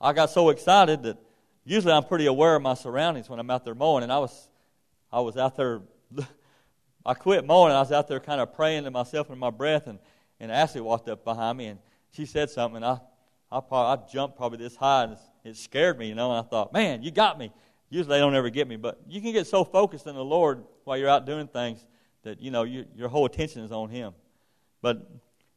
I 0.00 0.12
got 0.12 0.30
so 0.30 0.50
excited 0.50 1.02
that 1.02 1.18
usually 1.64 1.92
I'm 1.92 2.04
pretty 2.04 2.26
aware 2.26 2.54
of 2.54 2.62
my 2.62 2.74
surroundings 2.74 3.28
when 3.28 3.40
I'm 3.40 3.50
out 3.50 3.64
there 3.64 3.74
mowing, 3.74 4.04
and 4.04 4.12
I 4.12 4.20
was, 4.20 4.48
I 5.12 5.20
was 5.20 5.36
out 5.36 5.56
there. 5.56 5.82
I 7.04 7.14
quit 7.14 7.44
mowing, 7.44 7.70
and 7.70 7.76
I 7.76 7.80
was 7.80 7.90
out 7.90 8.06
there 8.06 8.20
kind 8.20 8.40
of 8.40 8.54
praying 8.54 8.84
to 8.84 8.90
myself 8.92 9.30
in 9.30 9.38
my 9.38 9.50
breath, 9.50 9.88
and, 9.88 9.98
and 10.38 10.52
Ashley 10.52 10.80
walked 10.80 11.08
up 11.08 11.24
behind 11.24 11.58
me, 11.58 11.66
and 11.66 11.80
she 12.12 12.24
said 12.24 12.50
something, 12.50 12.76
and 12.76 12.84
I 12.84 13.00
I, 13.50 13.60
probably, 13.60 14.04
I 14.04 14.12
jumped 14.12 14.36
probably 14.36 14.58
this 14.58 14.76
high, 14.76 15.04
and 15.04 15.16
it 15.44 15.56
scared 15.56 15.98
me, 15.98 16.08
you 16.08 16.14
know. 16.14 16.30
And 16.30 16.44
I 16.44 16.48
thought, 16.48 16.72
man, 16.72 17.02
you 17.02 17.10
got 17.10 17.38
me. 17.38 17.52
Usually 17.88 18.16
they 18.16 18.20
don't 18.20 18.34
ever 18.34 18.50
get 18.50 18.66
me, 18.66 18.76
but 18.76 19.00
you 19.08 19.20
can 19.20 19.32
get 19.32 19.46
so 19.46 19.64
focused 19.64 20.06
in 20.06 20.16
the 20.16 20.24
Lord 20.24 20.64
while 20.84 20.96
you're 20.96 21.08
out 21.08 21.24
doing 21.24 21.46
things 21.46 21.86
that 22.22 22.40
you 22.40 22.50
know 22.50 22.64
you, 22.64 22.84
your 22.96 23.08
whole 23.08 23.26
attention 23.26 23.62
is 23.62 23.70
on 23.70 23.88
Him. 23.88 24.12
But 24.82 25.08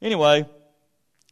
anyway, 0.02 0.48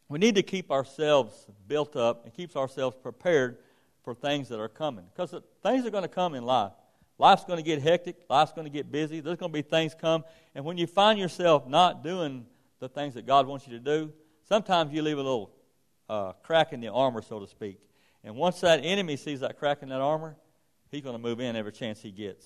we 0.08 0.18
need 0.18 0.34
to 0.34 0.42
keep 0.42 0.70
ourselves 0.72 1.46
built 1.68 1.94
up 1.94 2.24
and 2.24 2.34
keep 2.34 2.56
ourselves 2.56 2.96
prepared 3.00 3.58
for 4.02 4.14
things 4.14 4.48
that 4.48 4.58
are 4.58 4.68
coming 4.68 5.04
because 5.14 5.34
things 5.62 5.86
are 5.86 5.90
going 5.90 6.02
to 6.02 6.08
come 6.08 6.34
in 6.34 6.44
life. 6.44 6.72
Life's 7.18 7.44
going 7.44 7.58
to 7.58 7.64
get 7.64 7.82
hectic. 7.82 8.16
Life's 8.28 8.52
going 8.52 8.64
to 8.64 8.70
get 8.70 8.90
busy. 8.90 9.20
There's 9.20 9.36
going 9.36 9.52
to 9.52 9.54
be 9.56 9.62
things 9.62 9.94
come, 9.94 10.24
and 10.54 10.64
when 10.64 10.76
you 10.76 10.88
find 10.88 11.18
yourself 11.18 11.68
not 11.68 12.02
doing 12.02 12.46
the 12.80 12.88
things 12.88 13.14
that 13.14 13.26
God 13.26 13.46
wants 13.46 13.66
you 13.66 13.72
to 13.74 13.80
do, 13.80 14.12
sometimes 14.48 14.92
you 14.92 15.02
leave 15.02 15.18
a 15.18 15.22
little 15.22 15.52
uh, 16.08 16.32
crack 16.42 16.72
in 16.72 16.80
the 16.80 16.88
armor, 16.88 17.22
so 17.22 17.40
to 17.40 17.46
speak. 17.46 17.78
And 18.24 18.36
once 18.36 18.60
that 18.60 18.80
enemy 18.82 19.16
sees 19.16 19.40
that 19.40 19.58
crack 19.58 19.82
in 19.82 19.88
that 19.90 20.00
armor, 20.00 20.36
he's 20.90 21.02
going 21.02 21.14
to 21.14 21.22
move 21.22 21.40
in 21.40 21.56
every 21.56 21.72
chance 21.72 22.00
he 22.00 22.10
gets. 22.10 22.44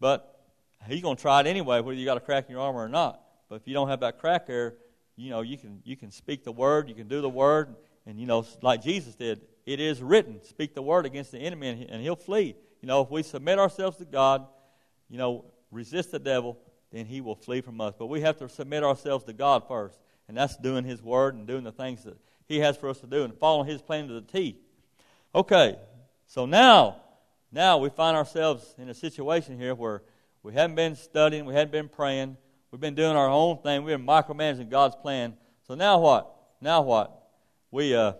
But 0.00 0.40
he's 0.86 1.02
going 1.02 1.16
to 1.16 1.22
try 1.22 1.40
it 1.40 1.46
anyway, 1.46 1.80
whether 1.80 1.98
you 1.98 2.04
got 2.04 2.16
a 2.16 2.20
crack 2.20 2.46
in 2.46 2.52
your 2.52 2.60
armor 2.60 2.82
or 2.82 2.88
not. 2.88 3.20
But 3.48 3.56
if 3.56 3.68
you 3.68 3.74
don't 3.74 3.88
have 3.88 4.00
that 4.00 4.18
crack 4.18 4.46
there, 4.46 4.74
you 5.16 5.30
know 5.30 5.42
you 5.42 5.56
can 5.56 5.80
you 5.84 5.96
can 5.96 6.10
speak 6.10 6.44
the 6.44 6.52
word, 6.52 6.88
you 6.88 6.94
can 6.94 7.08
do 7.08 7.20
the 7.20 7.28
word, 7.28 7.74
and 8.06 8.18
you 8.18 8.26
know 8.26 8.44
like 8.62 8.82
Jesus 8.82 9.14
did. 9.14 9.42
It 9.64 9.80
is 9.80 10.02
written, 10.02 10.42
speak 10.42 10.74
the 10.74 10.82
word 10.82 11.06
against 11.06 11.32
the 11.32 11.38
enemy, 11.38 11.86
and 11.88 12.02
he'll 12.02 12.16
flee. 12.16 12.56
You 12.80 12.88
know 12.88 13.02
if 13.02 13.10
we 13.10 13.22
submit 13.22 13.58
ourselves 13.58 13.96
to 13.98 14.04
God, 14.04 14.46
you 15.08 15.18
know 15.18 15.44
resist 15.70 16.10
the 16.10 16.18
devil, 16.18 16.58
then 16.90 17.06
he 17.06 17.20
will 17.20 17.36
flee 17.36 17.60
from 17.60 17.80
us. 17.80 17.94
But 17.98 18.06
we 18.06 18.20
have 18.22 18.36
to 18.38 18.48
submit 18.48 18.82
ourselves 18.82 19.24
to 19.24 19.32
God 19.32 19.66
first, 19.68 19.98
and 20.28 20.36
that's 20.36 20.56
doing 20.56 20.84
His 20.84 21.02
word 21.02 21.34
and 21.34 21.46
doing 21.46 21.64
the 21.64 21.72
things 21.72 22.04
that 22.04 22.16
he 22.46 22.60
has 22.60 22.76
for 22.76 22.88
us 22.88 23.00
to 23.00 23.06
do 23.06 23.24
and 23.24 23.34
following 23.34 23.68
His 23.68 23.82
plan 23.82 24.08
to 24.08 24.14
the 24.14 24.20
T. 24.20 24.58
Okay, 25.34 25.76
so 26.26 26.46
now, 26.46 26.96
now 27.50 27.78
we 27.78 27.88
find 27.88 28.16
ourselves 28.16 28.74
in 28.78 28.88
a 28.88 28.94
situation 28.94 29.58
here 29.58 29.74
where 29.74 30.02
we 30.42 30.52
haven't 30.52 30.76
been 30.76 30.94
studying, 30.94 31.44
we 31.44 31.54
haven't 31.54 31.72
been 31.72 31.88
praying, 31.88 32.36
we've 32.70 32.80
been 32.80 32.94
doing 32.94 33.16
our 33.16 33.28
own 33.28 33.58
thing, 33.58 33.82
we've 33.82 33.96
been 33.96 34.06
micromanaging 34.06 34.68
God's 34.68 34.96
plan. 34.96 35.34
So 35.66 35.74
now 35.74 35.98
what? 35.98 36.30
Now 36.60 36.82
what? 36.82 37.12
We 37.70 37.94
uh, 37.94 38.12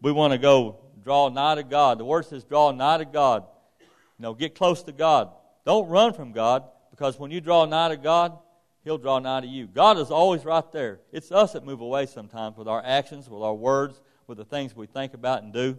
we 0.00 0.12
want 0.12 0.32
to 0.32 0.38
go 0.38 0.78
draw 1.02 1.28
nigh 1.28 1.56
to 1.56 1.62
God. 1.62 1.98
The 1.98 2.04
word 2.04 2.24
says, 2.24 2.44
"Draw 2.44 2.72
nigh 2.72 2.98
to 2.98 3.04
God." 3.04 3.44
You 3.80 4.22
know, 4.22 4.34
get 4.34 4.54
close 4.54 4.82
to 4.84 4.92
God. 4.92 5.30
Don't 5.64 5.88
run 5.88 6.14
from 6.14 6.32
God 6.32 6.64
because 6.90 7.18
when 7.18 7.30
you 7.30 7.40
draw 7.40 7.66
nigh 7.66 7.88
to 7.88 7.96
God, 7.96 8.38
He'll 8.86 8.98
draw 8.98 9.18
nigh 9.18 9.40
to 9.40 9.48
you. 9.48 9.66
God 9.66 9.98
is 9.98 10.12
always 10.12 10.44
right 10.44 10.70
there. 10.70 11.00
It's 11.10 11.32
us 11.32 11.54
that 11.54 11.64
move 11.64 11.80
away 11.80 12.06
sometimes 12.06 12.56
with 12.56 12.68
our 12.68 12.80
actions, 12.86 13.28
with 13.28 13.42
our 13.42 13.52
words, 13.52 14.00
with 14.28 14.38
the 14.38 14.44
things 14.44 14.76
we 14.76 14.86
think 14.86 15.12
about 15.12 15.42
and 15.42 15.52
do. 15.52 15.76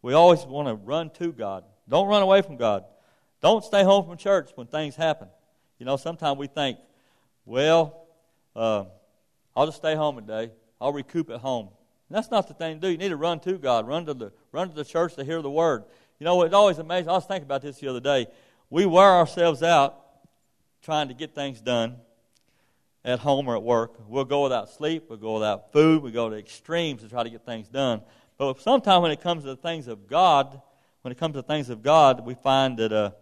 We 0.00 0.14
always 0.14 0.44
want 0.44 0.68
to 0.68 0.74
run 0.74 1.10
to 1.14 1.32
God. 1.32 1.64
Don't 1.88 2.06
run 2.06 2.22
away 2.22 2.42
from 2.42 2.56
God. 2.56 2.84
Don't 3.42 3.64
stay 3.64 3.82
home 3.82 4.06
from 4.06 4.16
church 4.16 4.52
when 4.54 4.68
things 4.68 4.94
happen. 4.94 5.26
You 5.80 5.86
know, 5.86 5.96
sometimes 5.96 6.38
we 6.38 6.46
think, 6.46 6.78
well, 7.46 8.06
uh, 8.54 8.84
I'll 9.56 9.66
just 9.66 9.78
stay 9.78 9.96
home 9.96 10.14
today. 10.14 10.52
I'll 10.80 10.92
recoup 10.92 11.30
at 11.30 11.40
home. 11.40 11.70
And 12.08 12.16
that's 12.16 12.30
not 12.30 12.46
the 12.46 12.54
thing 12.54 12.76
to 12.76 12.80
do. 12.80 12.92
You 12.92 12.96
need 12.96 13.08
to 13.08 13.16
run 13.16 13.40
to 13.40 13.58
God. 13.58 13.88
Run 13.88 14.06
to 14.06 14.14
the 14.14 14.30
run 14.52 14.68
to 14.68 14.74
the 14.76 14.84
church 14.84 15.16
to 15.16 15.24
hear 15.24 15.42
the 15.42 15.50
word. 15.50 15.82
You 16.20 16.24
know, 16.24 16.40
it's 16.42 16.54
always 16.54 16.78
amazing. 16.78 17.08
I 17.08 17.14
was 17.14 17.24
thinking 17.24 17.46
about 17.46 17.62
this 17.62 17.80
the 17.80 17.88
other 17.88 17.98
day. 17.98 18.28
We 18.70 18.86
wear 18.86 19.10
ourselves 19.10 19.64
out 19.64 20.00
trying 20.80 21.08
to 21.08 21.14
get 21.14 21.34
things 21.34 21.60
done 21.60 21.96
at 23.06 23.20
home 23.20 23.48
or 23.48 23.56
at 23.56 23.62
work. 23.62 23.94
We'll 24.08 24.24
go 24.24 24.42
without 24.42 24.68
sleep, 24.68 25.04
we'll 25.08 25.18
go 25.18 25.34
without 25.34 25.72
food, 25.72 26.02
we 26.02 26.10
go 26.10 26.28
to 26.28 26.36
extremes 26.36 27.02
to 27.02 27.08
try 27.08 27.22
to 27.22 27.30
get 27.30 27.46
things 27.46 27.68
done. 27.68 28.02
But 28.36 28.60
sometimes 28.60 29.00
when 29.00 29.12
it 29.12 29.20
comes 29.20 29.44
to 29.44 29.50
the 29.50 29.56
things 29.56 29.86
of 29.86 30.08
God, 30.08 30.60
when 31.02 31.12
it 31.12 31.18
comes 31.18 31.36
to 31.36 31.42
things 31.42 31.70
of 31.70 31.82
God, 31.82 32.26
we 32.26 32.34
find 32.34 32.76
that, 32.78 32.92
uh, 32.92 33.12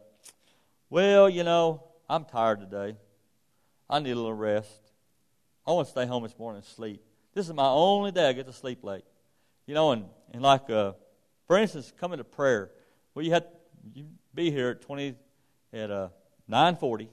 well, 0.89 1.29
you 1.29 1.45
know, 1.45 1.85
I'm 2.09 2.25
tired 2.25 2.61
today. 2.61 2.97
I 3.89 4.01
need 4.01 4.13
a 4.13 4.17
little 4.17 4.33
rest. 4.33 4.71
I 5.67 5.73
want 5.73 5.87
to 5.87 5.91
stay 5.93 6.07
home 6.07 6.23
this 6.23 6.39
morning 6.39 6.63
and 6.63 6.67
sleep. 6.67 7.03
This 7.35 7.47
is 7.47 7.55
my 7.55 7.67
only 7.67 8.11
day 8.11 8.29
I 8.29 8.33
get 8.33 8.47
to 8.47 8.53
sleep 8.53 8.83
late. 8.83 9.05
You 9.67 9.75
know, 9.75 9.93
and, 9.93 10.07
and 10.33 10.43
like, 10.43 10.69
uh, 10.71 10.93
for 11.47 11.59
instance, 11.59 11.93
coming 12.01 12.19
to 12.19 12.25
prayer. 12.25 12.71
Well, 13.15 13.25
you 13.25 13.33
had 13.33 13.45
you 13.93 14.07
be 14.35 14.51
here 14.51 14.71
at 14.71 14.81
20, 14.81 15.15
at 15.75 15.91
uh, 15.91 16.09
940. 16.49 17.11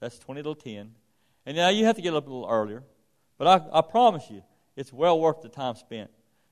That's 0.00 0.18
20 0.18 0.42
till 0.42 0.54
10. 0.54 0.92
And 1.46 1.56
now 1.56 1.68
you 1.68 1.86
have 1.86 1.96
to 1.96 2.02
get 2.02 2.12
up 2.12 2.26
a 2.26 2.30
little 2.30 2.48
earlier, 2.50 2.82
but 3.38 3.46
I, 3.46 3.78
I 3.78 3.80
promise 3.82 4.28
you, 4.28 4.42
it's 4.74 4.92
well 4.92 5.18
worth 5.18 5.42
the 5.42 5.48
time 5.48 5.76
spent. 5.76 6.10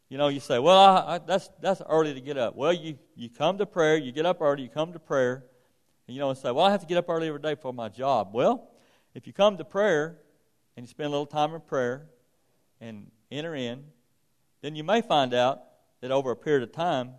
You 0.09 0.19
know, 0.19 0.29
you 0.29 0.39
say, 0.39 0.59
well, 0.61 0.79
I, 0.79 1.17
I, 1.17 1.19
that's, 1.19 1.51
that's 1.61 1.83
early 1.89 2.15
to 2.15 2.21
get 2.21 2.39
up. 2.39 2.55
Well, 2.55 2.73
you, 2.73 2.97
you 3.17 3.29
come 3.29 3.59
to 3.59 3.67
prayer, 3.67 3.97
you 3.97 4.13
get 4.13 4.25
up 4.25 4.41
early, 4.41 4.63
you 4.63 4.69
come 4.69 4.93
to 4.93 4.99
prayer, 5.01 5.45
and 6.07 6.15
you 6.15 6.21
know, 6.21 6.31
and 6.31 6.39
say, 6.39 6.53
well, 6.53 6.65
I 6.65 6.71
have 6.71 6.81
to 6.81 6.87
get 6.87 6.97
up 6.97 7.09
early 7.09 7.27
every 7.27 7.41
day 7.41 7.57
for 7.57 7.73
my 7.73 7.89
job. 7.89 8.31
Well, 8.33 8.71
if 9.15 9.27
you 9.27 9.33
come 9.33 9.57
to 9.59 9.65
prayer 9.65 10.19
and 10.77 10.85
you 10.85 10.89
spend 10.89 11.09
a 11.09 11.11
little 11.11 11.27
time 11.27 11.55
in 11.55 11.61
prayer 11.61 12.07
and 12.81 13.11
enter 13.33 13.55
in, 13.55 13.85
then 14.63 14.77
you 14.77 14.85
may 14.85 15.01
find 15.01 15.35
out 15.35 15.63
that 16.01 16.11
over 16.11 16.31
a 16.31 16.37
period 16.37 16.63
of 16.63 16.73
time, 16.73 17.13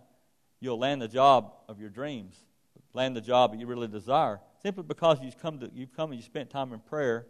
you'll 0.60 0.78
land 0.78 1.02
the 1.02 1.08
job 1.08 1.52
of 1.68 1.78
your 1.78 1.90
dreams, 1.90 2.44
land 2.94 3.14
the 3.14 3.20
job 3.20 3.52
that 3.52 3.60
you 3.60 3.66
really 3.66 3.88
desire, 3.88 4.40
simply 4.62 4.82
because 4.82 5.18
you've 5.22 5.38
come, 5.38 5.60
to, 5.60 5.70
you've 5.74 5.94
come 5.94 6.12
and 6.12 6.18
you 6.18 6.24
spent 6.24 6.48
time 6.48 6.72
in 6.72 6.80
prayer 6.80 7.26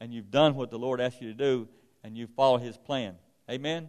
and 0.00 0.12
you've 0.12 0.30
done 0.30 0.54
what 0.54 0.70
the 0.70 0.78
Lord 0.78 1.00
asked 1.00 1.20
you 1.20 1.28
to 1.28 1.34
do 1.34 1.68
and 2.02 2.16
you 2.16 2.26
follow 2.26 2.58
His 2.58 2.76
plan. 2.76 3.16
Amen? 3.50 3.88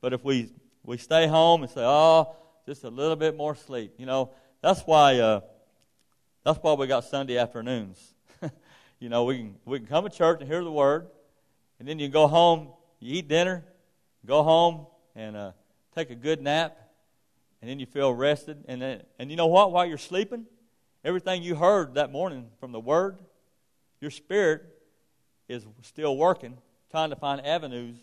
But 0.00 0.12
if 0.12 0.24
we, 0.24 0.52
we 0.84 0.96
stay 0.96 1.26
home 1.26 1.62
and 1.62 1.70
say, 1.70 1.82
oh, 1.82 2.34
just 2.66 2.84
a 2.84 2.90
little 2.90 3.16
bit 3.16 3.36
more 3.36 3.54
sleep, 3.54 3.94
you 3.98 4.06
know, 4.06 4.30
that's 4.60 4.80
why, 4.82 5.18
uh, 5.18 5.40
that's 6.44 6.58
why 6.58 6.72
we 6.74 6.86
got 6.86 7.04
Sunday 7.04 7.38
afternoons. 7.38 8.14
you 9.00 9.08
know, 9.08 9.24
we 9.24 9.38
can, 9.38 9.54
we 9.64 9.78
can 9.78 9.86
come 9.86 10.04
to 10.04 10.10
church 10.10 10.40
and 10.40 10.48
hear 10.48 10.62
the 10.62 10.72
word, 10.72 11.06
and 11.78 11.88
then 11.88 11.98
you 11.98 12.08
go 12.08 12.26
home, 12.26 12.68
you 13.00 13.18
eat 13.18 13.28
dinner, 13.28 13.64
go 14.26 14.42
home 14.42 14.86
and 15.14 15.36
uh, 15.36 15.52
take 15.94 16.10
a 16.10 16.14
good 16.14 16.40
nap, 16.40 16.76
and 17.60 17.70
then 17.70 17.78
you 17.78 17.86
feel 17.86 18.12
rested. 18.12 18.64
And, 18.66 18.82
then, 18.82 19.02
and 19.18 19.30
you 19.30 19.36
know 19.36 19.46
what? 19.46 19.72
While 19.72 19.86
you're 19.86 19.98
sleeping, 19.98 20.46
everything 21.04 21.42
you 21.42 21.54
heard 21.54 21.94
that 21.94 22.10
morning 22.10 22.48
from 22.58 22.72
the 22.72 22.80
word, 22.80 23.18
your 24.00 24.10
spirit 24.10 24.64
is 25.52 25.64
still 25.82 26.16
working 26.16 26.58
trying 26.92 27.10
to 27.10 27.16
find 27.16 27.44
avenues 27.44 27.96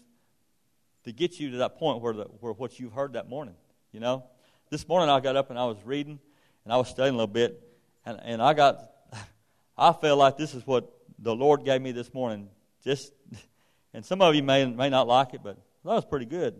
to 1.03 1.11
get 1.11 1.39
you 1.39 1.51
to 1.51 1.57
that 1.57 1.77
point 1.77 2.01
where, 2.01 2.13
the, 2.13 2.23
where 2.39 2.53
what 2.53 2.79
you've 2.79 2.91
heard 2.91 3.13
that 3.13 3.29
morning, 3.29 3.53
you 3.91 3.99
know? 3.99 4.23
This 4.71 4.87
morning 4.87 5.09
I 5.09 5.19
got 5.19 5.35
up 5.35 5.51
and 5.51 5.59
I 5.59 5.65
was 5.65 5.77
reading 5.85 6.19
and 6.63 6.73
I 6.73 6.77
was 6.77 6.89
studying 6.89 7.13
a 7.13 7.17
little 7.17 7.31
bit, 7.31 7.61
and, 8.05 8.19
and 8.23 8.41
I 8.41 8.53
got, 8.53 8.89
I 9.77 9.93
felt 9.93 10.17
like 10.17 10.37
this 10.37 10.55
is 10.55 10.65
what 10.65 10.91
the 11.19 11.35
Lord 11.35 11.63
gave 11.63 11.81
me 11.81 11.91
this 11.91 12.13
morning. 12.13 12.49
Just, 12.83 13.13
and 13.93 14.03
some 14.03 14.21
of 14.21 14.35
you 14.35 14.43
may, 14.43 14.65
may 14.65 14.89
not 14.89 15.07
like 15.07 15.33
it, 15.33 15.41
but 15.43 15.55
that 15.85 15.93
was 15.93 16.05
pretty 16.05 16.25
good. 16.25 16.59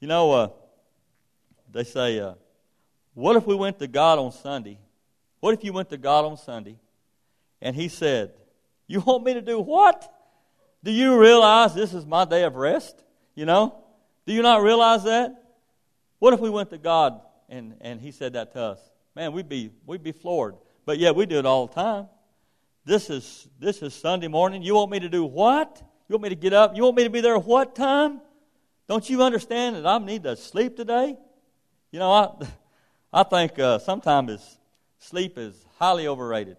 You 0.00 0.08
know, 0.08 0.32
uh, 0.32 0.48
they 1.72 1.84
say, 1.84 2.20
uh, 2.20 2.34
what 3.14 3.36
if 3.36 3.46
we 3.46 3.54
went 3.54 3.78
to 3.80 3.88
God 3.88 4.18
on 4.18 4.30
Sunday? 4.30 4.78
What 5.40 5.54
if 5.54 5.64
you 5.64 5.72
went 5.72 5.90
to 5.90 5.98
God 5.98 6.24
on 6.24 6.36
Sunday 6.36 6.78
and 7.60 7.74
He 7.74 7.88
said, 7.88 8.32
You 8.88 9.00
want 9.00 9.22
me 9.22 9.34
to 9.34 9.42
do 9.42 9.60
what? 9.60 10.12
Do 10.82 10.90
you 10.90 11.18
realize 11.18 11.74
this 11.74 11.92
is 11.92 12.06
my 12.06 12.24
day 12.24 12.44
of 12.44 12.56
rest? 12.56 13.04
You 13.34 13.44
know? 13.44 13.84
Do 14.26 14.32
you 14.32 14.42
not 14.42 14.62
realize 14.62 15.04
that? 15.04 15.44
What 16.18 16.34
if 16.34 16.40
we 16.40 16.50
went 16.50 16.70
to 16.70 16.78
God 16.78 17.20
and, 17.48 17.74
and 17.80 18.00
He 18.00 18.10
said 18.10 18.32
that 18.32 18.52
to 18.52 18.60
us? 18.60 18.80
Man, 19.14 19.32
we'd 19.32 19.48
be, 19.48 19.70
we'd 19.86 20.02
be 20.02 20.12
floored. 20.12 20.56
But 20.86 20.98
yeah, 20.98 21.10
we 21.10 21.26
do 21.26 21.38
it 21.38 21.46
all 21.46 21.66
the 21.66 21.74
time. 21.74 22.08
This 22.84 23.10
is, 23.10 23.46
this 23.60 23.82
is 23.82 23.92
Sunday 23.92 24.28
morning. 24.28 24.62
You 24.62 24.74
want 24.74 24.90
me 24.90 25.00
to 25.00 25.08
do 25.08 25.24
what? 25.24 25.82
You 26.08 26.14
want 26.14 26.22
me 26.22 26.28
to 26.30 26.34
get 26.34 26.54
up? 26.54 26.74
You 26.74 26.84
want 26.84 26.96
me 26.96 27.04
to 27.04 27.10
be 27.10 27.20
there 27.20 27.36
at 27.36 27.44
what 27.44 27.74
time? 27.74 28.22
Don't 28.88 29.08
you 29.10 29.22
understand 29.22 29.76
that 29.76 29.86
I 29.86 29.98
need 29.98 30.22
to 30.22 30.34
sleep 30.36 30.76
today? 30.76 31.14
You 31.90 31.98
know, 31.98 32.10
I, 32.10 32.46
I 33.20 33.22
think 33.24 33.58
uh, 33.58 33.78
sometimes 33.78 34.58
sleep 34.98 35.36
is 35.36 35.54
highly 35.78 36.06
overrated. 36.06 36.56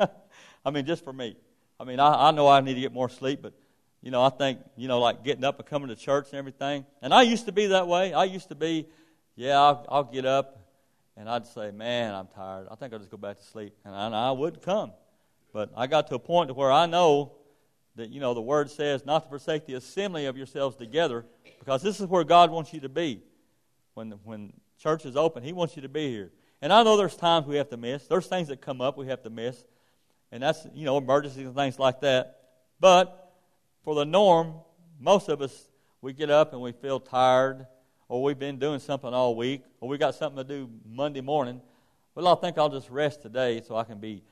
I 0.64 0.70
mean, 0.70 0.84
just 0.84 1.02
for 1.02 1.12
me. 1.12 1.36
I 1.82 1.84
mean, 1.84 1.98
I, 1.98 2.28
I 2.28 2.30
know 2.30 2.46
I 2.46 2.60
need 2.60 2.74
to 2.74 2.80
get 2.80 2.92
more 2.92 3.08
sleep, 3.08 3.40
but 3.42 3.54
you 4.02 4.12
know, 4.12 4.22
I 4.22 4.28
think, 4.28 4.60
you 4.76 4.86
know, 4.86 5.00
like 5.00 5.24
getting 5.24 5.42
up 5.42 5.58
and 5.58 5.66
coming 5.66 5.88
to 5.88 5.96
church 5.96 6.26
and 6.30 6.34
everything. 6.34 6.86
And 7.02 7.12
I 7.12 7.22
used 7.22 7.46
to 7.46 7.52
be 7.52 7.66
that 7.66 7.88
way. 7.88 8.14
I 8.14 8.22
used 8.22 8.50
to 8.50 8.54
be, 8.54 8.86
yeah, 9.34 9.60
I'll, 9.60 9.84
I'll 9.88 10.04
get 10.04 10.24
up 10.24 10.60
and 11.16 11.28
I'd 11.28 11.44
say, 11.44 11.72
man, 11.72 12.14
I'm 12.14 12.28
tired. 12.28 12.68
I 12.70 12.76
think 12.76 12.92
I'll 12.92 13.00
just 13.00 13.10
go 13.10 13.16
back 13.16 13.38
to 13.38 13.44
sleep. 13.44 13.74
And 13.84 13.96
I, 13.96 14.06
and 14.06 14.14
I 14.14 14.30
would 14.30 14.62
come. 14.62 14.92
But 15.52 15.72
I 15.76 15.88
got 15.88 16.06
to 16.08 16.14
a 16.14 16.20
point 16.20 16.48
to 16.48 16.54
where 16.54 16.70
I 16.70 16.86
know 16.86 17.32
that, 17.96 18.10
you 18.10 18.20
know, 18.20 18.32
the 18.32 18.40
word 18.40 18.70
says 18.70 19.04
not 19.04 19.24
to 19.24 19.28
forsake 19.28 19.66
the 19.66 19.74
assembly 19.74 20.26
of 20.26 20.36
yourselves 20.36 20.76
together 20.76 21.26
because 21.58 21.82
this 21.82 21.98
is 21.98 22.06
where 22.06 22.22
God 22.22 22.52
wants 22.52 22.72
you 22.72 22.78
to 22.82 22.88
be. 22.88 23.22
When, 23.94 24.12
when 24.22 24.52
church 24.80 25.04
is 25.04 25.16
open, 25.16 25.42
He 25.42 25.52
wants 25.52 25.74
you 25.74 25.82
to 25.82 25.88
be 25.88 26.10
here. 26.10 26.30
And 26.60 26.72
I 26.72 26.84
know 26.84 26.96
there's 26.96 27.16
times 27.16 27.48
we 27.48 27.56
have 27.56 27.70
to 27.70 27.76
miss. 27.76 28.06
There's 28.06 28.28
things 28.28 28.46
that 28.48 28.60
come 28.60 28.80
up 28.80 28.96
we 28.96 29.08
have 29.08 29.24
to 29.24 29.30
miss 29.30 29.64
and 30.32 30.42
that's, 30.42 30.66
you 30.74 30.84
know, 30.84 30.96
emergencies 30.96 31.46
and 31.46 31.54
things 31.54 31.78
like 31.78 32.00
that. 32.00 32.38
But 32.80 33.32
for 33.84 33.94
the 33.94 34.04
norm, 34.04 34.54
most 34.98 35.28
of 35.28 35.40
us, 35.42 35.68
we 36.00 36.12
get 36.12 36.30
up 36.30 36.52
and 36.52 36.60
we 36.60 36.72
feel 36.72 36.98
tired, 36.98 37.66
or 38.08 38.22
we've 38.22 38.38
been 38.38 38.58
doing 38.58 38.80
something 38.80 39.12
all 39.14 39.36
week, 39.36 39.62
or 39.80 39.88
we 39.88 39.98
got 39.98 40.14
something 40.14 40.36
to 40.38 40.44
do 40.44 40.68
Monday 40.84 41.20
morning. 41.20 41.60
Well, 42.14 42.26
I 42.28 42.34
think 42.34 42.58
I'll 42.58 42.68
just 42.68 42.90
rest 42.90 43.22
today 43.22 43.62
so 43.66 43.76
I 43.76 43.84
can 43.84 43.98
be 43.98 44.22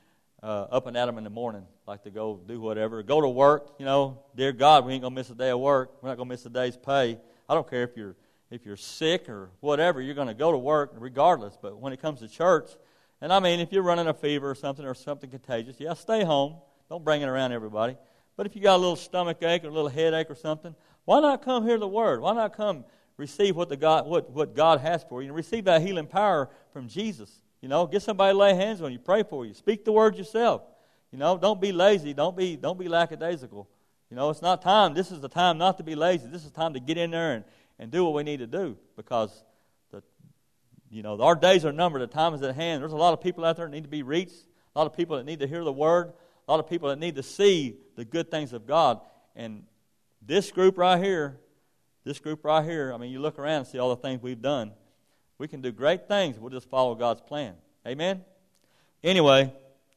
uh, 0.43 0.67
up 0.71 0.87
and 0.87 0.97
at 0.97 1.07
'em 1.07 1.17
in 1.17 1.23
the 1.23 1.29
morning, 1.29 1.65
like 1.87 2.03
to 2.03 2.09
go 2.09 2.39
do 2.47 2.59
whatever. 2.59 3.03
Go 3.03 3.21
to 3.21 3.29
work, 3.29 3.75
you 3.77 3.85
know. 3.85 4.23
Dear 4.35 4.51
God, 4.51 4.85
we 4.85 4.93
ain't 4.93 5.03
gonna 5.03 5.13
miss 5.13 5.29
a 5.29 5.35
day 5.35 5.49
of 5.49 5.59
work. 5.59 5.91
We're 6.01 6.09
not 6.09 6.17
gonna 6.17 6.29
miss 6.29 6.45
a 6.45 6.49
day's 6.49 6.75
pay. 6.77 7.19
I 7.47 7.53
don't 7.53 7.69
care 7.69 7.83
if 7.83 7.95
you're 7.95 8.15
if 8.49 8.65
you're 8.65 8.75
sick 8.75 9.29
or 9.29 9.49
whatever. 9.59 10.01
You're 10.01 10.15
gonna 10.15 10.33
go 10.33 10.51
to 10.51 10.57
work 10.57 10.93
regardless. 10.95 11.57
But 11.61 11.77
when 11.77 11.93
it 11.93 12.01
comes 12.01 12.19
to 12.21 12.27
church, 12.27 12.71
and 13.21 13.31
I 13.31 13.39
mean, 13.39 13.59
if 13.59 13.71
you're 13.71 13.83
running 13.83 14.07
a 14.07 14.13
fever 14.13 14.49
or 14.49 14.55
something 14.55 14.85
or 14.85 14.95
something 14.95 15.29
contagious, 15.29 15.75
yeah, 15.79 15.93
stay 15.93 16.23
home. 16.23 16.55
Don't 16.89 17.03
bring 17.03 17.21
it 17.21 17.27
around 17.27 17.51
everybody. 17.51 17.95
But 18.35 18.47
if 18.47 18.55
you 18.55 18.61
got 18.61 18.75
a 18.75 18.77
little 18.77 18.95
stomach 18.95 19.43
ache 19.43 19.63
or 19.63 19.67
a 19.67 19.71
little 19.71 19.89
headache 19.89 20.29
or 20.29 20.35
something, 20.35 20.75
why 21.05 21.19
not 21.19 21.43
come 21.43 21.65
hear 21.65 21.77
the 21.77 21.87
word? 21.87 22.21
Why 22.21 22.33
not 22.33 22.55
come 22.55 22.83
receive 23.17 23.55
what 23.55 23.69
the 23.69 23.77
God 23.77 24.07
what, 24.07 24.31
what 24.31 24.55
God 24.55 24.79
has 24.79 25.03
for 25.03 25.21
you 25.21 25.27
and 25.27 25.35
receive 25.35 25.65
that 25.65 25.81
healing 25.81 26.07
power 26.07 26.49
from 26.73 26.87
Jesus? 26.87 27.41
You 27.61 27.69
know, 27.69 27.85
get 27.85 28.01
somebody 28.01 28.33
to 28.33 28.37
lay 28.37 28.55
hands 28.55 28.81
on 28.81 28.91
you, 28.91 28.97
pray 28.97 29.21
for 29.21 29.45
you, 29.45 29.53
speak 29.53 29.85
the 29.85 29.91
word 29.91 30.17
yourself. 30.17 30.63
You 31.11 31.19
know, 31.19 31.37
don't 31.37 31.61
be 31.61 31.71
lazy, 31.71 32.13
don't 32.13 32.35
be 32.35 32.55
don't 32.55 32.79
be 32.79 32.87
lackadaisical. 32.87 33.69
You 34.09 34.17
know, 34.17 34.29
it's 34.29 34.41
not 34.41 34.61
time. 34.61 34.93
This 34.93 35.11
is 35.11 35.21
the 35.21 35.29
time 35.29 35.57
not 35.57 35.77
to 35.77 35.83
be 35.83 35.95
lazy. 35.95 36.27
This 36.27 36.43
is 36.43 36.51
time 36.51 36.73
to 36.73 36.79
get 36.79 36.97
in 36.97 37.11
there 37.11 37.33
and, 37.33 37.45
and 37.79 37.91
do 37.91 38.03
what 38.03 38.13
we 38.13 38.23
need 38.23 38.39
to 38.39 38.47
do 38.47 38.77
because 38.97 39.43
you 40.91 41.03
know, 41.03 41.19
our 41.21 41.35
days 41.35 41.63
are 41.63 41.71
numbered, 41.71 42.01
the 42.01 42.07
time 42.07 42.33
is 42.33 42.41
at 42.41 42.53
hand. 42.53 42.81
There's 42.81 42.91
a 42.91 42.97
lot 42.97 43.13
of 43.13 43.21
people 43.21 43.45
out 43.45 43.55
there 43.55 43.65
that 43.65 43.71
need 43.71 43.83
to 43.83 43.89
be 43.89 44.03
reached, 44.03 44.35
a 44.75 44.79
lot 44.79 44.87
of 44.87 44.95
people 44.95 45.15
that 45.17 45.25
need 45.25 45.39
to 45.39 45.47
hear 45.47 45.63
the 45.63 45.71
word, 45.71 46.11
a 46.47 46.51
lot 46.51 46.59
of 46.59 46.69
people 46.69 46.89
that 46.89 46.99
need 46.99 47.15
to 47.15 47.23
see 47.23 47.77
the 47.95 48.03
good 48.03 48.29
things 48.29 48.51
of 48.51 48.67
God. 48.67 48.99
And 49.35 49.63
this 50.21 50.51
group 50.51 50.77
right 50.77 51.01
here, 51.01 51.39
this 52.03 52.19
group 52.19 52.43
right 52.43 52.63
here, 52.63 52.91
I 52.93 52.97
mean, 52.97 53.09
you 53.09 53.21
look 53.21 53.39
around 53.39 53.59
and 53.59 53.67
see 53.67 53.79
all 53.79 53.95
the 53.95 54.01
things 54.01 54.21
we've 54.21 54.41
done. 54.41 54.73
We 55.37 55.47
can 55.47 55.61
do 55.61 55.71
great 55.71 56.09
things. 56.09 56.37
We'll 56.37 56.51
just 56.51 56.69
follow 56.69 56.93
God's 56.93 57.21
plan. 57.21 57.55
Amen? 57.87 58.25
Anyway, 59.01 59.51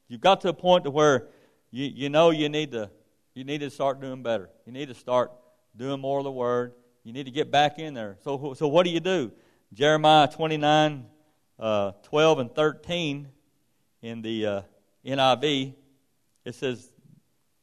you've 0.06 0.20
got 0.20 0.42
to 0.42 0.48
a 0.48 0.54
point 0.54 0.84
to 0.84 0.90
where 0.90 1.26
you, 1.72 1.86
you 1.86 2.08
know 2.08 2.30
you 2.30 2.48
need 2.48 2.70
to 2.72 2.88
you 3.34 3.42
need 3.42 3.58
to 3.58 3.70
start 3.70 4.00
doing 4.00 4.22
better. 4.22 4.48
You 4.64 4.72
need 4.72 4.88
to 4.88 4.94
start 4.94 5.32
doing 5.76 6.00
more 6.00 6.18
of 6.18 6.24
the 6.24 6.30
word. 6.30 6.72
You 7.02 7.12
need 7.12 7.24
to 7.24 7.32
get 7.32 7.50
back 7.50 7.80
in 7.80 7.92
there. 7.92 8.16
So, 8.22 8.54
so 8.54 8.68
what 8.68 8.84
do 8.84 8.90
you 8.90 9.00
do? 9.00 9.32
Jeremiah 9.74 10.28
29, 10.28 11.04
uh, 11.58 11.92
12 12.04 12.38
and 12.38 12.54
13 12.54 13.26
in 14.02 14.22
the 14.22 14.46
uh, 14.46 14.62
NIV, 15.04 15.74
it 16.44 16.54
says, 16.54 16.88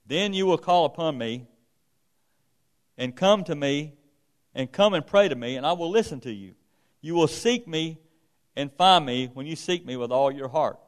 Then 0.06 0.34
you 0.34 0.46
will 0.46 0.58
call 0.58 0.84
upon 0.84 1.18
me 1.18 1.48
and 2.98 3.16
come 3.16 3.46
to 3.46 3.56
me 3.56 3.94
and 4.54 4.70
come 4.70 4.94
and 4.94 5.08
pray 5.08 5.30
to 5.30 5.36
me, 5.36 5.56
and 5.56 5.66
I 5.66 5.72
will 5.72 5.90
listen 5.90 6.20
to 6.22 6.32
you. 6.34 6.56
You 7.00 7.16
will 7.16 7.30
seek 7.30 7.66
me 7.66 7.98
and 8.58 8.74
find 8.74 9.06
me 9.06 9.30
when 9.34 9.46
you 9.46 9.56
seek 9.56 9.86
me 9.86 9.96
with 9.96 10.12
all 10.12 10.34
your 10.34 10.50
heart. 10.50 10.82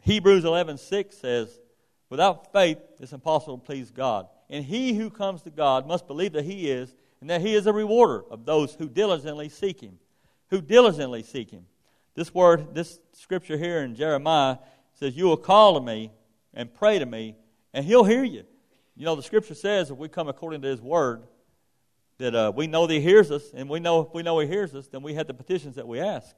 Hebrews 0.00 0.44
11:6 0.44 1.16
says, 1.16 1.60
"Without 2.10 2.52
faith 2.52 2.78
it's 3.00 3.14
impossible 3.14 3.56
to 3.56 3.64
please 3.64 3.90
God. 3.90 4.28
And 4.50 4.66
he 4.66 4.92
who 4.92 5.08
comes 5.08 5.40
to 5.42 5.50
God 5.50 5.86
must 5.86 6.06
believe 6.06 6.34
that 6.34 6.44
he 6.44 6.70
is, 6.70 6.94
and 7.22 7.30
that 7.30 7.40
he 7.40 7.54
is 7.54 7.66
a 7.66 7.72
rewarder 7.72 8.22
of 8.30 8.44
those 8.44 8.74
who 8.74 8.90
diligently 8.90 9.48
seek 9.48 9.80
him." 9.80 9.98
Who 10.52 10.60
diligently 10.60 11.22
seek 11.22 11.50
him. 11.50 11.64
This 12.14 12.34
word, 12.34 12.74
this 12.74 13.00
scripture 13.14 13.56
here 13.56 13.78
in 13.78 13.94
Jeremiah 13.94 14.58
says, 14.92 15.16
You 15.16 15.24
will 15.24 15.38
call 15.38 15.74
to 15.74 15.80
me 15.80 16.12
and 16.52 16.72
pray 16.72 16.98
to 16.98 17.06
me, 17.06 17.36
and 17.72 17.86
he'll 17.86 18.04
hear 18.04 18.22
you. 18.22 18.44
You 18.94 19.06
know, 19.06 19.16
the 19.16 19.22
scripture 19.22 19.54
says 19.54 19.90
if 19.90 19.96
we 19.96 20.08
come 20.08 20.28
according 20.28 20.60
to 20.60 20.68
his 20.68 20.82
word, 20.82 21.22
that 22.18 22.34
uh, 22.34 22.52
we 22.54 22.66
know 22.66 22.86
that 22.86 22.92
he 22.92 23.00
hears 23.00 23.30
us, 23.30 23.44
and 23.54 23.66
we 23.66 23.80
know 23.80 24.02
if 24.02 24.12
we 24.12 24.22
know 24.22 24.38
he 24.40 24.46
hears 24.46 24.74
us, 24.74 24.88
then 24.88 25.02
we 25.02 25.14
have 25.14 25.26
the 25.26 25.32
petitions 25.32 25.76
that 25.76 25.88
we 25.88 26.00
ask. 26.00 26.36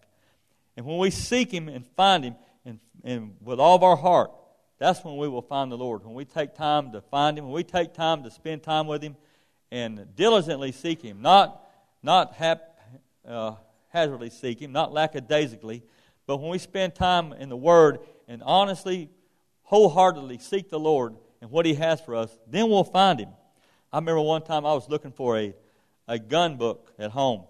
And 0.77 0.87
when 0.87 0.99
we 0.99 1.11
seek 1.11 1.53
him 1.53 1.69
and 1.69 1.85
find 1.85 2.23
him 2.23 2.37
and, 2.65 2.79
and 3.03 3.35
with 3.43 3.59
all 3.59 3.75
of 3.75 3.83
our 3.83 3.97
heart, 3.97 4.31
that's 4.79 5.03
when 5.03 5.17
we 5.17 5.27
will 5.27 5.43
find 5.43 5.73
the 5.73 5.77
Lord. 5.77 6.05
When 6.05 6.15
we 6.15 6.25
take 6.25 6.55
time 6.55 6.93
to 6.93 7.01
find 7.01 7.37
him, 7.37 7.47
when 7.47 7.55
we 7.55 7.65
take 7.65 7.95
time 7.95 8.23
to 8.23 8.31
spend 8.31 8.63
time 8.63 8.87
with 8.87 9.03
him 9.03 9.17
and 9.73 10.07
diligently 10.15 10.71
seek 10.71 11.03
him, 11.03 11.21
not, 11.21 11.67
not 12.01 12.35
hap, 12.35 12.79
uh, 13.27 13.55
haphazardly 13.95 14.31
seek 14.31 14.61
Him, 14.61 14.73
not 14.73 14.93
lackadaisically, 14.93 15.83
but 16.27 16.39
when 16.39 16.51
we 16.51 16.59
spend 16.59 16.95
time 16.95 17.33
in 17.33 17.49
the 17.49 17.57
Word 17.57 18.01
and 18.27 18.43
honestly, 18.43 19.09
wholeheartedly 19.63 20.39
seek 20.39 20.69
the 20.69 20.81
Lord 20.81 21.15
and 21.41 21.51
what 21.51 21.65
He 21.65 21.75
has 21.75 22.01
for 22.01 22.17
us, 22.17 22.37
then 22.49 22.69
we'll 22.69 22.85
find 22.85 23.21
Him. 23.21 23.29
I 23.93 23.99
remember 23.99 24.21
one 24.21 24.43
time 24.43 24.67
I 24.67 24.75
was 24.75 24.89
looking 24.89 25.13
for 25.13 25.39
a, 25.39 25.55
a 26.09 26.19
gun 26.19 26.57
book 26.57 26.93
at 26.99 27.13
home. 27.13 27.45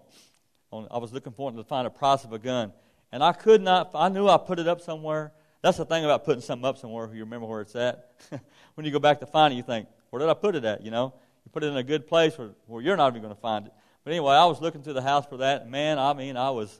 I 0.71 0.97
was 0.97 1.13
looking 1.13 1.33
for 1.33 1.49
it 1.49 1.55
to 1.55 1.63
find 1.63 1.87
a 1.87 1.89
price 1.89 2.25
of 2.25 2.33
a 2.33 2.39
gun, 2.39 2.73
and 3.11 3.23
I 3.23 3.31
could 3.31 3.61
not. 3.61 3.91
I 3.95 4.09
knew 4.09 4.27
I 4.27 4.37
put 4.37 4.59
it 4.59 4.67
up 4.67 4.81
somewhere. 4.81 5.31
That's 5.61 5.77
the 5.77 5.85
thing 5.85 6.03
about 6.03 6.25
putting 6.25 6.41
something 6.41 6.65
up 6.65 6.77
somewhere. 6.77 7.09
You 7.13 7.21
remember 7.21 7.47
where 7.47 7.61
it's 7.61 7.75
at. 7.75 8.11
when 8.75 8.85
you 8.85 8.91
go 8.91 8.99
back 8.99 9.21
to 9.21 9.25
find 9.25 9.53
it, 9.53 9.57
you 9.57 9.63
think, 9.63 9.87
"Where 10.09 10.19
did 10.19 10.27
I 10.27 10.33
put 10.33 10.53
it 10.53 10.65
at?" 10.65 10.83
You 10.83 10.91
know, 10.91 11.13
you 11.45 11.51
put 11.51 11.63
it 11.63 11.67
in 11.67 11.77
a 11.77 11.83
good 11.83 12.07
place 12.07 12.37
where, 12.37 12.49
where 12.67 12.81
you're 12.81 12.97
not 12.97 13.13
even 13.13 13.21
going 13.21 13.33
to 13.33 13.39
find 13.39 13.67
it. 13.67 13.73
But 14.05 14.11
anyway, 14.11 14.35
I 14.35 14.45
was 14.45 14.61
looking 14.61 14.83
through 14.83 14.93
the 14.93 15.01
house 15.01 15.25
for 15.25 15.37
that. 15.37 15.67
Man, 15.67 15.97
I 15.97 16.13
mean, 16.13 16.37
I 16.37 16.51
was, 16.51 16.79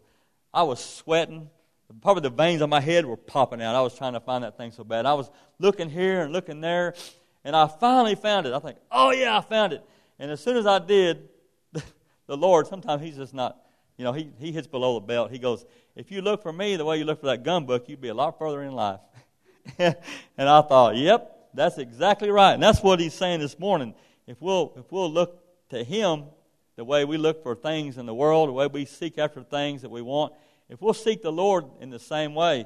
I 0.54 0.62
was 0.62 0.80
sweating. 0.80 1.50
Probably 2.02 2.22
the 2.22 2.30
veins 2.30 2.62
on 2.62 2.70
my 2.70 2.80
head 2.80 3.04
were 3.04 3.18
popping 3.18 3.64
out. 3.64 3.76
I 3.76 3.82
was 3.82 3.98
trying 3.98 4.14
to 4.14 4.20
find 4.20 4.44
that 4.44 4.58
thing 4.58 4.72
so 4.72 4.84
bad. 4.84 5.08
I 5.08 5.16
was 5.16 5.32
looking 5.58 5.90
here 5.90 6.22
and 6.22 6.32
looking 6.32 6.62
there, 6.62 6.94
and 7.44 7.56
I 7.56 7.68
finally 7.68 8.14
found 8.14 8.46
it. 8.46 8.54
I 8.54 8.60
think, 8.60 8.78
oh 8.92 9.10
yeah, 9.10 9.40
I 9.40 9.42
found 9.42 9.74
it. 9.74 9.84
And 10.20 10.30
as 10.30 10.40
soon 10.40 10.56
as 10.56 10.68
I 10.68 10.78
did, 10.78 11.28
the 12.28 12.38
Lord, 12.38 12.68
sometimes 12.68 13.02
He's 13.02 13.16
just 13.16 13.34
not, 13.34 13.58
you 13.98 14.04
know, 14.04 14.14
He, 14.14 14.30
he 14.38 14.52
hits 14.52 14.68
below 14.68 15.00
the 15.00 15.06
belt. 15.06 15.32
He 15.32 15.40
goes, 15.40 15.66
if 15.96 16.12
you 16.12 16.22
look 16.22 16.44
for 16.44 16.54
me 16.54 16.76
the 16.76 16.86
way 16.86 17.00
you 17.00 17.06
look 17.06 17.22
for 17.22 17.28
that 17.28 17.44
gun 17.44 17.66
book, 17.66 17.90
you'd 17.90 18.02
be 18.02 18.10
a 18.10 18.14
lot 18.14 18.38
further 18.38 18.62
in 18.62 18.74
life. 18.74 19.00
and 19.80 19.96
I 20.38 20.62
thought, 20.62 20.96
yep, 20.96 21.50
that's 21.56 21.80
exactly 21.80 22.30
right. 22.30 22.54
And 22.54 22.62
that's 22.62 22.84
what 22.84 23.00
He's 23.00 23.16
saying 23.16 23.40
this 23.40 23.58
morning. 23.58 23.96
If 24.28 24.40
we'll, 24.40 24.74
if 24.78 24.92
we'll 24.92 25.12
look 25.12 25.42
to 25.70 25.84
Him 25.84 26.26
the 26.76 26.84
way 26.84 27.06
we 27.06 27.18
look 27.18 27.42
for 27.44 27.56
things 27.56 27.98
in 27.98 28.06
the 28.06 28.14
world, 28.14 28.50
the 28.50 28.54
way 28.54 28.68
we 28.68 28.86
seek 28.86 29.18
after 29.18 29.44
things 29.44 29.82
that 29.82 29.90
we 29.90 30.02
want, 30.02 30.34
if 30.70 30.82
we'll 30.82 30.94
seek 30.94 31.22
the 31.22 31.32
Lord 31.32 31.66
in 31.80 31.90
the 31.90 32.00
same 32.00 32.36
way, 32.36 32.66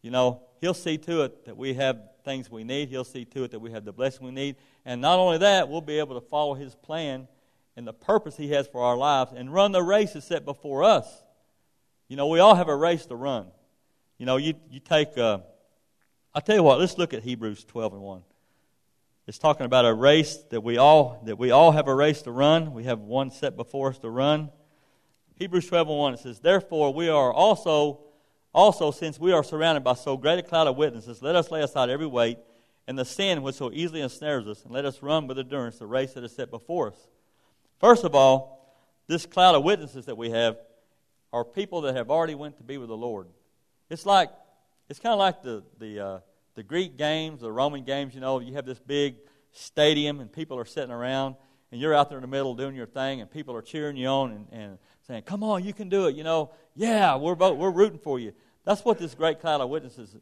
you 0.00 0.10
know, 0.10 0.42
He'll 0.60 0.74
see 0.74 0.96
to 0.98 1.22
it 1.22 1.46
that 1.46 1.56
we 1.56 1.74
have 1.74 1.98
things 2.24 2.48
we 2.48 2.62
need. 2.62 2.88
He'll 2.88 3.02
see 3.04 3.24
to 3.24 3.44
it 3.44 3.50
that 3.50 3.58
we 3.58 3.72
have 3.72 3.84
the 3.84 3.92
blessing 3.92 4.24
we 4.24 4.32
need. 4.32 4.56
And 4.84 5.00
not 5.00 5.18
only 5.18 5.38
that, 5.38 5.68
we'll 5.68 5.80
be 5.80 5.98
able 5.98 6.20
to 6.20 6.26
follow 6.26 6.54
His 6.54 6.74
plan 6.76 7.26
and 7.76 7.86
the 7.86 7.92
purpose 7.92 8.36
He 8.36 8.50
has 8.50 8.68
for 8.68 8.82
our 8.82 8.96
lives 8.96 9.32
and 9.34 9.52
run 9.52 9.72
the 9.72 9.82
race 9.82 10.12
that's 10.12 10.26
set 10.26 10.44
before 10.44 10.84
us. 10.84 11.06
You 12.08 12.16
know, 12.16 12.28
we 12.28 12.38
all 12.38 12.54
have 12.54 12.68
a 12.68 12.76
race 12.76 13.06
to 13.06 13.16
run. 13.16 13.46
You 14.18 14.26
know, 14.26 14.36
you, 14.36 14.54
you 14.70 14.78
take, 14.78 15.18
uh, 15.18 15.38
I'll 16.34 16.42
tell 16.42 16.56
you 16.56 16.62
what, 16.62 16.78
let's 16.78 16.96
look 16.96 17.12
at 17.12 17.22
Hebrews 17.22 17.64
12 17.64 17.94
and 17.94 18.02
1. 18.02 18.22
It's 19.26 19.38
talking 19.38 19.66
about 19.66 19.86
a 19.86 19.94
race 19.94 20.36
that 20.50 20.62
we 20.62 20.78
all 20.78 21.22
that 21.26 21.38
we 21.38 21.52
all 21.52 21.70
have 21.70 21.86
a 21.86 21.94
race 21.94 22.22
to 22.22 22.32
run. 22.32 22.74
We 22.74 22.84
have 22.84 22.98
one 22.98 23.30
set 23.30 23.56
before 23.56 23.90
us 23.90 23.98
to 23.98 24.10
run. 24.10 24.50
Hebrews 25.36 25.68
12 25.68 25.88
and 25.88 25.98
1 25.98 26.14
it 26.14 26.20
says, 26.20 26.40
Therefore 26.40 26.92
we 26.92 27.08
are 27.08 27.32
also 27.32 28.00
also 28.52 28.90
since 28.90 29.20
we 29.20 29.32
are 29.32 29.44
surrounded 29.44 29.84
by 29.84 29.94
so 29.94 30.16
great 30.16 30.38
a 30.38 30.42
cloud 30.42 30.66
of 30.66 30.76
witnesses, 30.76 31.22
let 31.22 31.36
us 31.36 31.50
lay 31.50 31.62
aside 31.62 31.88
every 31.88 32.06
weight 32.06 32.38
and 32.88 32.98
the 32.98 33.04
sin 33.04 33.42
which 33.42 33.54
so 33.54 33.70
easily 33.72 34.00
ensnares 34.00 34.46
us, 34.46 34.64
and 34.64 34.72
let 34.72 34.84
us 34.84 35.02
run 35.02 35.28
with 35.28 35.38
endurance 35.38 35.78
the 35.78 35.86
race 35.86 36.14
that 36.14 36.24
is 36.24 36.34
set 36.34 36.50
before 36.50 36.88
us. 36.88 37.08
First 37.78 38.04
of 38.04 38.14
all, 38.14 38.76
this 39.06 39.24
cloud 39.24 39.54
of 39.54 39.62
witnesses 39.62 40.06
that 40.06 40.16
we 40.16 40.30
have 40.30 40.58
are 41.32 41.44
people 41.44 41.82
that 41.82 41.94
have 41.94 42.10
already 42.10 42.34
went 42.34 42.56
to 42.56 42.64
be 42.64 42.76
with 42.76 42.88
the 42.88 42.96
Lord. 42.96 43.28
It's 43.88 44.04
like 44.04 44.30
it's 44.88 44.98
kind 44.98 45.12
of 45.12 45.18
like 45.20 45.42
the 45.42 45.62
the 45.78 46.00
uh, 46.00 46.18
the 46.54 46.62
Greek 46.62 46.96
games, 46.96 47.40
the 47.40 47.52
Roman 47.52 47.84
games, 47.84 48.14
you 48.14 48.20
know, 48.20 48.40
you 48.40 48.54
have 48.54 48.66
this 48.66 48.78
big 48.78 49.16
stadium 49.52 50.20
and 50.20 50.32
people 50.32 50.58
are 50.58 50.64
sitting 50.64 50.90
around 50.90 51.36
and 51.70 51.80
you're 51.80 51.94
out 51.94 52.08
there 52.08 52.18
in 52.18 52.22
the 52.22 52.28
middle 52.28 52.54
doing 52.54 52.74
your 52.74 52.86
thing 52.86 53.20
and 53.20 53.30
people 53.30 53.54
are 53.56 53.62
cheering 53.62 53.96
you 53.96 54.06
on 54.06 54.32
and, 54.32 54.46
and 54.52 54.78
saying, 55.06 55.22
Come 55.22 55.42
on, 55.42 55.64
you 55.64 55.72
can 55.72 55.88
do 55.88 56.06
it, 56.06 56.14
you 56.14 56.24
know, 56.24 56.50
yeah, 56.74 57.16
we're 57.16 57.34
both, 57.34 57.56
we're 57.56 57.70
rooting 57.70 57.98
for 57.98 58.18
you. 58.18 58.32
That's 58.64 58.84
what 58.84 58.98
this 58.98 59.14
great 59.14 59.40
cloud 59.40 59.60
of 59.60 59.68
witnesses 59.68 60.16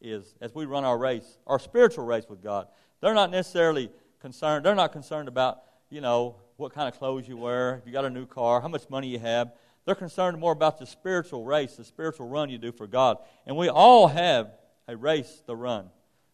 is 0.00 0.34
as 0.40 0.54
we 0.54 0.66
run 0.66 0.84
our 0.84 0.98
race, 0.98 1.38
our 1.46 1.58
spiritual 1.58 2.04
race 2.04 2.26
with 2.28 2.42
God. 2.42 2.68
They're 3.00 3.14
not 3.14 3.30
necessarily 3.30 3.90
concerned, 4.20 4.64
they're 4.66 4.74
not 4.74 4.92
concerned 4.92 5.28
about, 5.28 5.62
you 5.90 6.00
know, 6.00 6.36
what 6.56 6.72
kind 6.72 6.88
of 6.88 6.98
clothes 6.98 7.28
you 7.28 7.36
wear, 7.36 7.76
if 7.76 7.86
you 7.86 7.92
got 7.92 8.04
a 8.04 8.10
new 8.10 8.26
car, 8.26 8.60
how 8.60 8.68
much 8.68 8.88
money 8.88 9.08
you 9.08 9.18
have. 9.18 9.52
They're 9.84 9.94
concerned 9.94 10.38
more 10.38 10.52
about 10.52 10.78
the 10.78 10.86
spiritual 10.86 11.44
race, 11.44 11.76
the 11.76 11.84
spiritual 11.84 12.28
run 12.28 12.50
you 12.50 12.58
do 12.58 12.72
for 12.72 12.88
God. 12.88 13.18
And 13.46 13.56
we 13.56 13.68
all 13.68 14.08
have 14.08 14.50
a 14.88 14.96
race 14.96 15.42
to 15.46 15.54
run. 15.54 15.90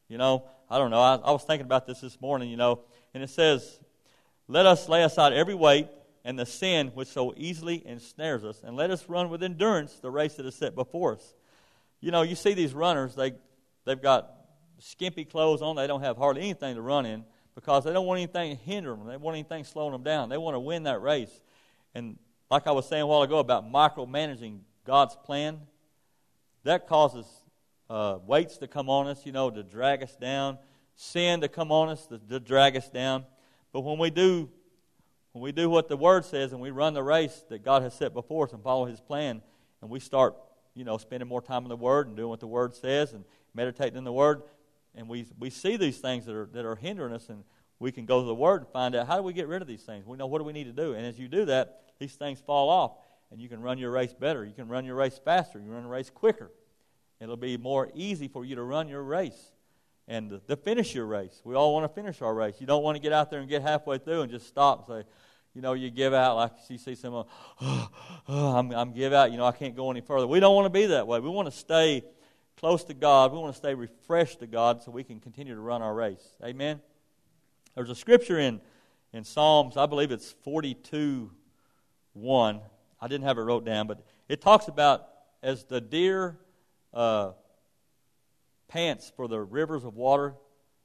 You 0.09 0.19
know, 0.19 0.45
I 0.69 0.79
don't 0.79 0.91
know. 0.91 1.01
I, 1.01 1.17
I 1.17 1.31
was 1.31 1.43
thinking 1.45 1.67
about 1.67 1.87
this 1.87 2.01
this 2.01 2.21
morning, 2.21 2.51
you 2.51 2.57
know, 2.57 2.81
and 3.15 3.23
it 3.23 3.31
says, 3.31 3.81
Let 4.49 4.67
us 4.67 4.89
lay 4.89 5.03
aside 5.03 5.33
every 5.33 5.55
weight 5.55 5.89
and 6.25 6.39
the 6.39 6.47
sin 6.47 6.89
which 6.95 7.09
so 7.09 7.35
easily 7.37 7.83
ensnares 7.87 8.45
us, 8.45 8.63
and 8.65 8.77
let 8.77 8.91
us 8.91 9.09
run 9.09 9.29
with 9.29 9.43
endurance 9.43 9.95
the 9.95 10.11
race 10.11 10.35
that 10.35 10.47
is 10.47 10.55
set 10.55 10.75
before 10.75 11.15
us. 11.15 11.35
You 12.01 12.11
know, 12.11 12.23
you 12.23 12.35
see 12.35 12.55
these 12.55 12.75
runners, 12.75 13.15
they, 13.15 13.33
they've 13.85 14.01
got 14.01 14.31
skimpy 14.79 15.25
clothes 15.25 15.63
on, 15.63 15.77
they 15.77 15.87
don't 15.87 16.03
have 16.03 16.17
hardly 16.17 16.43
anything 16.43 16.75
to 16.77 16.83
run 16.83 17.07
in 17.07 17.25
because 17.55 17.85
they 17.85 17.93
don't 17.93 18.07
want 18.07 18.19
anything 18.19 18.57
to 18.57 18.63
hinder 18.63 18.91
them, 18.91 19.07
they 19.07 19.17
want 19.17 19.37
anything 19.37 19.65
slowing 19.65 19.93
them 19.93 20.03
down. 20.03 20.29
They 20.29 20.39
want 20.39 20.55
to 20.55 20.61
win 20.61 20.85
that 20.85 21.03
race. 21.03 21.31
And 21.95 22.19
like 22.51 22.67
I 22.67 22.73
was 22.73 22.89
saying 22.89 23.03
a 23.03 23.07
while 23.07 23.23
ago 23.23 23.39
about 23.39 23.71
micromanaging 23.71 24.61
God's 24.85 25.17
plan, 25.25 25.61
that 26.65 26.87
causes 26.87 27.27
uh, 27.93 28.19
weights 28.27 28.57
to 28.57 28.67
come 28.67 28.89
on 28.89 29.07
us, 29.07 29.27
you 29.27 29.33
know, 29.33 29.51
to 29.51 29.63
drag 29.63 30.03
us 30.03 30.17
down, 30.17 30.57
sin 30.97 31.43
to 31.43 31.49
come 31.49 31.71
on 31.71 31.91
us 31.91 32.07
to, 32.07 32.19
to 32.19 32.41
drag 32.41 32.75
us 32.75 32.89
down. 32.89 33.27
But 33.71 33.83
when 33.83 33.99
we 33.99 34.09
do 34.09 34.49
when 35.33 35.43
we 35.43 35.53
do 35.53 35.69
what 35.69 35.89
the 35.89 35.97
Word 35.97 36.25
says 36.25 36.53
and 36.53 36.61
we 36.61 36.71
run 36.71 36.95
the 36.95 37.03
race 37.03 37.45
that 37.51 37.63
God 37.63 37.83
has 37.83 37.93
set 37.95 38.15
before 38.15 38.47
us 38.47 38.53
and 38.53 38.63
follow 38.63 38.87
His 38.87 39.01
plan, 39.01 39.43
and 39.83 39.91
we 39.91 40.01
start, 40.01 40.35
you 40.75 40.85
know, 40.85 40.97
spending 40.97 41.29
more 41.29 41.43
time 41.43 41.65
in 41.65 41.69
the 41.69 41.77
Word 41.77 42.07
and 42.07 42.17
doing 42.17 42.31
what 42.31 42.41
the 42.41 42.47
Word 42.47 42.75
says 42.75 43.13
and 43.13 43.25
meditating 43.55 43.99
in 43.99 44.05
the 44.05 44.13
Word, 44.13 44.43
and 44.95 45.07
we, 45.07 45.27
we 45.39 45.51
see 45.51 45.77
these 45.77 45.99
things 45.99 46.25
that 46.27 46.35
are, 46.35 46.49
that 46.53 46.65
are 46.65 46.77
hindering 46.77 47.13
us, 47.13 47.29
and 47.29 47.45
we 47.79 47.93
can 47.93 48.07
go 48.07 48.21
to 48.21 48.27
the 48.27 48.35
Word 48.35 48.63
and 48.63 48.71
find 48.71 48.95
out 48.95 49.07
how 49.07 49.17
do 49.17 49.23
we 49.23 49.35
get 49.35 49.49
rid 49.49 49.61
of 49.61 49.69
these 49.69 49.83
things. 49.83 50.07
We 50.07 50.17
know 50.17 50.27
what 50.27 50.39
do 50.39 50.45
we 50.45 50.53
need 50.53 50.65
to 50.65 50.73
do. 50.73 50.95
And 50.95 51.07
as 51.07 51.19
you 51.19 51.29
do 51.29 51.47
that, 51.47 51.81
these 51.99 52.15
things 52.15 52.41
fall 52.41 52.71
off, 52.71 52.93
and 53.31 53.41
you 53.41 53.51
can 53.51 53.61
run 53.61 53.77
your 53.77 53.91
race 53.91 54.15
better. 54.15 54.45
You 54.45 54.55
can 54.55 54.69
run 54.69 54.85
your 54.85 54.97
race 54.97 55.21
faster. 55.23 55.59
You 55.59 55.67
can 55.67 55.75
run 55.75 55.85
a 55.85 55.89
race 55.89 56.11
quicker. 56.11 56.51
It'll 57.23 57.37
be 57.37 57.57
more 57.57 57.89
easy 57.95 58.27
for 58.27 58.45
you 58.45 58.57
to 58.57 58.63
run 58.63 58.89
your 58.89 59.03
race 59.03 59.53
and 60.09 60.41
to 60.49 60.57
finish 60.57 60.93
your 60.93 61.07
race. 61.07 61.41
We 61.45 61.55
all 61.55 61.73
want 61.73 61.85
to 61.85 61.95
finish 61.95 62.21
our 62.21 62.35
race. 62.35 62.57
You 62.59 62.67
don't 62.67 62.83
want 62.83 62.97
to 62.97 63.01
get 63.01 63.13
out 63.13 63.31
there 63.31 63.39
and 63.39 63.49
get 63.49 63.63
halfway 63.63 63.99
through 63.99 64.23
and 64.23 64.33
just 64.33 64.49
stop 64.49 64.89
and 64.89 65.05
say, 65.05 65.09
you 65.55 65.63
know, 65.63 65.75
you 65.75 65.89
give 65.91 66.13
out 66.13 66.35
like 66.35 66.51
you 66.69 66.79
see 66.79 66.97
someone, 66.97 67.27
oh, 67.61 67.89
oh, 68.29 68.57
I'm, 68.57 68.73
I'm 68.73 68.93
give 68.93 69.13
out, 69.13 69.31
you 69.31 69.39
know, 69.39 69.47
I 69.47 69.53
can't 69.53 69.77
go 69.77 69.91
any 69.91 70.01
further. 70.01 70.27
We 70.27 70.41
don't 70.41 70.57
want 70.57 70.67
to 70.67 70.71
be 70.71 70.87
that 70.87 71.07
way. 71.07 71.21
We 71.21 71.29
want 71.29 71.47
to 71.47 71.57
stay 71.57 72.05
close 72.57 72.83
to 72.85 72.95
God. 72.95 73.33
We 73.33 73.39
want 73.39 73.55
to 73.55 73.59
stay 73.59 73.75
refreshed 73.75 74.41
to 74.41 74.49
God 74.49 74.83
so 74.83 74.91
we 74.91 75.05
can 75.05 75.21
continue 75.21 75.55
to 75.55 75.61
run 75.61 75.81
our 75.81 75.95
race. 75.95 76.27
Amen? 76.43 76.81
There's 77.77 77.91
a 77.91 77.95
scripture 77.95 78.41
in, 78.41 78.61
in 79.13 79.23
Psalms, 79.23 79.77
I 79.77 79.87
believe 79.87 80.11
it's 80.11 80.33
42 80.43 81.31
1. 82.15 82.61
I 83.01 83.09
didn't 83.09 83.25
have 83.25 83.39
it 83.39 83.43
wrote 83.43 83.65
down, 83.65 83.87
but 83.87 84.05
it 84.29 84.41
talks 84.41 84.67
about 84.69 85.09
as 85.43 85.65
the 85.65 85.81
deer 85.81 86.39
uh, 86.93 87.33
pants 88.69 89.13
for 89.17 89.29
the 89.29 89.41
rivers 89.41 89.85
of 89.85 89.95
water. 89.95 90.35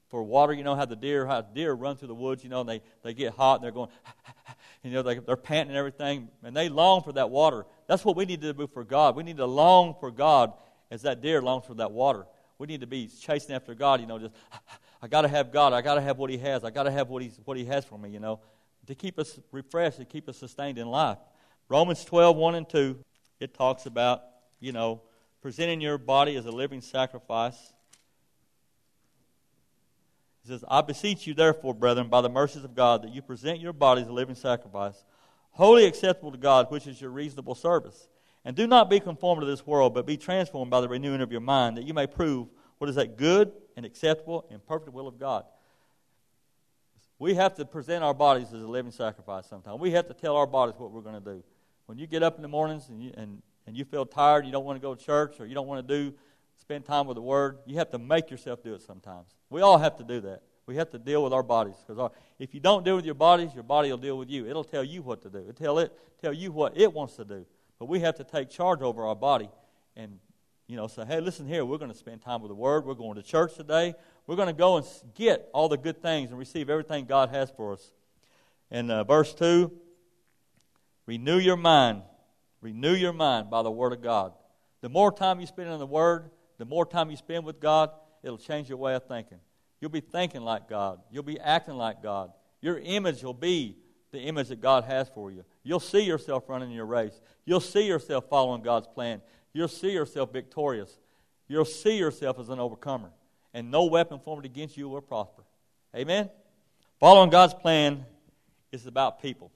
For 0.10 0.24
water, 0.24 0.54
you 0.54 0.64
know 0.64 0.76
how 0.76 0.86
the 0.86 0.96
deer, 0.96 1.26
how 1.26 1.42
deer 1.42 1.74
run 1.74 1.98
through 1.98 2.08
the 2.08 2.16
woods, 2.16 2.44
you 2.44 2.50
know, 2.50 2.62
and 2.62 2.70
they, 2.70 2.82
they 3.04 3.14
get 3.14 3.34
hot 3.34 3.56
and 3.56 3.64
they're 3.66 3.72
going, 3.72 3.90
you 4.84 4.92
know, 4.92 5.02
they, 5.02 5.20
they're 5.20 5.36
panting 5.36 5.72
and 5.72 5.78
everything, 5.78 6.30
and 6.44 6.56
they 6.56 6.70
long 6.70 7.04
for 7.04 7.12
that 7.14 7.30
water. 7.30 7.66
That's 7.88 8.06
what 8.06 8.16
we 8.16 8.26
need 8.26 8.40
to 8.42 8.54
do 8.54 8.68
for 8.68 8.86
God. 8.86 9.18
We 9.18 9.24
need 9.24 9.38
to 9.38 9.46
long 9.46 9.96
for 10.00 10.10
God 10.10 10.54
as 10.90 11.02
that 11.02 11.22
deer 11.22 11.42
longs 11.42 11.66
for 11.66 11.74
that 11.76 11.92
water. 11.92 12.26
We 12.58 12.68
need 12.68 12.82
to 12.82 12.88
be 12.88 13.08
chasing 13.08 13.54
after 13.54 13.76
God, 13.76 14.00
you 14.00 14.08
know, 14.08 14.18
just, 14.18 14.34
I 15.02 15.08
got 15.08 15.22
to 15.22 15.28
have 15.28 15.52
God. 15.52 15.74
I 15.74 15.82
got 15.82 15.96
to 15.96 16.02
have 16.02 16.18
what 16.18 16.30
He 16.30 16.38
has. 16.38 16.64
I 16.64 16.70
got 16.70 16.84
to 16.84 16.92
have 16.92 17.10
what, 17.10 17.22
he's, 17.22 17.38
what 17.44 17.58
He 17.58 17.66
has 17.66 17.84
for 17.84 17.98
me, 17.98 18.10
you 18.10 18.20
know, 18.20 18.40
to 18.88 18.96
keep 18.96 19.20
us 19.20 19.38
refreshed, 19.52 19.98
to 19.98 20.06
keep 20.06 20.30
us 20.30 20.38
sustained 20.38 20.78
in 20.78 20.88
life. 20.88 21.18
Romans 21.70 22.06
12, 22.06 22.38
1 22.38 22.56
and 22.56 22.70
2, 22.70 22.98
it 23.42 23.54
talks 23.54 23.86
about, 23.86 24.24
you 24.62 24.72
know, 24.72 25.02
presenting 25.42 25.82
your 25.82 25.98
body 25.98 26.36
as 26.36 26.46
a 26.46 26.52
living 26.52 26.82
sacrifice. 26.82 27.74
He 30.44 30.50
says, 30.50 30.64
I 30.68 30.82
beseech 30.82 31.28
you, 31.28 31.34
therefore, 31.34 31.74
brethren, 31.74 32.08
by 32.08 32.22
the 32.22 32.30
mercies 32.30 32.64
of 32.64 32.74
God, 32.76 33.04
that 33.04 33.14
you 33.14 33.22
present 33.22 33.60
your 33.60 33.74
bodies 33.74 34.08
a 34.08 34.14
living 34.14 34.36
sacrifice, 34.36 35.04
holy 35.52 35.86
acceptable 35.86 36.32
to 36.32 36.38
God, 36.38 36.72
which 36.72 36.88
is 36.88 37.02
your 37.02 37.12
reasonable 37.12 37.56
service. 37.56 38.08
And 38.46 38.56
do 38.56 38.66
not 38.66 38.90
be 38.90 39.00
conformed 39.00 39.42
to 39.42 39.46
this 39.46 39.68
world, 39.68 39.94
but 39.94 40.06
be 40.06 40.16
transformed 40.16 40.72
by 40.72 40.80
the 40.80 40.88
renewing 40.88 41.22
of 41.22 41.32
your 41.32 41.42
mind, 41.42 41.78
that 41.78 41.84
you 41.84 41.94
may 41.94 42.08
prove 42.08 42.48
what 42.78 42.90
is 42.90 42.96
that 42.96 43.18
good 43.18 43.52
and 43.76 43.86
acceptable 43.86 44.48
and 44.50 44.66
perfect 44.66 44.94
will 44.94 45.08
of 45.08 45.20
God. 45.20 45.44
We 47.20 47.34
have 47.34 47.56
to 47.56 47.66
present 47.66 48.04
our 48.04 48.14
bodies 48.14 48.54
as 48.54 48.62
a 48.62 48.68
living 48.68 48.92
sacrifice 48.92 49.48
sometimes. 49.48 49.80
We 49.80 49.92
have 49.92 50.08
to 50.08 50.14
tell 50.14 50.36
our 50.38 50.48
bodies 50.48 50.76
what 50.78 50.92
we're 50.92 51.02
going 51.02 51.22
to 51.22 51.34
do. 51.34 51.44
When 51.88 51.98
you 51.98 52.06
get 52.06 52.22
up 52.22 52.36
in 52.36 52.42
the 52.42 52.48
mornings 52.48 52.90
and 52.90 53.02
you, 53.02 53.12
and 53.18 53.42
and 53.68 53.78
you 53.78 53.86
feel 53.86 54.06
tired, 54.06 54.46
you 54.46 54.52
don't 54.52 54.66
want 54.66 54.78
to 54.78 54.82
go 54.82 54.96
to 54.96 55.06
church, 55.06 55.40
or 55.40 55.46
you 55.46 55.54
don't 55.54 55.68
want 55.68 55.88
to 55.88 55.96
do 55.96 56.16
spend 56.68 56.84
time 56.84 57.08
with 57.08 57.16
the 57.16 57.22
Word, 57.22 57.60
you 57.66 57.78
have 57.78 57.90
to 57.92 57.98
make 57.98 58.30
yourself 58.30 58.62
do 58.62 58.74
it 58.74 58.82
sometimes. 58.82 59.28
We 59.50 59.62
all 59.62 59.78
have 59.78 59.96
to 59.98 60.04
do 60.04 60.20
that. 60.22 60.42
We 60.66 60.76
have 60.76 60.90
to 60.90 61.00
deal 61.00 61.24
with 61.24 61.32
our 61.32 61.44
bodies 61.44 61.76
because 61.88 62.12
if 62.40 62.54
you 62.54 62.60
don't 62.60 62.84
deal 62.84 62.98
with 62.98 63.06
your 63.06 63.16
bodies, 63.16 63.54
your 63.54 63.64
body 63.64 63.90
will 63.90 63.98
deal 63.98 64.18
with 64.18 64.30
you. 64.30 64.46
It'll 64.46 64.66
tell 64.66 64.84
you 64.84 65.02
what 65.02 65.22
to 65.22 65.30
do. 65.30 65.38
It'll 65.38 65.54
tell 65.54 65.80
it 65.80 65.98
tell 66.22 66.34
you 66.34 66.52
what 66.52 66.78
it 66.78 66.92
wants 66.92 67.16
to 67.16 67.24
do. 67.24 67.46
But 67.80 67.86
we 67.86 68.02
have 68.02 68.16
to 68.16 68.26
take 68.26 68.50
charge 68.50 68.82
over 68.82 69.06
our 69.06 69.16
body 69.16 69.50
and 69.96 70.20
you 70.68 70.76
know 70.76 70.88
say, 70.88 71.06
hey, 71.06 71.22
listen 71.22 71.48
here, 71.48 71.64
we're 71.64 71.78
going 71.78 71.92
to 71.92 71.98
spend 71.98 72.22
time 72.22 72.42
with 72.42 72.50
the 72.50 72.56
Word. 72.56 72.86
We're 72.86 72.96
going 72.96 73.16
to 73.16 73.24
church 73.24 73.56
today. 73.56 73.96
We're 74.26 74.36
going 74.36 74.50
to 74.50 74.54
go 74.54 74.76
and 74.76 74.86
get 75.16 75.48
all 75.54 75.70
the 75.70 75.78
good 75.78 76.02
things 76.02 76.32
and 76.32 76.38
receive 76.38 76.70
everything 76.70 77.06
God 77.06 77.30
has 77.30 77.50
for 77.50 77.72
us. 77.72 77.94
In 78.70 78.92
uh, 78.92 79.06
verse 79.06 79.34
two, 79.34 79.72
renew 81.06 81.38
your 81.38 81.56
mind 81.56 82.02
Renew 82.68 82.96
your 82.96 83.14
mind 83.14 83.50
by 83.50 83.64
the 83.64 83.72
Word 83.72 83.94
of 83.94 84.02
God. 84.02 84.34
The 84.82 84.90
more 84.90 85.10
time 85.10 85.40
you 85.40 85.48
spend 85.48 85.70
in 85.70 85.80
the 85.80 85.86
Word, 85.86 86.32
the 86.58 86.66
more 86.66 86.86
time 86.86 87.10
you 87.10 87.16
spend 87.16 87.46
with 87.46 87.62
God, 87.62 87.92
it'll 88.22 88.38
change 88.38 88.68
your 88.68 88.78
way 88.78 88.94
of 88.94 89.06
thinking. 89.08 89.38
You'll 89.80 89.90
be 89.90 90.02
thinking 90.02 90.42
like 90.42 90.68
God. 90.68 91.00
You'll 91.10 91.24
be 91.24 91.40
acting 91.40 91.76
like 91.76 92.04
God. 92.04 92.34
Your 92.60 92.78
image 92.80 93.24
will 93.24 93.34
be 93.34 93.78
the 94.12 94.20
image 94.20 94.50
that 94.50 94.60
God 94.60 94.84
has 94.84 95.08
for 95.08 95.32
you. 95.32 95.46
You'll 95.64 95.80
see 95.80 96.02
yourself 96.02 96.50
running 96.50 96.72
your 96.72 96.86
race. 96.86 97.22
You'll 97.46 97.62
see 97.62 97.88
yourself 97.88 98.26
following 98.30 98.62
God's 98.62 98.88
plan. 98.88 99.22
You'll 99.54 99.70
see 99.70 99.92
yourself 99.94 100.34
victorious. 100.34 101.00
You'll 101.48 101.64
see 101.64 101.98
yourself 101.98 102.38
as 102.38 102.50
an 102.50 102.60
overcomer. 102.60 103.12
And 103.54 103.72
no 103.72 103.86
weapon 103.86 104.20
formed 104.20 104.44
against 104.44 104.76
you 104.76 104.90
will 104.90 105.00
prosper. 105.00 105.44
Amen? 105.96 106.30
Following 107.00 107.30
God's 107.30 107.54
plan 107.54 108.06
is 108.74 108.88
about 108.88 109.22
people. 109.22 109.54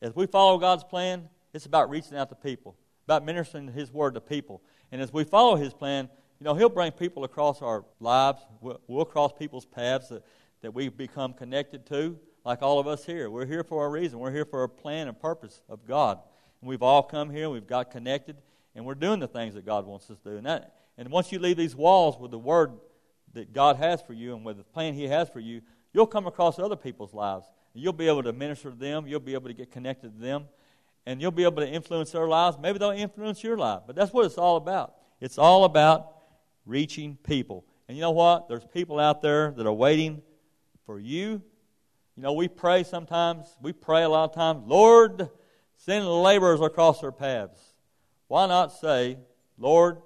As 0.00 0.14
we 0.14 0.26
follow 0.26 0.58
God's 0.58 0.84
plan, 0.84 1.28
it's 1.52 1.66
about 1.66 1.90
reaching 1.90 2.16
out 2.16 2.28
to 2.30 2.34
people, 2.34 2.76
about 3.06 3.24
ministering 3.24 3.68
His 3.68 3.92
word 3.92 4.14
to 4.14 4.20
people. 4.20 4.62
And 4.90 5.00
as 5.00 5.12
we 5.12 5.24
follow 5.24 5.56
His 5.56 5.74
plan, 5.74 6.08
you 6.40 6.44
know, 6.44 6.54
He'll 6.54 6.68
bring 6.68 6.92
people 6.92 7.24
across 7.24 7.62
our 7.62 7.84
lives. 8.00 8.40
We'll, 8.60 8.80
we'll 8.86 9.04
cross 9.04 9.32
people's 9.32 9.66
paths 9.66 10.08
that, 10.08 10.24
that 10.62 10.74
we 10.74 10.88
become 10.88 11.32
connected 11.32 11.86
to, 11.86 12.18
like 12.44 12.62
all 12.62 12.78
of 12.78 12.86
us 12.86 13.04
here. 13.04 13.30
We're 13.30 13.46
here 13.46 13.64
for 13.64 13.86
a 13.86 13.88
reason. 13.88 14.18
We're 14.18 14.32
here 14.32 14.44
for 14.44 14.64
a 14.64 14.68
plan 14.68 15.08
and 15.08 15.18
purpose 15.18 15.62
of 15.68 15.86
God. 15.86 16.18
And 16.60 16.68
we've 16.68 16.82
all 16.82 17.02
come 17.02 17.30
here, 17.30 17.50
we've 17.50 17.66
got 17.66 17.90
connected, 17.90 18.36
and 18.74 18.84
we're 18.84 18.94
doing 18.94 19.20
the 19.20 19.28
things 19.28 19.54
that 19.54 19.66
God 19.66 19.86
wants 19.86 20.10
us 20.10 20.18
to 20.24 20.30
do. 20.30 20.36
And, 20.36 20.46
that, 20.46 20.74
and 20.96 21.10
once 21.10 21.32
you 21.32 21.38
leave 21.38 21.56
these 21.56 21.76
walls 21.76 22.18
with 22.18 22.30
the 22.30 22.38
word 22.38 22.72
that 23.34 23.52
God 23.52 23.76
has 23.76 24.00
for 24.00 24.12
you 24.12 24.34
and 24.34 24.44
with 24.44 24.58
the 24.58 24.64
plan 24.64 24.94
He 24.94 25.04
has 25.04 25.28
for 25.28 25.40
you, 25.40 25.60
you'll 25.92 26.06
come 26.06 26.26
across 26.26 26.58
other 26.58 26.76
people's 26.76 27.12
lives. 27.12 27.46
You'll 27.74 27.92
be 27.92 28.06
able 28.06 28.22
to 28.22 28.32
minister 28.32 28.70
to 28.70 28.76
them. 28.76 29.06
You'll 29.06 29.20
be 29.20 29.34
able 29.34 29.48
to 29.48 29.54
get 29.54 29.70
connected 29.70 30.14
to 30.14 30.20
them. 30.20 30.44
And 31.06 31.20
you'll 31.20 31.30
be 31.30 31.44
able 31.44 31.62
to 31.62 31.68
influence 31.68 32.12
their 32.12 32.28
lives. 32.28 32.58
Maybe 32.60 32.78
they'll 32.78 32.90
influence 32.90 33.42
your 33.42 33.58
life. 33.58 33.82
But 33.86 33.96
that's 33.96 34.12
what 34.12 34.24
it's 34.24 34.38
all 34.38 34.56
about. 34.56 34.94
It's 35.20 35.38
all 35.38 35.64
about 35.64 36.12
reaching 36.64 37.16
people. 37.16 37.64
And 37.88 37.96
you 37.96 38.00
know 38.00 38.12
what? 38.12 38.48
There's 38.48 38.64
people 38.64 38.98
out 38.98 39.20
there 39.20 39.50
that 39.52 39.66
are 39.66 39.72
waiting 39.72 40.22
for 40.86 40.98
you. 40.98 41.42
You 42.16 42.22
know, 42.22 42.34
we 42.34 42.48
pray 42.48 42.84
sometimes, 42.84 43.56
we 43.60 43.72
pray 43.72 44.02
a 44.02 44.08
lot 44.08 44.24
of 44.24 44.34
times, 44.34 44.64
Lord, 44.66 45.30
send 45.76 46.06
laborers 46.06 46.60
across 46.60 47.00
their 47.00 47.12
paths. 47.12 47.58
Why 48.28 48.46
not 48.46 48.72
say, 48.72 49.18
Lord, 49.58 49.98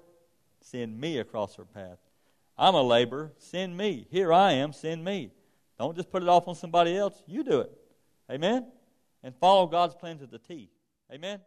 send 0.61 0.99
me 0.99 1.19
across 1.19 1.57
their 1.57 1.65
path? 1.65 1.99
I'm 2.57 2.75
a 2.75 2.81
laborer, 2.81 3.33
send 3.37 3.77
me. 3.77 4.07
Here 4.09 4.33
I 4.33 4.53
am, 4.53 4.73
send 4.73 5.03
me. 5.03 5.31
Don't 5.77 5.95
just 5.95 6.09
put 6.09 6.23
it 6.23 6.29
off 6.29 6.47
on 6.47 6.55
somebody 6.55 6.97
else. 6.97 7.21
You 7.27 7.43
do 7.43 7.59
it. 7.59 7.71
Amen? 8.31 8.65
And 9.23 9.35
follow 9.35 9.67
God's 9.67 9.95
plan 9.95 10.17
to 10.19 10.25
the 10.25 10.39
T. 10.39 10.69
Amen? 11.09 11.41